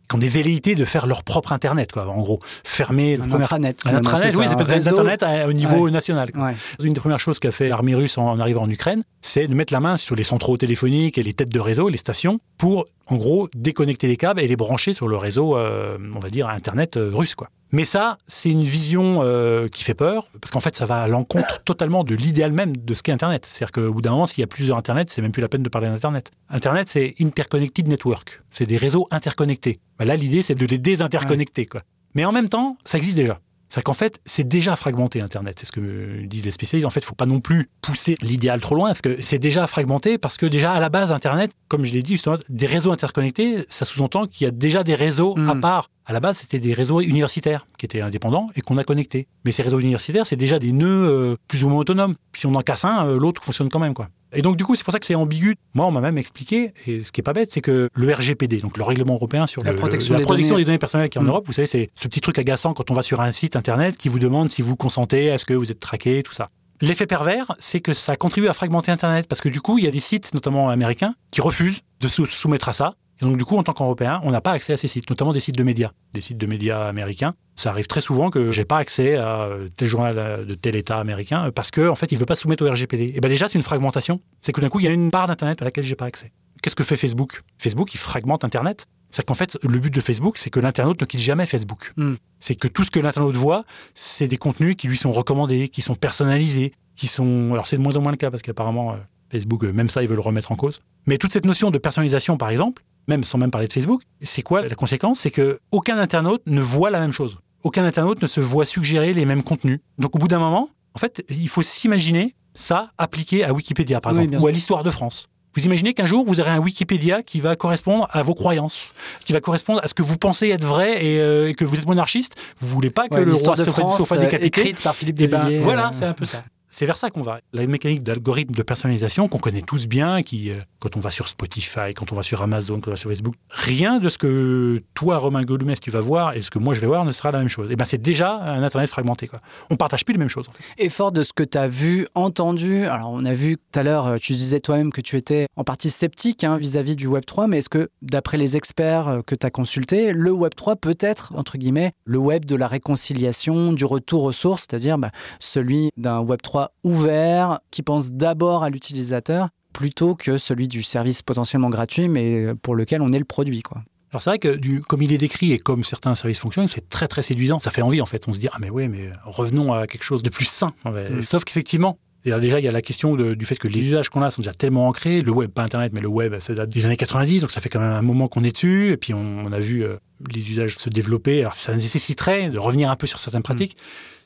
qui 0.09 0.15
ont 0.15 0.17
des 0.19 0.29
velléités 0.29 0.75
de 0.75 0.83
faire 0.85 1.07
leur 1.07 1.23
propre 1.23 1.53
Internet, 1.53 1.91
quoi. 1.91 2.07
En 2.09 2.19
gros, 2.21 2.39
fermer 2.63 3.15
le 3.17 3.23
Un 3.23 3.27
premier- 3.29 3.43
intranet. 3.45 3.79
un 3.85 3.95
intranet, 3.95 4.35
oui, 4.35 4.45
c'est 4.49 4.61
réseau. 4.63 4.89
d'Internet 4.91 5.23
à- 5.23 5.47
au 5.47 5.53
niveau 5.53 5.89
national. 5.89 6.29
Ouais. 6.35 6.53
Une 6.83 6.91
des 6.93 6.99
premières 6.99 7.19
choses 7.19 7.39
qu'a 7.39 7.51
fait 7.51 7.69
l'armée 7.69 7.95
russe 7.95 8.17
en, 8.17 8.29
en 8.29 8.39
arrivant 8.39 8.63
en 8.63 8.69
Ukraine, 8.69 9.03
c'est 9.21 9.47
de 9.47 9.53
mettre 9.55 9.71
la 9.73 9.79
main 9.79 9.95
sur 9.97 10.15
les 10.15 10.23
centraux 10.23 10.57
téléphoniques 10.57 11.17
et 11.17 11.23
les 11.23 11.33
têtes 11.33 11.51
de 11.53 11.59
réseau, 11.59 11.87
les 11.89 11.97
stations, 11.97 12.39
pour 12.57 12.85
en 13.07 13.15
gros 13.15 13.47
déconnecter 13.55 14.07
les 14.07 14.17
câbles 14.17 14.41
et 14.41 14.47
les 14.47 14.55
brancher 14.57 14.91
sur 14.93 15.07
le 15.07 15.15
réseau, 15.17 15.55
euh, 15.57 15.97
on 16.15 16.19
va 16.19 16.29
dire, 16.29 16.49
Internet 16.49 16.97
euh, 16.97 17.11
russe. 17.13 17.35
Quoi. 17.35 17.47
Mais 17.71 17.83
ça, 17.83 18.17
c'est 18.27 18.49
une 18.49 18.63
vision 18.63 19.19
euh, 19.21 19.67
qui 19.67 19.83
fait 19.83 19.93
peur, 19.93 20.29
parce 20.39 20.51
qu'en 20.51 20.59
fait, 20.61 20.75
ça 20.75 20.85
va 20.85 21.01
à 21.01 21.07
l'encontre 21.07 21.59
totalement 21.65 22.03
de 22.03 22.15
l'idéal 22.15 22.51
même 22.53 22.75
de 22.75 22.93
ce 22.93 23.03
qu'est 23.03 23.11
Internet. 23.11 23.45
C'est-à-dire 23.45 23.71
qu'au 23.73 23.93
bout 23.93 24.01
d'un 24.01 24.11
moment, 24.11 24.25
s'il 24.25 24.41
y 24.41 24.43
a 24.43 24.47
plusieurs 24.47 24.77
Internet, 24.77 25.09
c'est 25.09 25.21
même 25.21 25.31
plus 25.31 25.41
la 25.41 25.49
peine 25.49 25.63
de 25.63 25.69
parler 25.69 25.87
d'Internet. 25.87 26.31
Internet, 26.49 26.87
c'est 26.87 27.13
Interconnected 27.19 27.87
Network. 27.87 28.41
C'est 28.51 28.65
des 28.65 28.77
réseaux 28.77 29.07
interconnectés. 29.11 29.79
Bah 29.99 30.05
là, 30.05 30.15
l'idée, 30.15 30.41
c'est 30.41 30.55
de 30.55 30.65
les 30.65 30.77
désinterconnecter. 30.77 31.65
Quoi. 31.65 31.81
Mais 32.15 32.23
en 32.25 32.31
même 32.31 32.49
temps, 32.49 32.77
ça 32.85 32.97
existe 32.97 33.17
déjà. 33.17 33.39
C'est 33.69 33.83
qu'en 33.83 33.91
fait, 33.93 34.21
c'est 34.25 34.47
déjà 34.47 34.77
fragmenté 34.77 35.21
Internet. 35.21 35.57
C'est 35.59 35.65
ce 35.65 35.73
que 35.73 36.25
disent 36.25 36.45
les 36.45 36.51
spécialistes. 36.51 36.87
En 36.87 36.89
fait, 36.89 37.01
il 37.01 37.03
ne 37.03 37.07
faut 37.07 37.15
pas 37.15 37.25
non 37.25 37.41
plus 37.41 37.69
pousser 37.81 38.15
l'idéal 38.21 38.61
trop 38.61 38.75
loin, 38.75 38.87
parce 38.87 39.01
que 39.01 39.21
c'est 39.21 39.39
déjà 39.39 39.67
fragmenté, 39.67 40.17
parce 40.17 40.37
que 40.37 40.45
déjà 40.45 40.71
à 40.71 40.79
la 40.79 40.87
base, 40.87 41.11
Internet, 41.11 41.51
comme 41.67 41.83
je 41.83 41.91
l'ai 41.91 42.01
dit 42.01 42.13
justement, 42.13 42.37
des 42.47 42.65
réseaux 42.65 42.93
interconnectés, 42.93 43.65
ça 43.67 43.83
sous-entend 43.83 44.25
qu'il 44.25 44.45
y 44.45 44.47
a 44.47 44.51
déjà 44.51 44.83
des 44.85 44.95
réseaux 44.95 45.35
Mm. 45.35 45.49
à 45.49 45.55
part. 45.55 45.89
À 46.09 46.13
la 46.13 46.21
base, 46.21 46.37
c'était 46.37 46.59
des 46.59 46.73
réseaux 46.73 47.01
universitaires 47.01 47.67
qui 47.77 47.85
étaient 47.85 47.99
indépendants 47.99 48.47
et 48.55 48.61
qu'on 48.61 48.77
a 48.77 48.85
connectés. 48.85 49.27
Mais 49.43 49.51
ces 49.51 49.61
réseaux 49.61 49.79
universitaires, 49.79 50.25
c'est 50.25 50.37
déjà 50.37 50.57
des 50.57 50.71
nœuds 50.71 50.87
euh, 51.09 51.35
plus 51.49 51.65
ou 51.65 51.69
moins 51.69 51.79
autonomes. 51.79 52.15
Si 52.33 52.45
on 52.45 52.55
en 52.55 52.61
casse 52.61 52.85
un, 52.85 53.05
euh, 53.07 53.19
l'autre 53.19 53.43
fonctionne 53.43 53.67
quand 53.67 53.79
même. 53.79 53.93
quoi. 53.93 54.07
Et 54.31 54.41
donc, 54.41 54.55
du 54.55 54.63
coup, 54.63 54.75
c'est 54.75 54.85
pour 54.85 54.93
ça 54.93 54.99
que 54.99 55.05
c'est 55.05 55.15
ambigu. 55.15 55.55
Moi, 55.73 55.85
on 55.85 55.91
m'a 55.91 55.99
même 55.99 56.17
expliqué, 56.17 56.73
et 56.85 57.01
ce 57.03 57.11
qui 57.11 57.19
est 57.19 57.23
pas 57.23 57.33
bête, 57.33 57.51
c'est 57.51 57.59
que 57.61 57.89
le 57.93 58.13
RGPD, 58.13 58.57
donc 58.57 58.77
le 58.77 58.83
règlement 58.83 59.15
européen 59.15 59.47
sur 59.47 59.63
La 59.65 59.71
le- 59.71 59.77
protection 59.77 60.13
la 60.13 60.19
des 60.19 60.25
protection 60.25 60.55
données. 60.55 60.61
des 60.63 60.65
données 60.65 60.77
personnelles 60.79 61.09
qui 61.09 61.17
est 61.17 61.21
en 61.21 61.25
Mm. 61.25 61.29
Europe, 61.29 61.43
vous 61.47 61.53
savez, 61.53 61.65
c'est 61.67 61.89
ce 61.95 62.07
petit 62.07 62.21
truc 62.21 62.39
agaçant 62.39 62.73
quand 62.73 62.89
on 62.89 62.93
va 62.93 63.01
sur 63.01 63.19
un 63.19 63.31
site 63.31 63.57
internet 63.57 63.97
qui 63.97 64.07
vous 64.07 64.19
demande 64.19 64.49
si 64.49 64.61
vous 64.61 64.77
consentez, 64.77 65.25
est-ce 65.25 65.43
que 65.45 65.53
vous 65.53 65.71
êtes 65.71 65.79
traqué, 65.81 66.23
tout 66.23 66.33
ça. 66.33 66.49
L'effet 66.79 67.07
pervers, 67.07 67.51
c'est 67.59 67.79
que 67.81 67.93
ça 67.93 68.15
contribue 68.15 68.47
à 68.47 68.53
fragmenter 68.53 68.91
Internet 68.91 69.27
parce 69.27 69.41
que 69.41 69.49
du 69.49 69.59
coup, 69.61 69.77
il 69.79 69.83
y 69.83 69.87
a 69.87 69.91
des 69.91 69.99
sites, 69.99 70.33
notamment 70.33 70.69
américains, 70.69 71.15
qui 71.31 71.41
refusent 71.41 71.81
de 72.01 72.07
se 72.07 72.23
soumettre 72.25 72.69
à 72.69 72.73
ça. 72.73 72.93
Et 73.21 73.25
donc, 73.25 73.37
du 73.37 73.45
coup, 73.45 73.57
en 73.57 73.63
tant 73.63 73.73
qu'Européen, 73.73 74.21
on 74.23 74.31
n'a 74.31 74.41
pas 74.41 74.51
accès 74.51 74.73
à 74.73 74.77
ces 74.77 74.87
sites, 74.87 75.09
notamment 75.09 75.33
des 75.33 75.39
sites 75.39 75.57
de 75.57 75.63
médias, 75.63 75.91
des 76.13 76.21
sites 76.21 76.37
de 76.37 76.45
médias 76.45 76.87
américains. 76.87 77.33
Ça 77.55 77.71
arrive 77.71 77.87
très 77.87 78.01
souvent 78.01 78.29
que 78.29 78.51
j'ai 78.51 78.65
pas 78.65 78.77
accès 78.77 79.15
à 79.15 79.41
euh, 79.41 79.69
tel 79.75 79.87
journal 79.87 80.13
euh, 80.17 80.45
de 80.45 80.53
tel 80.53 80.75
État 80.75 80.99
américain 80.99 81.45
euh, 81.45 81.51
parce 81.51 81.71
que, 81.71 81.89
en 81.89 81.95
fait, 81.95 82.11
il 82.11 82.17
veut 82.17 82.27
pas 82.27 82.35
soumettre 82.35 82.63
au 82.63 82.71
RGPD. 82.71 83.13
Et 83.15 83.19
ben 83.19 83.29
déjà, 83.29 83.47
c'est 83.47 83.57
une 83.57 83.63
fragmentation. 83.63 84.21
C'est 84.41 84.51
que 84.51 84.61
d'un 84.61 84.69
coup, 84.69 84.79
il 84.79 84.85
y 84.85 84.87
a 84.87 84.91
une 84.91 85.09
part 85.09 85.27
d'Internet 85.27 85.61
à 85.61 85.65
laquelle 85.65 85.83
j'ai 85.83 85.95
pas 85.95 86.05
accès. 86.05 86.31
Qu'est-ce 86.61 86.75
que 86.75 86.83
fait 86.83 86.95
Facebook? 86.95 87.41
Facebook, 87.57 87.93
il 87.93 87.97
fragmente 87.97 88.43
Internet. 88.43 88.85
C'est 89.09 89.25
qu'en 89.25 89.33
fait, 89.33 89.57
le 89.63 89.79
but 89.79 89.93
de 89.93 90.01
Facebook, 90.01 90.37
c'est 90.37 90.49
que 90.49 90.59
l'internaute 90.59 91.01
ne 91.01 91.05
quitte 91.05 91.21
jamais 91.21 91.45
Facebook. 91.45 91.93
Hmm. 91.97 92.15
C'est 92.39 92.55
que 92.55 92.67
tout 92.67 92.83
ce 92.83 92.91
que 92.91 92.99
l'internaute 92.99 93.35
voit, 93.35 93.63
c'est 93.95 94.27
des 94.27 94.37
contenus 94.37 94.75
qui 94.75 94.87
lui 94.87 94.97
sont 94.97 95.11
recommandés, 95.11 95.69
qui 95.69 95.81
sont 95.81 95.95
personnalisés, 95.95 96.73
qui 96.95 97.07
sont. 97.07 97.53
Alors, 97.53 97.65
c'est 97.67 97.77
de 97.77 97.81
moins 97.81 97.95
en 97.95 98.01
moins 98.01 98.11
le 98.11 98.17
cas 98.17 98.29
parce 98.29 98.43
qu'apparemment, 98.43 98.97
Facebook, 99.31 99.63
même 99.63 99.89
ça, 99.89 100.03
ils 100.03 100.07
veulent 100.07 100.17
le 100.17 100.21
remettre 100.23 100.51
en 100.51 100.55
cause. 100.55 100.81
Mais 101.05 101.17
toute 101.17 101.31
cette 101.31 101.45
notion 101.45 101.71
de 101.71 101.77
personnalisation, 101.77 102.37
par 102.37 102.49
exemple, 102.49 102.83
même 103.07 103.23
sans 103.23 103.37
même 103.37 103.51
parler 103.51 103.67
de 103.67 103.73
Facebook, 103.73 104.01
c'est 104.21 104.41
quoi 104.41 104.61
la 104.61 104.75
conséquence? 104.75 105.19
C'est 105.19 105.31
que 105.31 105.59
aucun 105.71 105.97
internaute 105.97 106.41
ne 106.45 106.61
voit 106.61 106.91
la 106.91 106.99
même 106.99 107.13
chose. 107.13 107.37
Aucun 107.63 107.83
internaute 107.83 108.21
ne 108.21 108.27
se 108.27 108.39
voit 108.39 108.65
suggérer 108.65 109.13
les 109.13 109.25
mêmes 109.25 109.43
contenus. 109.43 109.79
Donc, 109.97 110.15
au 110.15 110.19
bout 110.19 110.27
d'un 110.27 110.39
moment, 110.39 110.69
en 110.93 110.99
fait, 110.99 111.23
il 111.29 111.49
faut 111.49 111.61
s'imaginer 111.63 112.35
ça 112.53 112.91
appliqué 112.97 113.43
à 113.43 113.53
Wikipédia, 113.53 114.01
par 114.01 114.13
Oui, 114.13 114.23
exemple, 114.23 114.43
ou 114.43 114.47
à 114.47 114.51
l'histoire 114.51 114.83
de 114.83 114.91
France. 114.91 115.27
Vous 115.55 115.65
imaginez 115.65 115.93
qu'un 115.95 116.05
jour, 116.05 116.23
vous 116.25 116.39
aurez 116.39 116.51
un 116.51 116.59
Wikipédia 116.59 117.23
qui 117.23 117.39
va 117.39 117.55
correspondre 117.55 118.07
à 118.11 118.21
vos 118.21 118.35
croyances, 118.35 118.93
qui 119.25 119.33
va 119.33 119.41
correspondre 119.41 119.79
à 119.83 119.87
ce 119.87 119.93
que 119.95 120.03
vous 120.03 120.17
pensez 120.17 120.49
être 120.49 120.63
vrai 120.63 121.03
et, 121.03 121.19
euh, 121.19 121.49
et 121.49 121.55
que 121.55 121.65
vous 121.65 121.77
êtes 121.79 121.87
monarchiste. 121.87 122.35
Vous 122.59 122.67
voulez 122.67 122.91
pas 122.91 123.07
que 123.07 123.15
Ouais, 123.15 123.21
le 123.21 123.31
roi 123.31 123.33
l'histoire 123.33 123.57
de 123.57 123.63
France, 123.63 124.05
soit 124.05 124.17
euh, 124.17 124.21
décapité. 124.21 124.61
écrite 124.61 124.81
par 124.83 124.95
Philippe 124.95 125.17
Eh 125.19 125.27
ben, 125.27 125.45
Devilliers. 125.45 125.59
voilà, 125.61 125.87
euh, 125.87 125.91
c'est 125.93 126.05
un 126.05 126.13
peu 126.13 126.25
ça. 126.25 126.43
C'est 126.69 126.85
vers 126.85 126.97
ça 126.97 127.09
qu'on 127.09 127.21
va. 127.21 127.39
La 127.53 127.65
mécanique 127.65 128.03
d'algorithme 128.03 128.53
de 128.53 128.61
personnalisation 128.61 129.27
qu'on 129.29 129.37
connaît 129.37 129.61
tous 129.61 129.87
bien, 129.87 130.21
qui, 130.21 130.51
euh, 130.51 130.59
quand 130.79 130.97
on 130.97 130.99
va 130.99 131.11
sur 131.11 131.27
Spotify, 131.29 131.93
quand 131.95 132.11
on 132.11 132.15
va 132.15 132.23
sur 132.23 132.41
Amazon, 132.41 132.81
quand 132.81 132.89
on 132.89 132.91
va 132.91 132.97
sur 132.97 133.09
Facebook, 133.09 133.35
rien 133.49 133.99
de 133.99 134.09
ce 134.09 134.17
que 134.17 134.81
toi, 134.93 135.17
Romain 135.17 135.43
Goulmès, 135.43 135.79
tu 135.79 135.91
vas 135.91 136.01
voir 136.01 136.33
et 136.33 136.41
ce 136.41 136.51
que 136.51 136.59
moi 136.59 136.73
je 136.73 136.81
vais 136.81 136.87
voir 136.87 137.05
ne 137.05 137.11
sera 137.11 137.31
la 137.31 137.39
même 137.39 137.47
chose. 137.47 137.71
Et 137.71 137.77
ben 137.77 137.85
c'est 137.85 138.01
déjà 138.01 138.35
un 138.41 138.63
Internet 138.63 138.89
fragmenté. 138.89 139.27
Quoi. 139.27 139.39
On 139.69 139.77
partage 139.77 140.03
plus 140.03 140.13
les 140.13 140.19
mêmes 140.19 140.29
choses. 140.29 140.49
Et 140.77 140.89
fort 140.89 141.11
de 141.13 141.23
ce 141.23 141.31
que 141.31 141.43
tu 141.43 141.57
as 141.57 141.67
vu, 141.67 142.07
entendu, 142.15 142.85
alors 142.85 143.11
on 143.11 143.23
a 143.23 143.33
vu 143.33 143.57
tout 143.57 143.79
à 143.79 143.83
l'heure, 143.83 144.07
euh, 144.07 144.17
tu 144.17 144.33
disais 144.33 144.59
toi-même 144.59 144.91
que 144.91 145.01
tu 145.01 145.15
étais 145.15 145.47
en 145.55 145.63
partie 145.63 145.89
sceptique 145.89 146.43
hein, 146.43 146.57
vis-à-vis 146.57 146.97
du 146.97 147.07
Web3, 147.07 147.47
mais 147.47 147.59
est-ce 147.59 147.69
que, 147.69 147.89
d'après 148.01 148.37
les 148.37 148.57
experts 148.57 149.07
euh, 149.07 149.21
que 149.21 149.35
tu 149.35 149.45
as 149.45 149.51
consultés, 149.51 150.11
le 150.11 150.31
Web3 150.31 150.75
peut 150.75 150.97
être, 150.99 151.31
entre 151.35 151.57
guillemets, 151.57 151.93
le 152.03 152.17
web 152.17 152.43
de 152.43 152.55
la 152.55 152.67
réconciliation, 152.67 153.71
du 153.71 153.85
retour 153.85 154.23
aux 154.23 154.31
sources, 154.33 154.65
c'est-à-dire 154.69 154.97
bah, 154.97 155.11
celui 155.39 155.91
d'un 155.95 156.23
Web3 156.23 156.56
ouvert, 156.83 157.59
qui 157.71 157.83
pense 157.83 158.13
d'abord 158.13 158.63
à 158.63 158.69
l'utilisateur, 158.69 159.49
plutôt 159.73 160.15
que 160.15 160.37
celui 160.37 160.67
du 160.67 160.81
service 160.83 161.21
potentiellement 161.21 161.69
gratuit, 161.69 162.07
mais 162.07 162.47
pour 162.61 162.75
lequel 162.75 163.01
on 163.01 163.11
est 163.11 163.19
le 163.19 163.25
produit. 163.25 163.61
Quoi. 163.61 163.83
Alors 164.11 164.21
c'est 164.21 164.29
vrai 164.29 164.39
que 164.39 164.55
du, 164.55 164.79
comme 164.81 165.01
il 165.01 165.11
est 165.11 165.17
décrit 165.17 165.51
et 165.51 165.59
comme 165.59 165.83
certains 165.83 166.15
services 166.15 166.39
fonctionnent, 166.39 166.67
c'est 166.67 166.87
très 166.89 167.07
très 167.07 167.21
séduisant. 167.21 167.59
Ça 167.59 167.71
fait 167.71 167.81
envie 167.81 168.01
en 168.01 168.05
fait. 168.05 168.27
On 168.27 168.33
se 168.33 168.39
dit 168.39 168.47
ah 168.51 168.57
mais 168.59 168.69
ouais 168.69 168.87
mais 168.87 169.11
revenons 169.25 169.73
à 169.73 169.85
quelque 169.85 170.03
chose 170.03 170.23
de 170.23 170.29
plus 170.29 170.45
sain. 170.45 170.71
Mm. 170.85 171.21
Sauf 171.21 171.43
qu'effectivement. 171.43 171.99
déjà, 172.25 172.59
il 172.59 172.65
y 172.65 172.67
a 172.67 172.71
la 172.71 172.81
question 172.81 173.15
de- 173.15 173.35
du 173.35 173.45
fait 173.45 173.55
que 173.57 173.67
les 173.67 173.79
usages 173.85 174.09
qu'on 174.09 174.21
a 174.21 174.29
sont 174.29 174.41
déjà 174.41 174.53
tellement 174.53 174.87
ancrés. 174.87 175.21
Le 175.21 175.31
web, 175.31 175.51
pas 175.51 175.63
Internet, 175.63 175.91
mais 175.93 176.01
le 176.01 176.07
web, 176.09 176.39
ça 176.39 176.53
date 176.53 176.69
des 176.69 176.85
années 176.85 176.97
90, 176.97 177.41
donc 177.41 177.51
ça 177.51 177.61
fait 177.61 177.69
quand 177.69 177.79
même 177.79 177.91
un 177.93 178.01
moment 178.01 178.27
qu'on 178.27 178.43
est 178.43 178.51
dessus. 178.51 178.91
Et 178.91 178.97
puis 178.97 179.13
on, 179.13 179.43
on 179.45 179.51
a 179.51 179.59
vu 179.59 179.83
euh, 179.83 179.97
les 180.33 180.49
usages 180.51 180.75
se 180.77 180.89
développer. 180.89 181.41
Alors 181.41 181.55
ça 181.55 181.75
nécessiterait 181.75 182.49
de 182.49 182.59
revenir 182.59 182.89
un 182.89 182.95
peu 182.95 183.07
sur 183.07 183.19
certaines 183.19 183.43
pratiques. 183.43 183.77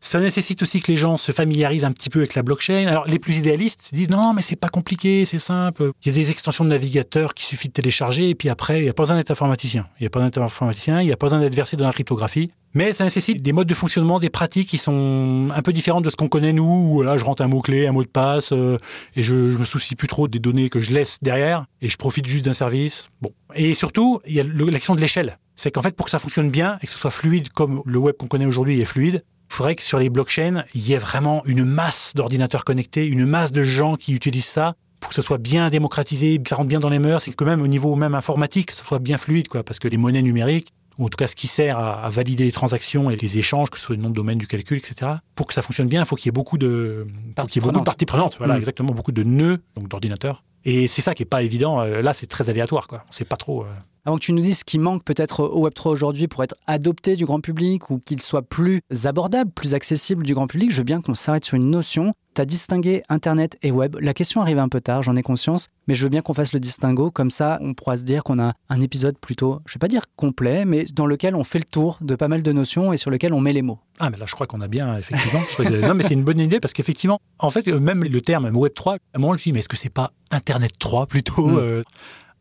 Ça 0.04 0.20
nécessite 0.20 0.64
aussi 0.64 0.82
que 0.82 0.92
les 0.92 0.98
gens 0.98 1.16
se 1.16 1.32
familiarisent 1.32 1.86
un 1.86 1.92
petit 1.92 2.10
peu 2.10 2.20
avec 2.20 2.34
la 2.34 2.42
blockchain. 2.42 2.88
Alors 2.88 3.06
les 3.06 3.20
plus 3.20 3.38
idéalistes 3.38 3.84
se 3.84 3.96
disent 3.96 4.10
non 4.10 4.34
mais 4.34 4.42
c'est 4.42 4.56
pas 4.56 4.68
compliqué, 4.68 5.26
c'est 5.26 5.38
simple. 5.38 5.92
Il 6.04 6.12
y 6.12 6.16
a 6.16 6.18
des 6.18 6.32
extensions 6.32 6.64
de 6.64 6.70
navigateur 6.72 7.36
qu'il 7.36 7.46
suffit 7.46 7.68
de 7.68 7.74
télécharger 7.74 8.28
et 8.30 8.34
puis 8.34 8.50
après 8.50 8.80
il 8.80 8.84
n'y 8.84 8.90
a 8.90 8.94
pas 8.94 9.04
besoin 9.04 9.16
d'être 9.16 9.30
informaticien. 9.30 9.88
Il 10.00 10.04
n'y 10.04 10.08
a 10.08 10.10
pas 10.10 10.18
besoin 10.18 10.30
d'être 10.30 10.42
informaticien, 10.42 11.02
il 11.02 11.06
n'y 11.06 11.12
a 11.12 11.18
pas 11.18 11.28
besoin 11.28 11.40
d'être 11.40 11.54
versé 11.54 11.78
dans 11.78 11.86
la 11.86 11.94
cryptographie. 11.94 12.50
Mais 12.74 12.94
ça 12.94 13.04
nécessite 13.04 13.44
des 13.44 13.54
modes 13.54 13.68
de 13.68 13.74
fonctionnement, 13.76 14.20
des 14.20 14.32
pratiques 14.32 14.70
qui 14.70 14.80
sont 14.80 15.50
un 15.54 15.62
peu 15.62 15.72
différentes 15.72 16.06
de 16.06 16.10
ce 16.10 16.16
qu'on 16.16 16.30
connaît 16.30 16.54
nous. 16.54 16.64
Où 16.64 17.04
là 17.04 17.20
je 17.20 17.24
rentre 17.24 17.44
un 17.44 17.48
mot 17.48 17.62
clé, 17.62 17.86
un 17.86 17.92
mot 17.92 18.04
de 18.04 18.10
passe 18.10 18.54
euh, 18.54 18.80
et 19.16 19.22
je, 19.22 19.52
je 19.52 19.58
me 19.60 19.66
soucie 19.66 19.96
plus 19.96 20.08
trop 20.08 20.28
des 20.28 20.40
données 20.40 20.70
que 20.70 20.80
je 20.80 20.92
laisse 20.92 21.20
derrière 21.22 21.66
et 21.80 21.90
je 21.90 21.98
profite 21.98 22.28
juste 22.28 22.46
d'un 22.46 22.54
service. 22.54 23.10
Bon. 23.22 23.32
Et 23.54 23.76
surtout 23.76 24.20
il 24.26 24.34
y 24.34 24.40
a 24.40 24.44
l'action 24.44 24.96
de 24.96 25.02
l'échelle. 25.02 25.38
C'est 25.56 25.70
qu'en 25.70 25.84
fait 25.84 25.96
pour 25.96 26.06
que 26.06 26.12
ça 26.12 26.18
fonctionne 26.18 26.50
bien 26.50 26.80
et 26.82 26.88
que 26.88 26.92
ce 26.92 26.98
soit 26.98 27.12
fluide 27.12 27.50
comme 27.50 27.84
le 27.86 28.00
web 28.00 28.16
qu'on 28.18 28.28
connaît 28.28 28.48
aujourd'hui 28.48 28.82
est 28.82 28.86
fluide, 28.86 29.24
il 29.52 29.54
faudrait 29.54 29.76
que 29.76 29.84
sur 29.84 30.00
les 30.00 30.10
blockchains, 30.10 30.64
il 30.74 30.88
y 30.88 30.94
ait 30.94 30.98
vraiment 30.98 31.44
une 31.46 31.66
masse 31.66 32.14
d'ordinateurs 32.16 32.64
connectés, 32.64 33.06
une 33.06 33.26
masse 33.26 33.52
de 33.52 33.64
gens 33.64 33.98
qui 33.98 34.14
utilisent 34.14 34.46
ça 34.46 34.76
pour 35.02 35.10
que 35.10 35.16
ce 35.16 35.22
soit 35.22 35.40
bien 35.40 35.70
démocratisé, 35.70 36.42
que 36.42 36.48
ça 36.48 36.56
rentre 36.56 36.70
bien 36.70 36.80
dans 36.80 36.88
les 36.88 37.00
mœurs, 37.00 37.28
et 37.28 37.34
que 37.34 37.44
même 37.44 37.62
au 37.62 37.68
niveau 37.68 37.98
même 37.98 38.16
informatique, 38.16 38.72
ça 38.72 38.86
soit 38.86 39.00
bien 39.00 39.18
fluide, 39.18 39.50
quoi. 39.50 39.62
Parce 39.64 39.78
que 39.78 39.90
les 39.90 39.98
monnaies 39.98 40.22
numériques, 40.22 40.70
ou 40.97 41.06
en 41.06 41.10
tout 41.10 41.17
cas 41.17 41.27
ce 41.27 41.36
qui 41.36 41.47
sert 41.47 41.77
à, 41.77 42.10
valider 42.10 42.43
les 42.43 42.51
transactions 42.51 43.10
et 43.10 43.15
les 43.15 43.38
échanges, 43.38 43.69
que 43.69 43.77
ce 43.77 43.86
soit 43.86 43.95
le 43.95 44.01
nom 44.01 44.10
de 44.10 44.15
domaine 44.15 44.38
du 44.38 44.47
calcul, 44.47 44.77
etc. 44.77 45.12
Pour 45.36 45.47
que 45.47 45.54
ça 45.54 45.62
fonctionne 45.62 45.88
bien, 45.88 46.01
il 46.01 46.06
faut 46.06 46.15
qu'il 46.15 46.27
y 46.27 46.30
ait 46.30 46.32
beaucoup 46.32 46.58
de, 46.58 47.08
parties, 47.36 47.60
beaucoup 47.60 47.80
de 47.80 47.84
parties 47.84 48.06
prenantes. 48.06 48.38
Voilà, 48.38 48.58
exactement, 48.58 48.93
beaucoup 48.93 49.12
de 49.12 49.23
nœuds, 49.23 49.60
donc 49.75 49.88
d'ordinateurs. 49.88 50.43
Et 50.63 50.88
c'est 50.88 51.01
ça 51.01 51.15
qui 51.15 51.23
est 51.23 51.25
pas 51.25 51.41
évident. 51.41 51.82
Euh, 51.82 52.01
là, 52.01 52.13
c'est 52.13 52.27
très 52.27 52.49
aléatoire, 52.49 52.88
quoi. 52.88 53.04
On 53.10 53.12
sait 53.12 53.25
pas 53.25 53.36
trop. 53.38 53.63
Euh, 53.63 53.67
avant 54.06 54.17
que 54.17 54.23
tu 54.23 54.34
nous 54.34 54.41
dises 54.41 54.60
ce 54.60 54.63
qui 54.63 54.80
manque 54.80 55.04
peut-être 55.04 55.43
au 55.43 55.67
Web3 55.67 55.89
aujourd'hui 55.89 56.27
pour 56.27 56.43
être 56.43 56.56
adopté 56.65 57.15
du 57.15 57.25
grand 57.25 57.39
public 57.39 57.89
ou 57.91 57.99
qu'il 57.99 58.19
soit 58.21 58.41
plus 58.41 58.82
abordable, 59.04 59.51
plus 59.51 59.75
accessible 59.75 60.23
du 60.23 60.34
grand 60.34 60.47
public, 60.47 60.71
je 60.71 60.77
veux 60.77 60.84
bien 60.84 61.01
qu'on 61.01 61.13
s'arrête 61.13 61.45
sur 61.45 61.56
une 61.56 61.69
notion. 61.69 62.13
Tu 62.34 62.41
as 62.41 62.46
distingué 62.46 63.04
Internet 63.10 63.58
et 63.62 63.72
Web. 63.72 63.98
La 64.00 64.13
question 64.13 64.41
arrive 64.41 64.58
un 64.58 64.70
peu 64.70 64.80
tard, 64.80 65.04
j'en 65.04 65.17
ai 65.17 65.22
conscience, 65.22 65.67
mais 65.88 65.96
je 65.96 66.04
veux 66.04 66.10
bien 66.10 66.22
qu'on 66.22 66.34
fasse 66.34 66.54
le 66.54 66.62
distinguo. 66.62 67.12
Comme 67.12 67.30
ça, 67.30 67.58
on 67.62 67.74
pourra 67.74 67.98
se 67.98 68.04
dire 68.04 68.24
qu'on 68.24 68.39
a 68.39 68.54
un 68.70 68.80
épisode 68.80 69.17
plutôt, 69.17 69.60
je 69.65 69.72
ne 69.72 69.74
vais 69.76 69.80
pas 69.80 69.89
dire 69.89 70.04
complet, 70.15 70.63
mais 70.63 70.86
dans 70.94 71.06
lequel 71.06 71.36
on 71.36 71.44
fait 71.44 71.60
le 71.60 71.65
tour 71.65 71.98
de 72.00 72.15
pas 72.15 72.30
mal 72.30 72.41
de 72.41 72.52
notions 72.54 72.94
et 72.94 72.98
sur 72.98 73.12
lequel 73.12 73.34
on 73.34 73.41
met 73.41 73.52
les 73.52 73.62
mots. 73.62 73.80
Ah, 74.00 74.10
mais 74.10 74.17
là, 74.17 74.26
je 74.28 74.34
crois 74.34 74.48
qu'on 74.48 74.62
a 74.62 74.70
bien, 74.70 74.98
effectivement. 74.98 75.41
non, 75.88 75.94
mais 75.94 76.04
c'est 76.04 76.13
une 76.13 76.24
bonne 76.24 76.39
idée 76.39 76.62
parce 76.62 76.74
qu'effectivement, 76.74 77.20
en 77.38 77.50
fait, 77.50 77.67
même 77.67 78.04
le 78.04 78.22
terme 78.22 78.50
Web3, 78.50 78.91
à 78.91 78.98
un 79.15 79.20
moment, 79.20 79.34
je 79.34 79.36
me 79.36 79.38
suis 79.39 79.52
dit, 79.52 79.54
mais 79.54 79.60
est-ce 79.60 79.70
que 79.70 79.78
c'est 79.78 79.89
pas 79.89 80.13
Internet 80.32 80.72
3 80.80 81.08
plutôt 81.08 81.48
hmm. 81.48 81.58
euh? 81.58 81.84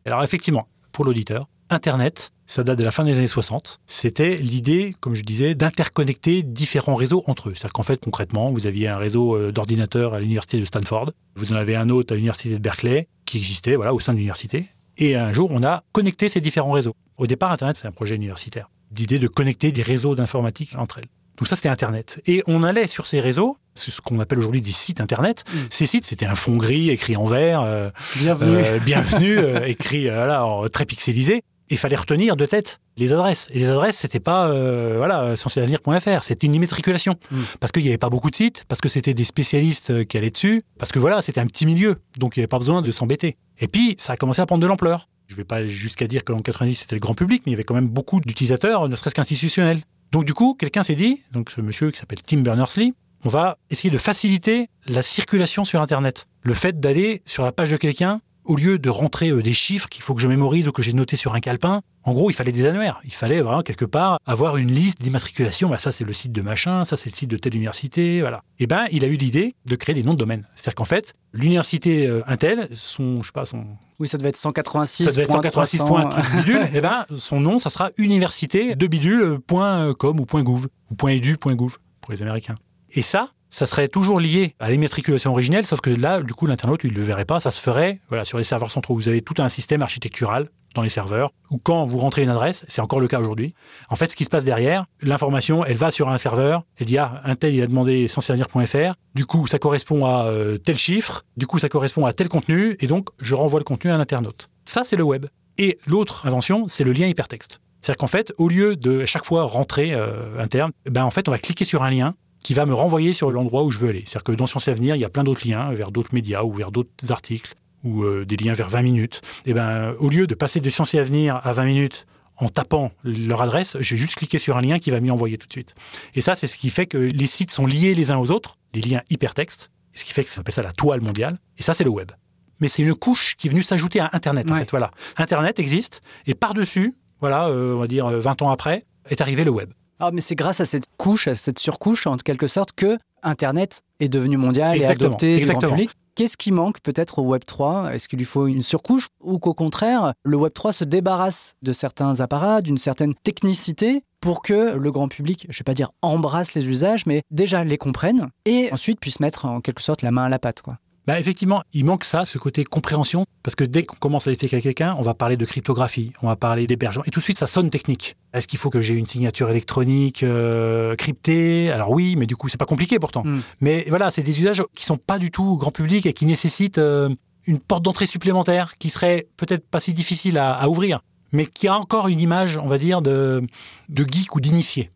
Alors, 0.05 0.23
effectivement, 0.23 0.69
pour 0.93 1.03
l'auditeur, 1.03 1.47
Internet, 1.69 2.31
ça 2.51 2.65
date 2.65 2.77
de 2.77 2.83
la 2.83 2.91
fin 2.91 3.05
des 3.05 3.17
années 3.17 3.27
60. 3.27 3.79
C'était 3.87 4.35
l'idée, 4.35 4.93
comme 4.99 5.13
je 5.13 5.23
disais, 5.23 5.55
d'interconnecter 5.55 6.43
différents 6.43 6.95
réseaux 6.95 7.23
entre 7.27 7.47
eux. 7.47 7.53
C'est-à-dire 7.55 7.71
qu'en 7.71 7.83
fait, 7.83 8.01
concrètement, 8.01 8.51
vous 8.51 8.67
aviez 8.67 8.89
un 8.89 8.97
réseau 8.97 9.37
euh, 9.37 9.53
d'ordinateurs 9.53 10.13
à 10.13 10.19
l'université 10.19 10.59
de 10.59 10.65
Stanford, 10.65 11.11
vous 11.35 11.53
en 11.53 11.55
avez 11.55 11.77
un 11.77 11.89
autre 11.89 12.11
à 12.11 12.15
l'université 12.15 12.53
de 12.53 12.59
Berkeley, 12.59 13.07
qui 13.25 13.37
existait 13.37 13.75
voilà, 13.75 13.93
au 13.93 14.01
sein 14.01 14.11
de 14.11 14.17
l'université. 14.17 14.65
Et 14.97 15.15
un 15.15 15.31
jour, 15.31 15.49
on 15.53 15.63
a 15.63 15.83
connecté 15.93 16.27
ces 16.27 16.41
différents 16.41 16.71
réseaux. 16.71 16.93
Au 17.17 17.25
départ, 17.25 17.53
Internet, 17.53 17.77
c'est 17.81 17.87
un 17.87 17.93
projet 17.93 18.15
universitaire. 18.15 18.69
L'idée 18.97 19.17
de 19.17 19.27
connecter 19.29 19.71
des 19.71 19.81
réseaux 19.81 20.15
d'informatique 20.15 20.75
entre 20.77 20.97
elles. 20.97 21.07
Donc 21.37 21.47
ça, 21.47 21.55
c'était 21.55 21.69
Internet. 21.69 22.21
Et 22.25 22.43
on 22.47 22.63
allait 22.63 22.87
sur 22.87 23.07
ces 23.07 23.21
réseaux, 23.21 23.57
c'est 23.75 23.91
ce 23.91 24.01
qu'on 24.01 24.19
appelle 24.19 24.39
aujourd'hui 24.39 24.59
des 24.59 24.73
sites 24.73 24.99
Internet. 24.99 25.45
Mm. 25.47 25.57
Ces 25.69 25.85
sites, 25.85 26.05
c'était 26.05 26.25
un 26.25 26.35
fond 26.35 26.57
gris 26.57 26.89
écrit 26.89 27.15
en 27.15 27.23
vert. 27.23 27.61
Euh, 27.63 27.89
bienvenue. 28.17 28.57
Euh, 28.57 28.79
bienvenue, 28.79 29.39
écrit 29.67 30.09
voilà, 30.09 30.45
très 30.71 30.85
pixelisé 30.85 31.43
il 31.71 31.77
fallait 31.77 31.95
retenir 31.95 32.35
de 32.35 32.45
tête 32.45 32.79
les 32.97 33.13
adresses. 33.13 33.47
Et 33.51 33.59
les 33.59 33.69
adresses, 33.69 33.97
c'était 33.97 34.19
pas 34.19 34.47
euh, 34.47 34.95
voilà 34.97 35.35
c'était 35.35 36.47
une 36.47 36.55
immatriculation 36.55 37.15
mm. 37.31 37.39
parce 37.59 37.71
qu'il 37.71 37.83
n'y 37.83 37.89
avait 37.89 37.97
pas 37.97 38.09
beaucoup 38.09 38.29
de 38.29 38.35
sites, 38.35 38.65
parce 38.67 38.81
que 38.81 38.89
c'était 38.89 39.13
des 39.13 39.23
spécialistes 39.23 39.91
euh, 39.91 40.03
qui 40.03 40.17
allaient 40.17 40.29
dessus, 40.29 40.61
parce 40.77 40.91
que 40.91 40.99
voilà, 40.99 41.21
c'était 41.21 41.39
un 41.39 41.47
petit 41.47 41.65
milieu, 41.65 41.97
donc 42.17 42.35
il 42.35 42.39
n'y 42.39 42.43
avait 42.43 42.47
pas 42.47 42.59
besoin 42.59 42.81
de 42.81 42.91
s'embêter. 42.91 43.37
Et 43.59 43.67
puis 43.67 43.95
ça 43.97 44.13
a 44.13 44.17
commencé 44.17 44.41
à 44.41 44.45
prendre 44.45 44.61
de 44.61 44.67
l'ampleur. 44.67 45.07
Je 45.27 45.33
ne 45.33 45.37
vais 45.37 45.45
pas 45.45 45.65
jusqu'à 45.65 46.07
dire 46.07 46.23
que 46.23 46.33
qu'en 46.33 46.41
90 46.41 46.75
c'était 46.75 46.95
le 46.95 46.99
grand 46.99 47.13
public, 47.13 47.43
mais 47.45 47.51
il 47.51 47.53
y 47.53 47.55
avait 47.55 47.63
quand 47.63 47.75
même 47.75 47.87
beaucoup 47.87 48.19
d'utilisateurs, 48.19 48.89
ne 48.89 48.95
serait-ce 48.95 49.15
qu'institutionnels. 49.15 49.81
Donc 50.11 50.25
du 50.25 50.33
coup, 50.33 50.55
quelqu'un 50.59 50.83
s'est 50.83 50.95
dit, 50.95 51.21
donc 51.31 51.51
ce 51.51 51.61
monsieur 51.61 51.89
qui 51.89 51.97
s'appelle 51.97 52.21
Tim 52.21 52.39
Berners-Lee, 52.39 52.93
on 53.23 53.29
va 53.29 53.57
essayer 53.69 53.91
de 53.91 53.97
faciliter 53.97 54.67
la 54.87 55.03
circulation 55.03 55.63
sur 55.63 55.81
Internet. 55.81 56.27
Le 56.43 56.53
fait 56.53 56.79
d'aller 56.79 57.21
sur 57.25 57.45
la 57.45 57.51
page 57.51 57.71
de 57.71 57.77
quelqu'un 57.77 58.19
au 58.45 58.55
lieu 58.55 58.79
de 58.79 58.89
rentrer 58.89 59.29
euh, 59.29 59.41
des 59.41 59.53
chiffres 59.53 59.87
qu'il 59.89 60.03
faut 60.03 60.13
que 60.13 60.21
je 60.21 60.27
mémorise 60.27 60.67
ou 60.67 60.71
que 60.71 60.81
j'ai 60.81 60.93
noté 60.93 61.15
sur 61.15 61.33
un 61.33 61.39
calepin, 61.39 61.81
en 62.03 62.13
gros, 62.13 62.29
il 62.29 62.33
fallait 62.33 62.51
des 62.51 62.65
annuaires. 62.65 62.99
Il 63.03 63.13
fallait 63.13 63.41
vraiment 63.41 63.61
quelque 63.61 63.85
part 63.85 64.19
avoir 64.25 64.57
une 64.57 64.71
liste 64.71 65.01
d'immatriculation. 65.01 65.69
Bah, 65.69 65.77
ça, 65.77 65.91
c'est 65.91 66.03
le 66.03 66.13
site 66.13 66.31
de 66.31 66.41
machin, 66.41 66.83
ça, 66.85 66.97
c'est 66.97 67.09
le 67.09 67.15
site 67.15 67.29
de 67.29 67.37
telle 67.37 67.55
université, 67.55 68.21
voilà. 68.21 68.37
Et 68.59 68.63
eh 68.63 68.67
ben, 68.67 68.87
il 68.91 69.05
a 69.05 69.07
eu 69.07 69.15
l'idée 69.15 69.55
de 69.65 69.75
créer 69.75 69.93
des 69.93 70.03
noms 70.03 70.13
de 70.13 70.19
domaine. 70.19 70.47
C'est-à-dire 70.55 70.75
qu'en 70.75 70.85
fait, 70.85 71.13
l'université 71.33 72.07
euh, 72.07 72.21
Intel, 72.27 72.67
son, 72.71 73.21
je 73.21 73.27
sais 73.27 73.33
pas, 73.33 73.45
son. 73.45 73.65
Oui, 73.99 74.07
ça 74.07 74.17
devait 74.17 74.29
être 74.29 74.37
186. 74.37 75.03
Ça 75.03 75.11
devait 75.11 75.23
être 75.23 75.31
186 75.31 75.77
points 75.79 76.09
bidule. 76.37 76.61
et 76.61 76.69
eh 76.75 76.81
ben, 76.81 77.05
son 77.15 77.39
nom, 77.39 77.59
ça 77.59 77.69
sera 77.69 77.91
université 77.97 78.75
de 78.75 78.87
bidule.com 78.87 80.19
ou 80.19 80.25
.gouv 80.43 80.67
ou 80.89 81.09
.edu, 81.09 81.37
.gouv 81.37 81.77
pour 82.01 82.11
les 82.11 82.21
Américains. 82.21 82.55
Et 82.89 83.01
ça, 83.01 83.29
ça 83.51 83.65
serait 83.65 83.87
toujours 83.87 84.19
lié 84.19 84.55
à 84.59 84.71
l'immatriculation 84.71 85.31
originelle, 85.31 85.65
sauf 85.65 85.81
que 85.81 85.89
là, 85.89 86.21
du 86.21 86.33
coup, 86.33 86.47
l'internaute, 86.47 86.83
il 86.83 86.93
ne 86.93 86.97
le 86.97 87.03
verrait 87.03 87.25
pas. 87.25 87.39
Ça 87.39 87.51
se 87.51 87.61
ferait 87.61 87.99
voilà, 88.07 88.25
sur 88.25 88.37
les 88.37 88.43
serveurs 88.43 88.71
centraux. 88.71 88.95
Vous 88.95 89.09
avez 89.09 89.21
tout 89.21 89.35
un 89.37 89.49
système 89.49 89.81
architectural 89.81 90.47
dans 90.73 90.81
les 90.81 90.89
serveurs, 90.89 91.33
où 91.49 91.57
quand 91.57 91.83
vous 91.83 91.97
rentrez 91.97 92.23
une 92.23 92.29
adresse, 92.29 92.63
c'est 92.69 92.79
encore 92.79 93.01
le 93.01 93.09
cas 93.09 93.19
aujourd'hui, 93.19 93.53
en 93.89 93.97
fait, 93.97 94.09
ce 94.09 94.15
qui 94.15 94.23
se 94.23 94.29
passe 94.29 94.45
derrière, 94.45 94.85
l'information, 95.01 95.65
elle 95.65 95.75
va 95.75 95.91
sur 95.91 96.07
un 96.07 96.17
serveur, 96.17 96.63
elle 96.77 96.85
dit, 96.85 96.97
ah, 96.97 97.21
un 97.25 97.35
tel, 97.35 97.53
il 97.53 97.61
a 97.61 97.67
demandé 97.67 98.07
sensavenir.fr, 98.07 98.93
du 99.13 99.25
coup, 99.25 99.47
ça 99.47 99.59
correspond 99.59 100.05
à 100.05 100.27
euh, 100.27 100.57
tel 100.57 100.77
chiffre, 100.77 101.25
du 101.35 101.45
coup, 101.45 101.59
ça 101.59 101.67
correspond 101.67 102.05
à 102.05 102.13
tel 102.13 102.29
contenu, 102.29 102.77
et 102.79 102.87
donc, 102.87 103.09
je 103.19 103.35
renvoie 103.35 103.59
le 103.59 103.65
contenu 103.65 103.91
à 103.91 103.97
l'internaute. 103.97 104.49
Ça, 104.63 104.85
c'est 104.85 104.95
le 104.95 105.03
web. 105.03 105.25
Et 105.57 105.77
l'autre 105.87 106.25
invention, 106.25 106.69
c'est 106.69 106.85
le 106.85 106.93
lien 106.93 107.07
hypertexte. 107.07 107.59
C'est-à-dire 107.81 107.97
qu'en 107.97 108.07
fait, 108.07 108.31
au 108.37 108.47
lieu 108.47 108.77
de 108.77 109.05
chaque 109.05 109.25
fois 109.25 109.43
rentrer 109.43 109.93
euh, 109.93 110.39
un 110.39 110.47
terme, 110.47 110.71
ben 110.89 111.03
en 111.03 111.09
fait, 111.09 111.27
on 111.27 111.31
va 111.31 111.39
cliquer 111.39 111.65
sur 111.65 111.83
un 111.83 111.89
lien 111.89 112.15
qui 112.43 112.53
va 112.53 112.65
me 112.65 112.73
renvoyer 112.73 113.13
sur 113.13 113.31
l'endroit 113.31 113.63
où 113.63 113.71
je 113.71 113.77
veux 113.77 113.89
aller. 113.89 114.03
C'est-à-dire 114.05 114.23
que 114.23 114.31
dans 114.31 114.45
Science 114.45 114.67
et 114.67 114.71
Avenir, 114.71 114.95
il 114.95 115.01
y 115.01 115.05
a 115.05 115.09
plein 115.09 115.23
d'autres 115.23 115.47
liens 115.47 115.71
vers 115.71 115.91
d'autres 115.91 116.13
médias 116.13 116.43
ou 116.43 116.53
vers 116.53 116.71
d'autres 116.71 117.11
articles 117.11 117.53
ou 117.83 118.03
euh, 118.03 118.25
des 118.25 118.37
liens 118.37 118.53
vers 118.53 118.69
20 118.69 118.81
minutes. 118.81 119.21
Et 119.45 119.51
eh 119.51 119.53
ben, 119.53 119.93
au 119.99 120.09
lieu 120.09 120.27
de 120.27 120.35
passer 120.35 120.59
de 120.59 120.69
Science 120.69 120.93
et 120.93 120.99
Avenir 120.99 121.39
à 121.43 121.53
20 121.53 121.65
minutes 121.65 122.05
en 122.37 122.49
tapant 122.49 122.91
leur 123.03 123.41
adresse, 123.41 123.77
j'ai 123.79 123.97
juste 123.97 124.15
cliqué 124.15 124.39
sur 124.39 124.57
un 124.57 124.61
lien 124.61 124.79
qui 124.79 124.89
va 124.89 124.99
m'y 124.99 125.11
envoyer 125.11 125.37
tout 125.37 125.47
de 125.47 125.51
suite. 125.51 125.75
Et 126.15 126.21
ça, 126.21 126.35
c'est 126.35 126.47
ce 126.47 126.57
qui 126.57 126.69
fait 126.69 126.87
que 126.87 126.97
les 126.97 127.25
sites 127.27 127.51
sont 127.51 127.67
liés 127.67 127.93
les 127.93 128.11
uns 128.11 128.17
aux 128.17 128.31
autres, 128.31 128.57
des 128.73 128.81
liens 128.81 129.01
hypertextes, 129.09 129.71
ce 129.93 130.03
qui 130.03 130.13
fait 130.13 130.23
que 130.23 130.29
ça 130.29 130.37
s'appelle 130.37 130.53
ça 130.53 130.63
la 130.63 130.71
toile 130.71 131.01
mondiale. 131.01 131.37
Et 131.57 131.63
ça, 131.63 131.73
c'est 131.73 131.83
le 131.83 131.91
web. 131.91 132.11
Mais 132.59 132.67
c'est 132.67 132.81
une 132.81 132.95
couche 132.95 133.35
qui 133.37 133.47
est 133.47 133.49
venue 133.51 133.63
s'ajouter 133.63 133.99
à 133.99 134.09
Internet, 134.13 134.49
en 134.51 134.55
fait. 134.55 134.69
Voilà. 134.71 134.89
Internet 135.17 135.59
existe, 135.59 136.01
et 136.25 136.33
par-dessus, 136.33 136.95
voilà, 137.19 137.47
euh, 137.47 137.75
on 137.75 137.79
va 137.79 137.87
dire 137.87 138.07
20 138.07 138.41
ans 138.41 138.49
après, 138.49 138.85
est 139.09 139.21
arrivé 139.21 139.43
le 139.43 139.51
web. 139.51 139.71
Ah, 140.03 140.09
mais 140.11 140.21
c'est 140.21 140.35
grâce 140.35 140.59
à 140.59 140.65
cette 140.65 140.85
couche, 140.97 141.27
à 141.27 141.35
cette 141.35 141.59
surcouche, 141.59 142.07
en 142.07 142.17
quelque 142.17 142.47
sorte, 142.47 142.71
que 142.71 142.97
Internet 143.21 143.83
est 143.99 144.09
devenu 144.09 144.35
mondial 144.35 144.75
et 144.75 144.85
adopté 144.85 145.37
du 145.37 145.45
grand 145.45 145.59
public. 145.59 145.91
Qu'est-ce 146.15 146.37
qui 146.37 146.51
manque 146.51 146.81
peut-être 146.81 147.19
au 147.19 147.21
Web 147.23 147.43
3 147.45 147.93
Est-ce 147.93 148.09
qu'il 148.09 148.17
lui 148.17 148.25
faut 148.25 148.47
une 148.47 148.63
surcouche? 148.63 149.09
Ou 149.21 149.37
qu'au 149.37 149.53
contraire, 149.53 150.13
le 150.23 150.37
Web 150.37 150.53
3 150.53 150.73
se 150.73 150.83
débarrasse 150.83 151.55
de 151.61 151.71
certains 151.71 152.19
apparats, 152.19 152.61
d'une 152.61 152.79
certaine 152.79 153.13
technicité 153.13 154.03
pour 154.21 154.41
que 154.41 154.75
le 154.75 154.91
grand 154.91 155.07
public, 155.07 155.45
je 155.49 155.55
ne 155.55 155.59
vais 155.59 155.63
pas 155.63 155.75
dire 155.75 155.91
embrasse 156.01 156.55
les 156.55 156.67
usages, 156.67 157.05
mais 157.05 157.21
déjà 157.29 157.63
les 157.63 157.77
comprenne 157.77 158.29
et 158.45 158.69
ensuite 158.71 158.99
puisse 158.99 159.19
mettre 159.19 159.45
en 159.45 159.61
quelque 159.61 159.81
sorte 159.81 160.01
la 160.01 160.11
main 160.11 160.23
à 160.23 160.29
la 160.29 160.39
pâte 160.39 160.63
quoi? 160.63 160.77
Bah 161.07 161.19
effectivement, 161.19 161.63
il 161.73 161.85
manque 161.85 162.03
ça, 162.03 162.25
ce 162.25 162.37
côté 162.37 162.63
compréhension, 162.63 163.25
parce 163.41 163.55
que 163.55 163.63
dès 163.63 163.83
qu'on 163.83 163.95
commence 163.95 164.27
à 164.27 164.31
à 164.31 164.35
quelqu'un, 164.35 164.95
on 164.99 165.01
va 165.01 165.13
parler 165.13 165.35
de 165.35 165.45
cryptographie, 165.45 166.11
on 166.21 166.27
va 166.27 166.35
parler 166.35 166.67
d'hébergement, 166.67 167.03
et 167.05 167.11
tout 167.11 167.19
de 167.19 167.23
suite 167.23 167.39
ça 167.39 167.47
sonne 167.47 167.69
technique. 167.69 168.15
Est-ce 168.33 168.47
qu'il 168.47 168.59
faut 168.59 168.69
que 168.69 168.81
j'ai 168.81 168.93
une 168.93 169.07
signature 169.07 169.49
électronique 169.49 170.23
euh, 170.23 170.95
cryptée? 170.95 171.71
Alors 171.71 171.91
oui, 171.91 172.15
mais 172.17 172.27
du 172.27 172.35
coup 172.35 172.49
c'est 172.49 172.59
pas 172.59 172.65
compliqué 172.65 172.99
pourtant. 172.99 173.23
Hmm. 173.25 173.41
Mais 173.61 173.85
voilà, 173.89 174.11
c'est 174.11 174.23
des 174.23 174.39
usages 174.39 174.63
qui 174.75 174.85
sont 174.85 174.97
pas 174.97 175.17
du 175.17 175.31
tout 175.31 175.57
grand 175.57 175.71
public 175.71 176.05
et 176.05 176.13
qui 176.13 176.25
nécessitent 176.25 176.77
euh, 176.77 177.09
une 177.45 177.59
porte 177.59 177.83
d'entrée 177.83 178.05
supplémentaire 178.05 178.75
qui 178.77 178.89
serait 178.89 179.27
peut-être 179.37 179.67
pas 179.67 179.79
si 179.79 179.93
difficile 179.93 180.37
à 180.37 180.69
ouvrir 180.69 181.01
mais 181.31 181.45
qui 181.45 181.67
a 181.67 181.75
encore 181.75 182.07
une 182.07 182.19
image, 182.19 182.57
on 182.57 182.67
va 182.67 182.77
dire, 182.77 183.01
de, 183.01 183.43
de 183.89 184.05
geek 184.09 184.35
ou 184.35 184.41
d'initié. 184.41 184.91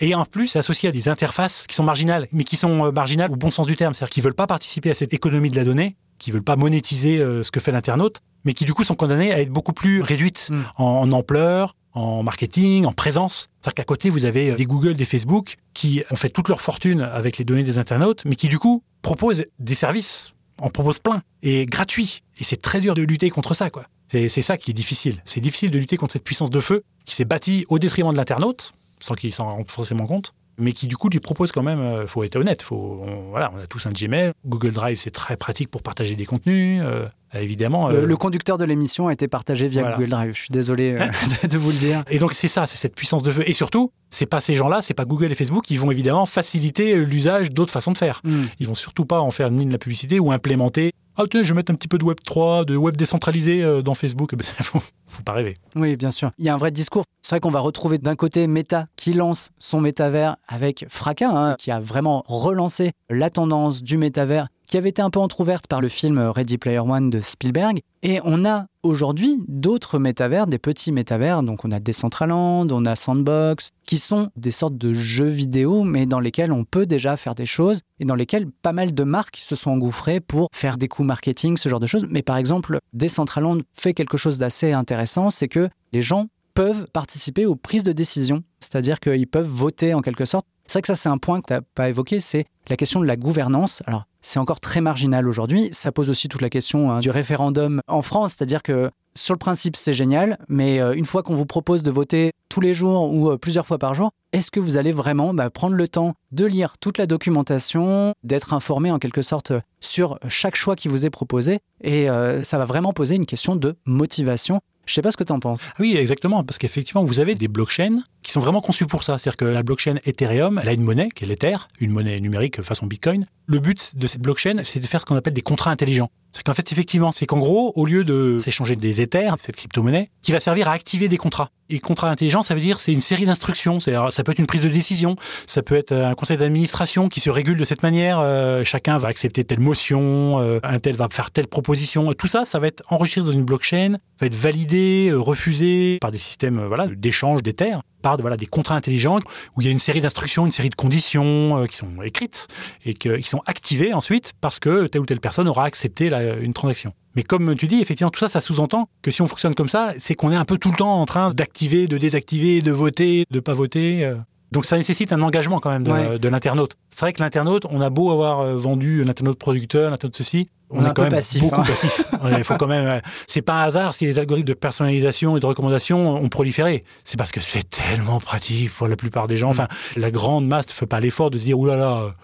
Et 0.00 0.14
en 0.14 0.24
plus, 0.24 0.48
c'est 0.48 0.58
associé 0.58 0.88
à 0.88 0.92
des 0.92 1.08
interfaces 1.08 1.66
qui 1.66 1.74
sont 1.74 1.84
marginales, 1.84 2.26
mais 2.32 2.44
qui 2.44 2.56
sont 2.56 2.86
euh, 2.86 2.92
marginales 2.92 3.30
au 3.32 3.36
bon 3.36 3.50
sens 3.50 3.66
du 3.66 3.76
terme, 3.76 3.94
c'est-à-dire 3.94 4.12
qu'ils 4.12 4.22
ne 4.22 4.26
veulent 4.26 4.34
pas 4.34 4.46
participer 4.46 4.90
à 4.90 4.94
cette 4.94 5.14
économie 5.14 5.50
de 5.50 5.56
la 5.56 5.64
donnée, 5.64 5.96
qui 6.18 6.30
ne 6.30 6.34
veulent 6.34 6.44
pas 6.44 6.56
monétiser 6.56 7.18
euh, 7.18 7.42
ce 7.42 7.50
que 7.50 7.60
fait 7.60 7.72
l'internaute, 7.72 8.20
mais 8.44 8.54
qui 8.54 8.64
du 8.64 8.74
coup 8.74 8.84
sont 8.84 8.94
condamnées 8.94 9.32
à 9.32 9.40
être 9.40 9.50
beaucoup 9.50 9.72
plus 9.72 10.02
réduites 10.02 10.50
mm. 10.50 10.62
en, 10.76 11.12
ampleur, 11.12 11.76
en 11.92 12.22
marketing, 12.22 12.86
en 12.86 12.92
présence. 12.92 13.50
C'est-à-dire 13.60 13.74
qu'à 13.74 13.84
côté, 13.84 14.10
vous 14.10 14.24
avez 14.24 14.50
euh, 14.50 14.54
des 14.54 14.64
Google, 14.64 14.94
des 14.94 15.04
Facebook 15.04 15.56
qui 15.74 16.02
ont 16.10 16.16
fait 16.16 16.30
toute 16.30 16.48
leur 16.48 16.60
fortune 16.60 17.02
avec 17.02 17.38
les 17.38 17.44
données 17.44 17.64
des 17.64 17.78
internautes, 17.78 18.22
mais 18.24 18.36
qui 18.36 18.48
du 18.48 18.58
coup 18.58 18.82
proposent 19.02 19.44
des 19.58 19.74
services, 19.74 20.34
en 20.60 20.70
proposent 20.70 21.00
plein, 21.00 21.22
et 21.42 21.66
gratuits. 21.66 22.22
Et 22.38 22.44
c'est 22.44 22.60
très 22.60 22.80
dur 22.80 22.94
de 22.94 23.02
lutter 23.02 23.30
contre 23.30 23.54
ça, 23.54 23.70
quoi. 23.70 23.84
C'est 24.12 24.42
ça 24.42 24.56
qui 24.56 24.70
est 24.70 24.74
difficile. 24.74 25.20
C'est 25.24 25.40
difficile 25.40 25.70
de 25.70 25.78
lutter 25.78 25.96
contre 25.96 26.12
cette 26.12 26.24
puissance 26.24 26.50
de 26.50 26.60
feu 26.60 26.82
qui 27.04 27.14
s'est 27.14 27.24
bâtie 27.24 27.64
au 27.68 27.78
détriment 27.78 28.12
de 28.12 28.16
l'internaute, 28.16 28.74
sans 29.00 29.14
qu'il 29.14 29.32
s'en 29.32 29.46
rende 29.46 29.70
forcément 29.70 30.06
compte. 30.06 30.34
mais 30.58 30.72
qui 30.72 30.86
du 30.86 30.98
coup 30.98 31.08
lui 31.08 31.18
propose 31.18 31.50
quand 31.50 31.62
même, 31.62 31.80
euh, 31.80 32.06
faut 32.06 32.22
être 32.24 32.36
honnête, 32.36 32.62
faut, 32.62 33.02
on, 33.02 33.30
voilà, 33.30 33.50
on 33.56 33.58
a 33.58 33.66
tous 33.66 33.86
un 33.86 33.90
Gmail. 33.90 34.32
Google 34.46 34.72
Drive, 34.72 34.98
c'est 34.98 35.10
très 35.10 35.36
pratique 35.38 35.70
pour 35.70 35.82
partager 35.82 36.14
des 36.14 36.26
contenus. 36.26 36.82
euh, 36.84 37.06
évidemment. 37.40 37.88
Le, 37.88 38.00
euh, 38.00 38.06
le 38.06 38.16
conducteur 38.16 38.58
de 38.58 38.64
l'émission 38.64 39.08
a 39.08 39.12
été 39.12 39.28
partagé 39.28 39.68
via 39.68 39.82
Voilà. 39.82 39.96
Google 39.96 40.10
Drive. 40.10 40.34
Je 40.34 40.40
suis 40.40 40.50
désolé 40.50 40.96
euh, 41.00 41.06
de, 41.48 41.58
vous 41.58 41.70
le 41.70 41.78
dire. 41.78 42.04
Et 42.10 42.18
donc 42.18 42.34
c'est 42.34 42.48
ça, 42.48 42.66
c'est 42.66 42.76
cette 42.76 42.94
puissance 42.94 43.22
de 43.22 43.30
feu. 43.30 43.42
Et 43.46 43.52
surtout, 43.52 43.92
c'est 44.10 44.26
pas 44.26 44.40
ces 44.40 44.54
gens-là, 44.54 44.82
c'est 44.82 44.94
pas 44.94 45.04
Google 45.04 45.32
et 45.32 45.34
Facebook 45.34 45.64
qui 45.64 45.76
vont 45.76 45.90
évidemment 45.90 46.26
faciliter 46.26 46.96
l'usage 46.96 47.50
d'autres 47.50 47.72
façons 47.72 47.92
de 47.92 47.98
faire. 47.98 48.20
Hmm. 48.24 48.42
Ils 48.58 48.66
vont 48.66 48.74
surtout 48.74 49.04
pas 49.06 49.20
en 49.20 49.30
faire 49.30 49.50
ni 49.50 49.64
de 49.66 49.72
la 49.72 49.78
publicité 49.78 50.20
ou 50.20 50.32
implémenter. 50.32 50.92
Ah 51.16 51.24
tiens, 51.30 51.42
je 51.42 51.48
vais 51.52 51.56
mettre 51.56 51.70
un 51.70 51.74
petit 51.74 51.88
peu 51.88 51.98
de 51.98 52.04
Web 52.04 52.18
3, 52.24 52.64
de 52.64 52.74
Web 52.74 52.96
décentralisé 52.96 53.62
euh, 53.62 53.82
dans 53.82 53.94
Facebook. 53.94 54.34
Ben, 54.42 54.44
faut, 54.44 54.80
faut 55.06 55.22
pas 55.22 55.34
rêver. 55.34 55.54
Oui, 55.76 55.96
bien 55.96 56.10
sûr. 56.10 56.32
Il 56.38 56.44
y 56.44 56.48
a 56.48 56.54
un 56.54 56.56
vrai 56.56 56.70
discours. 56.70 57.04
C'est 57.20 57.36
vrai 57.36 57.40
qu'on 57.40 57.50
va 57.50 57.60
retrouver 57.60 57.98
d'un 57.98 58.16
côté 58.16 58.46
Meta 58.46 58.86
qui 58.96 59.12
lance 59.12 59.50
son 59.58 59.80
métavers 59.80 60.36
avec 60.48 60.86
fracas, 60.88 61.30
hein, 61.30 61.56
qui 61.58 61.70
a 61.70 61.80
vraiment 61.80 62.24
relancé 62.26 62.92
la 63.10 63.30
tendance 63.30 63.82
du 63.82 63.98
métavers 63.98 64.48
qui 64.72 64.78
avait 64.78 64.88
été 64.88 65.02
un 65.02 65.10
peu 65.10 65.20
entrouverte 65.20 65.66
par 65.66 65.82
le 65.82 65.90
film 65.90 66.18
Ready 66.18 66.56
Player 66.56 66.78
One 66.78 67.10
de 67.10 67.20
Spielberg. 67.20 67.80
Et 68.02 68.20
on 68.24 68.46
a 68.46 68.64
aujourd'hui 68.82 69.36
d'autres 69.46 69.98
métavers, 69.98 70.46
des 70.46 70.56
petits 70.56 70.92
métavers. 70.92 71.42
Donc 71.42 71.66
on 71.66 71.72
a 71.72 71.78
Decentraland, 71.78 72.72
on 72.72 72.86
a 72.86 72.96
Sandbox, 72.96 73.68
qui 73.84 73.98
sont 73.98 74.30
des 74.34 74.50
sortes 74.50 74.78
de 74.78 74.94
jeux 74.94 75.26
vidéo, 75.26 75.84
mais 75.84 76.06
dans 76.06 76.20
lesquels 76.20 76.52
on 76.52 76.64
peut 76.64 76.86
déjà 76.86 77.18
faire 77.18 77.34
des 77.34 77.44
choses 77.44 77.82
et 78.00 78.06
dans 78.06 78.14
lesquels 78.14 78.46
pas 78.62 78.72
mal 78.72 78.94
de 78.94 79.04
marques 79.04 79.36
se 79.36 79.56
sont 79.56 79.72
engouffrées 79.72 80.20
pour 80.20 80.48
faire 80.54 80.78
des 80.78 80.88
coups 80.88 81.06
marketing, 81.06 81.58
ce 81.58 81.68
genre 81.68 81.78
de 81.78 81.86
choses. 81.86 82.06
Mais 82.08 82.22
par 82.22 82.38
exemple, 82.38 82.78
Decentraland 82.94 83.58
fait 83.74 83.92
quelque 83.92 84.16
chose 84.16 84.38
d'assez 84.38 84.72
intéressant, 84.72 85.28
c'est 85.28 85.48
que 85.48 85.68
les 85.92 86.00
gens 86.00 86.28
peuvent 86.54 86.86
participer 86.94 87.44
aux 87.44 87.56
prises 87.56 87.84
de 87.84 87.92
décision, 87.92 88.42
c'est-à-dire 88.60 89.00
qu'ils 89.00 89.26
peuvent 89.26 89.44
voter 89.44 89.92
en 89.92 90.00
quelque 90.00 90.24
sorte. 90.24 90.46
C'est 90.66 90.74
vrai 90.74 90.82
que 90.82 90.86
ça, 90.86 90.94
c'est 90.94 91.08
un 91.08 91.18
point 91.18 91.40
que 91.40 91.46
tu 91.46 91.52
n'as 91.52 91.60
pas 91.74 91.88
évoqué, 91.88 92.20
c'est 92.20 92.46
la 92.68 92.76
question 92.76 93.00
de 93.00 93.06
la 93.06 93.16
gouvernance. 93.16 93.82
Alors, 93.86 94.06
c'est 94.22 94.38
encore 94.38 94.60
très 94.60 94.80
marginal 94.80 95.28
aujourd'hui. 95.28 95.68
Ça 95.72 95.92
pose 95.92 96.08
aussi 96.08 96.28
toute 96.28 96.42
la 96.42 96.50
question 96.50 96.90
hein, 96.90 97.00
du 97.00 97.10
référendum 97.10 97.80
en 97.88 98.02
France, 98.02 98.34
c'est-à-dire 98.36 98.62
que 98.62 98.90
sur 99.14 99.34
le 99.34 99.38
principe, 99.38 99.76
c'est 99.76 99.92
génial, 99.92 100.38
mais 100.48 100.80
euh, 100.80 100.94
une 100.94 101.04
fois 101.04 101.22
qu'on 101.22 101.34
vous 101.34 101.44
propose 101.44 101.82
de 101.82 101.90
voter 101.90 102.32
tous 102.48 102.60
les 102.60 102.72
jours 102.72 103.12
ou 103.12 103.30
euh, 103.30 103.36
plusieurs 103.36 103.66
fois 103.66 103.78
par 103.78 103.94
jour, 103.94 104.10
est-ce 104.32 104.50
que 104.50 104.60
vous 104.60 104.78
allez 104.78 104.92
vraiment 104.92 105.34
bah, 105.34 105.50
prendre 105.50 105.76
le 105.76 105.86
temps 105.86 106.14
de 106.30 106.46
lire 106.46 106.78
toute 106.78 106.96
la 106.96 107.06
documentation, 107.06 108.14
d'être 108.24 108.54
informé 108.54 108.90
en 108.90 108.98
quelque 108.98 109.20
sorte 109.20 109.52
sur 109.80 110.18
chaque 110.28 110.56
choix 110.56 110.76
qui 110.76 110.88
vous 110.88 111.04
est 111.04 111.10
proposé? 111.10 111.60
Et 111.82 112.08
euh, 112.08 112.40
ça 112.40 112.56
va 112.56 112.64
vraiment 112.64 112.92
poser 112.92 113.16
une 113.16 113.26
question 113.26 113.56
de 113.56 113.76
motivation. 113.84 114.60
Je 114.84 114.94
sais 114.94 115.02
pas 115.02 115.12
ce 115.12 115.16
que 115.16 115.24
tu 115.24 115.32
en 115.32 115.38
penses. 115.38 115.70
Oui, 115.78 115.96
exactement, 115.96 116.42
parce 116.42 116.58
qu'effectivement, 116.58 117.04
vous 117.04 117.20
avez 117.20 117.34
des 117.34 117.48
blockchains 117.48 118.02
qui 118.22 118.32
sont 118.32 118.40
vraiment 118.40 118.60
conçus 118.60 118.86
pour 118.86 119.04
ça. 119.04 119.18
C'est-à-dire 119.18 119.36
que 119.36 119.44
la 119.44 119.62
blockchain 119.62 119.96
Ethereum, 120.04 120.58
elle 120.60 120.68
a 120.68 120.72
une 120.72 120.82
monnaie 120.82 121.08
qui 121.08 121.24
est 121.24 121.26
l'Ether, 121.26 121.56
une 121.80 121.92
monnaie 121.92 122.20
numérique 122.20 122.62
façon 122.62 122.86
Bitcoin. 122.86 123.26
Le 123.46 123.58
but 123.60 123.96
de 123.96 124.06
cette 124.06 124.22
blockchain, 124.22 124.62
c'est 124.64 124.80
de 124.80 124.86
faire 124.86 125.00
ce 125.00 125.06
qu'on 125.06 125.16
appelle 125.16 125.34
des 125.34 125.42
contrats 125.42 125.70
intelligents. 125.70 126.10
C'est 126.32 126.44
qu'en 126.44 126.54
fait, 126.54 126.72
effectivement, 126.72 127.12
c'est 127.12 127.26
qu'en 127.26 127.38
gros, 127.38 127.72
au 127.76 127.84
lieu 127.84 128.04
de 128.04 128.38
s'échanger 128.40 128.74
des 128.74 129.00
Ethers, 129.00 129.34
cette 129.38 129.56
crypto-monnaie, 129.56 130.10
qui 130.22 130.32
va 130.32 130.40
servir 130.40 130.68
à 130.68 130.72
activer 130.72 131.08
des 131.08 131.18
contrats. 131.18 131.50
Et 131.68 131.78
contrat 131.78 132.10
intelligent, 132.10 132.42
ça 132.42 132.54
veut 132.54 132.60
dire 132.60 132.80
c'est 132.80 132.92
une 132.92 133.00
série 133.00 133.24
d'instructions. 133.24 133.80
Ça 133.80 134.24
peut 134.24 134.32
être 134.32 134.38
une 134.38 134.46
prise 134.46 134.62
de 134.62 134.68
décision, 134.68 135.16
ça 135.46 135.62
peut 135.62 135.74
être 135.74 135.92
un 135.92 136.14
conseil 136.14 136.36
d'administration 136.36 137.08
qui 137.08 137.20
se 137.20 137.30
régule 137.30 137.56
de 137.56 137.64
cette 137.64 137.82
manière. 137.82 138.18
Euh, 138.20 138.64
chacun 138.64 138.98
va 138.98 139.08
accepter 139.08 139.44
telle 139.44 139.60
motion, 139.60 140.38
euh, 140.38 140.58
un 140.62 140.78
tel 140.78 140.96
va 140.96 141.08
faire 141.10 141.30
telle 141.30 141.46
proposition. 141.46 142.12
Tout 142.14 142.26
ça, 142.26 142.44
ça 142.44 142.58
va 142.58 142.66
être 142.66 142.82
enregistré 142.88 143.22
dans 143.22 143.32
une 143.32 143.44
blockchain, 143.44 143.96
va 144.20 144.26
être 144.26 144.36
validé, 144.36 145.08
euh, 145.10 145.18
refusé 145.18 145.98
par 146.00 146.10
des 146.10 146.18
systèmes 146.18 146.58
euh, 146.58 146.68
voilà, 146.68 146.86
d'échange 146.86 147.42
d'Ether, 147.42 147.74
par 148.02 148.16
voilà, 148.18 148.36
des 148.36 148.46
contrats 148.46 148.74
intelligents 148.74 149.20
où 149.56 149.60
il 149.60 149.64
y 149.64 149.68
a 149.68 149.70
une 149.70 149.78
série 149.78 150.00
d'instructions, 150.00 150.44
une 150.44 150.52
série 150.52 150.70
de 150.70 150.74
conditions 150.74 151.62
euh, 151.62 151.66
qui 151.66 151.76
sont 151.76 152.02
écrites 152.02 152.48
et 152.84 152.94
qui 152.94 153.22
sont 153.22 153.42
activées 153.46 153.94
ensuite 153.94 154.32
parce 154.40 154.58
que 154.58 154.86
telle 154.86 155.00
ou 155.00 155.06
telle 155.06 155.20
personne 155.20 155.48
aura 155.48 155.64
accepté 155.64 156.10
une 156.40 156.52
transaction. 156.52 156.92
Mais 157.14 157.22
comme 157.22 157.54
tu 157.56 157.66
dis, 157.66 157.80
effectivement, 157.80 158.10
tout 158.10 158.20
ça, 158.20 158.28
ça 158.28 158.40
sous-entend 158.40 158.88
que 159.02 159.10
si 159.10 159.22
on 159.22 159.26
fonctionne 159.26 159.54
comme 159.54 159.68
ça, 159.68 159.92
c'est 159.98 160.14
qu'on 160.14 160.32
est 160.32 160.36
un 160.36 160.44
peu 160.44 160.58
tout 160.58 160.70
le 160.70 160.76
temps 160.76 161.00
en 161.00 161.06
train 161.06 161.32
d'activer, 161.32 161.86
de 161.86 161.98
désactiver, 161.98 162.62
de 162.62 162.72
voter, 162.72 163.26
de 163.30 163.40
pas 163.40 163.52
voter. 163.52 164.10
Donc 164.52 164.66
ça 164.66 164.76
nécessite 164.76 165.12
un 165.12 165.22
engagement 165.22 165.58
quand 165.60 165.70
même 165.70 165.82
de, 165.82 165.90
Ouais. 165.90 166.18
de 166.18 166.28
l'internaute. 166.28 166.76
C'est 166.90 167.00
vrai 167.00 167.12
que 167.14 167.22
l'internaute, 167.22 167.66
on 167.70 167.80
a 167.80 167.88
beau 167.90 168.10
avoir 168.12 168.40
euh, 168.40 168.54
vendu 168.54 169.02
l'internaute 169.02 169.38
producteur, 169.38 169.90
l'internaute 169.90 170.14
ceci, 170.14 170.50
On 170.70 170.78
on, 170.78 170.82
est 170.82 170.84
est 170.84 170.88
un 170.90 170.92
quand 170.92 171.02
même 171.02 171.12
passif, 171.12 171.40
beaucoup 171.40 171.60
hein. 171.62 171.64
passif. 171.66 172.04
Ouais, 172.22 172.34
Il 172.38 172.44
faut 172.44 172.56
quand 172.56 172.66
même. 172.66 173.00
C'est 173.26 173.42
pas 173.42 173.62
un 173.62 173.64
hasard 173.64 173.94
si 173.94 174.04
les 174.04 174.18
algorithmes 174.18 174.48
de 174.48 174.54
personnalisation 174.54 175.36
et 175.36 175.40
de 175.40 175.46
recommandation 175.46 176.16
ont 176.16 176.28
proliféré. 176.28 176.84
C'est 177.02 177.16
parce 177.16 177.32
que 177.32 177.40
c'est 177.40 177.68
tellement 177.68 178.20
pratique 178.20 178.70
pour 178.72 178.88
la 178.88 178.96
plupart 178.96 179.26
des 179.26 179.36
gens. 179.38 179.48
Mm. 179.48 179.50
Enfin, 179.50 179.68
la 179.96 180.10
grande 180.10 180.46
masse 180.46 180.68
ne 180.68 180.72
fait 180.72 180.86
pas 180.86 181.00
l'effort 181.00 181.30
de 181.30 181.38
se 181.38 181.44
dire 181.44 181.58
oulala, 181.58 181.78
là 181.78 181.90
là, 181.90 182.14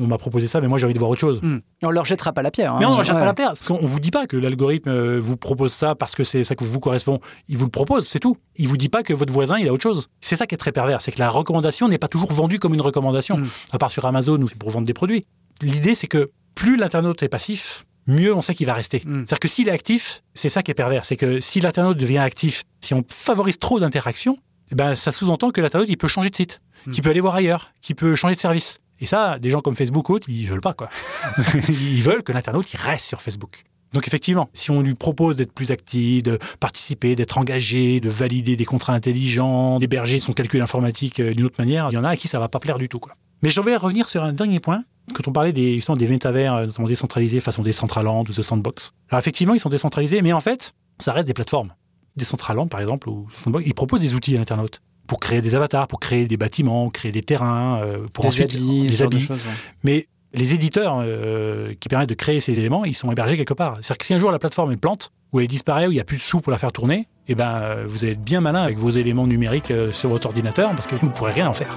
on 0.00 0.06
m'a 0.06 0.18
proposé 0.18 0.46
ça, 0.46 0.60
mais 0.60 0.68
moi 0.68 0.78
j'ai 0.78 0.86
envie 0.86 0.94
de 0.94 0.98
voir 0.98 1.10
autre 1.10 1.20
chose. 1.20 1.40
Hmm. 1.42 1.58
On 1.82 1.90
leur 1.90 2.04
jettera 2.04 2.32
pas 2.32 2.42
la 2.42 2.50
pierre. 2.50 2.76
Mais 2.78 2.84
hein. 2.84 2.88
on 2.90 2.98
ne 2.98 3.02
jette 3.02 3.14
Ouais. 3.14 3.20
pas 3.20 3.26
la 3.26 3.34
pierre. 3.34 3.48
Parce 3.50 3.66
qu'on 3.68 3.86
vous 3.86 4.00
dit 4.00 4.10
pas 4.10 4.26
que 4.26 4.36
l'algorithme 4.36 4.88
euh, 4.90 5.18
vous 5.20 5.36
propose 5.36 5.72
ça 5.72 5.94
parce 5.94 6.14
que 6.14 6.24
c'est 6.24 6.42
ça 6.44 6.54
que 6.54 6.64
vous 6.64 6.80
correspond. 6.80 7.20
Il 7.48 7.56
vous 7.58 7.66
le 7.66 7.70
propose, 7.70 8.06
c'est 8.08 8.18
tout. 8.18 8.36
Il 8.56 8.68
vous 8.68 8.76
dit 8.76 8.88
pas 8.88 9.02
que 9.02 9.12
votre 9.12 9.32
voisin, 9.32 9.58
il 9.58 9.68
a 9.68 9.72
autre 9.72 9.82
chose. 9.82 10.08
C'est 10.20 10.36
ça 10.36 10.46
qui 10.46 10.54
est 10.54 10.58
très 10.58 10.72
pervers. 10.72 11.00
C'est 11.02 11.12
que 11.12 11.18
la 11.18 11.28
recommandation 11.28 11.88
n'est 11.88 11.98
pas 11.98 12.08
toujours 12.08 12.32
vendue 12.32 12.58
comme 12.58 12.74
une 12.74 12.80
recommandation. 12.80 13.38
Mm. 13.38 13.46
À 13.72 13.78
part 13.78 13.90
sur 13.90 14.04
Amazon 14.06 14.40
où 14.40 14.46
c'est 14.48 14.58
pour 14.58 14.70
vendre 14.70 14.86
des 14.86 14.94
produits. 14.94 15.26
L'idée, 15.62 15.94
c'est 15.94 16.06
que 16.06 16.30
plus 16.54 16.76
l'internaute 16.76 17.22
est 17.22 17.28
passif, 17.28 17.84
mieux 18.06 18.34
on 18.34 18.42
sait 18.42 18.54
qu'il 18.54 18.66
va 18.66 18.74
rester. 18.74 18.98
Mm. 19.04 19.24
C'est-à-dire 19.26 19.40
que 19.40 19.48
s'il 19.48 19.68
est 19.68 19.72
actif, 19.72 20.22
c'est 20.34 20.48
ça 20.48 20.62
qui 20.62 20.70
est 20.70 20.74
pervers. 20.74 21.04
C'est 21.04 21.16
que 21.16 21.40
si 21.40 21.60
l'internaute 21.60 21.98
devient 21.98 22.18
actif, 22.18 22.62
si 22.80 22.94
on 22.94 23.04
favorise 23.08 23.58
trop 23.58 23.78
d'interactions, 23.80 24.38
eh 24.72 24.74
ben, 24.74 24.94
ça 24.94 25.12
sous-entend 25.12 25.50
que 25.50 25.60
l'internaute, 25.60 25.88
il 25.90 25.96
peut 25.96 26.08
changer 26.08 26.30
de 26.30 26.36
site, 26.36 26.60
Mm. 26.86 26.90
qu'il 26.92 27.02
peut 27.04 27.10
aller 27.10 27.20
voir 27.20 27.34
ailleurs, 27.34 27.72
qu'il 27.82 27.94
peut 27.94 28.14
changer 28.14 28.34
de 28.36 28.40
service. 28.40 28.78
Et 29.00 29.06
ça, 29.06 29.38
des 29.38 29.50
gens 29.50 29.60
comme 29.60 29.74
Facebook 29.74 30.08
ou 30.08 30.14
autres, 30.14 30.28
ils 30.28 30.46
veulent 30.46 30.60
pas, 30.60 30.74
quoi. 30.74 30.90
ils 31.68 32.02
veulent 32.02 32.22
que 32.22 32.32
l'internaute, 32.32 32.72
il 32.72 32.76
reste 32.76 33.06
sur 33.06 33.22
Facebook. 33.22 33.64
Donc 33.92 34.06
effectivement, 34.06 34.48
si 34.52 34.70
on 34.70 34.82
lui 34.82 34.94
propose 34.94 35.36
d'être 35.36 35.52
plus 35.52 35.72
actif, 35.72 36.22
de 36.22 36.38
participer, 36.60 37.16
d'être 37.16 37.38
engagé, 37.38 37.98
de 38.00 38.08
valider 38.08 38.54
des 38.54 38.64
contrats 38.64 38.92
intelligents, 38.92 39.78
d'héberger 39.78 40.20
son 40.20 40.32
calcul 40.32 40.62
informatique 40.62 41.18
euh, 41.18 41.32
d'une 41.32 41.44
autre 41.44 41.56
manière, 41.58 41.88
il 41.90 41.94
y 41.94 41.98
en 41.98 42.04
a 42.04 42.10
à 42.10 42.16
qui 42.16 42.28
ça 42.28 42.38
va 42.38 42.48
pas 42.48 42.60
plaire 42.60 42.78
du 42.78 42.88
tout. 42.88 43.00
Quoi. 43.00 43.14
Mais 43.42 43.48
je 43.48 43.60
vais 43.60 43.76
revenir 43.76 44.08
sur 44.08 44.22
un 44.22 44.32
dernier 44.32 44.60
point. 44.60 44.84
Quand 45.12 45.26
on 45.26 45.32
parlait 45.32 45.52
des, 45.52 45.74
justement, 45.74 45.96
des 45.96 46.06
métavers, 46.06 46.54
euh, 46.54 46.66
notamment 46.66 46.86
décentralisés, 46.86 47.40
façon 47.40 47.62
Decentraland 47.62 48.20
ou 48.20 48.32
The 48.32 48.42
Sandbox. 48.42 48.92
Alors 49.08 49.18
effectivement, 49.18 49.54
ils 49.54 49.60
sont 49.60 49.70
décentralisés, 49.70 50.22
mais 50.22 50.32
en 50.32 50.40
fait, 50.40 50.74
ça 50.98 51.12
reste 51.12 51.26
des 51.26 51.34
plateformes. 51.34 51.72
Decentraland, 52.16 52.68
par 52.68 52.80
exemple, 52.80 53.08
ou 53.08 53.26
Sandbox, 53.32 53.64
ils 53.66 53.74
proposent 53.74 54.00
des 54.00 54.14
outils 54.14 54.36
à 54.36 54.38
l'internaute 54.38 54.82
pour 55.10 55.18
créer 55.18 55.42
des 55.42 55.56
avatars, 55.56 55.88
pour 55.88 55.98
créer 55.98 56.28
des 56.28 56.36
bâtiments, 56.36 56.88
créer 56.88 57.10
des 57.10 57.20
terrains, 57.20 57.80
euh, 57.80 58.06
pour 58.12 58.22
Des 58.22 58.28
ensuite 58.28 58.54
habits, 58.54 58.86
des 58.86 58.96
de 58.98 59.02
habits. 59.02 59.20
choses, 59.22 59.38
ouais. 59.38 59.52
Mais 59.82 60.06
les 60.34 60.54
éditeurs 60.54 61.00
euh, 61.02 61.74
qui 61.80 61.88
permettent 61.88 62.10
de 62.10 62.14
créer 62.14 62.38
ces 62.38 62.56
éléments, 62.60 62.84
ils 62.84 62.94
sont 62.94 63.10
hébergés 63.10 63.36
quelque 63.36 63.52
part. 63.52 63.74
C'est-à-dire 63.80 63.98
que 63.98 64.06
si 64.06 64.14
un 64.14 64.20
jour 64.20 64.30
la 64.30 64.38
plateforme 64.38 64.70
est 64.70 64.76
plante, 64.76 65.10
ou 65.32 65.40
elle 65.40 65.48
disparaît, 65.48 65.88
ou 65.88 65.90
il 65.90 65.94
n'y 65.94 66.00
a 66.00 66.04
plus 66.04 66.18
de 66.18 66.22
sous 66.22 66.40
pour 66.40 66.52
la 66.52 66.58
faire 66.58 66.70
tourner, 66.70 67.08
eh 67.26 67.34
ben, 67.34 67.50
euh, 67.56 67.84
vous 67.88 68.04
allez 68.04 68.12
être 68.12 68.22
bien 68.22 68.40
malin 68.40 68.62
avec 68.62 68.78
vos 68.78 68.90
éléments 68.90 69.26
numériques 69.26 69.72
sur 69.90 70.10
votre 70.10 70.26
ordinateur 70.28 70.70
parce 70.70 70.86
que 70.86 70.94
vous 70.94 71.06
ne 71.08 71.12
pourrez 71.12 71.32
rien 71.32 71.48
en 71.48 71.54
faire. 71.54 71.76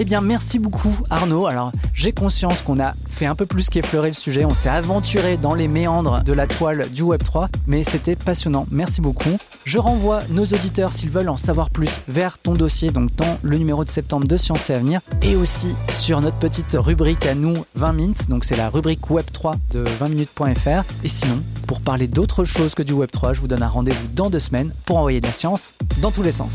Eh 0.00 0.04
bien, 0.04 0.20
merci 0.20 0.60
beaucoup 0.60 0.96
Arnaud. 1.10 1.48
Alors, 1.48 1.72
j'ai 1.92 2.12
conscience 2.12 2.62
qu'on 2.62 2.78
a 2.78 2.94
fait 3.10 3.26
un 3.26 3.34
peu 3.34 3.46
plus 3.46 3.68
qu'effleurer 3.68 4.06
le 4.06 4.14
sujet. 4.14 4.44
On 4.44 4.54
s'est 4.54 4.68
aventuré 4.68 5.36
dans 5.36 5.54
les 5.54 5.66
méandres 5.66 6.22
de 6.22 6.32
la 6.32 6.46
toile 6.46 6.88
du 6.92 7.02
Web3, 7.02 7.48
mais 7.66 7.82
c'était 7.82 8.14
passionnant. 8.14 8.68
Merci 8.70 9.00
beaucoup. 9.00 9.36
Je 9.64 9.76
renvoie 9.80 10.20
nos 10.30 10.44
auditeurs, 10.44 10.92
s'ils 10.92 11.10
veulent 11.10 11.28
en 11.28 11.36
savoir 11.36 11.70
plus, 11.70 11.98
vers 12.06 12.38
ton 12.38 12.52
dossier, 12.52 12.92
donc 12.92 13.12
dans 13.16 13.38
le 13.42 13.58
numéro 13.58 13.82
de 13.82 13.88
septembre 13.88 14.28
de 14.28 14.36
Sciences 14.36 14.70
et 14.70 14.74
Avenir, 14.74 15.00
et 15.20 15.34
aussi 15.34 15.74
sur 15.90 16.20
notre 16.20 16.36
petite 16.36 16.76
rubrique 16.78 17.26
à 17.26 17.34
nous 17.34 17.56
20 17.74 17.92
minutes. 17.92 18.28
Donc, 18.28 18.44
c'est 18.44 18.56
la 18.56 18.68
rubrique 18.68 19.10
Web3 19.10 19.54
de 19.72 19.82
20minutes.fr. 19.82 20.84
Et 21.02 21.08
sinon, 21.08 21.42
pour 21.66 21.80
parler 21.80 22.06
d'autre 22.06 22.44
chose 22.44 22.76
que 22.76 22.84
du 22.84 22.92
Web3, 22.92 23.34
je 23.34 23.40
vous 23.40 23.48
donne 23.48 23.64
un 23.64 23.68
rendez-vous 23.68 24.06
dans 24.14 24.30
deux 24.30 24.38
semaines 24.38 24.72
pour 24.86 24.98
envoyer 24.98 25.20
de 25.20 25.26
la 25.26 25.32
science 25.32 25.74
dans 26.00 26.12
tous 26.12 26.22
les 26.22 26.30
sens. 26.30 26.54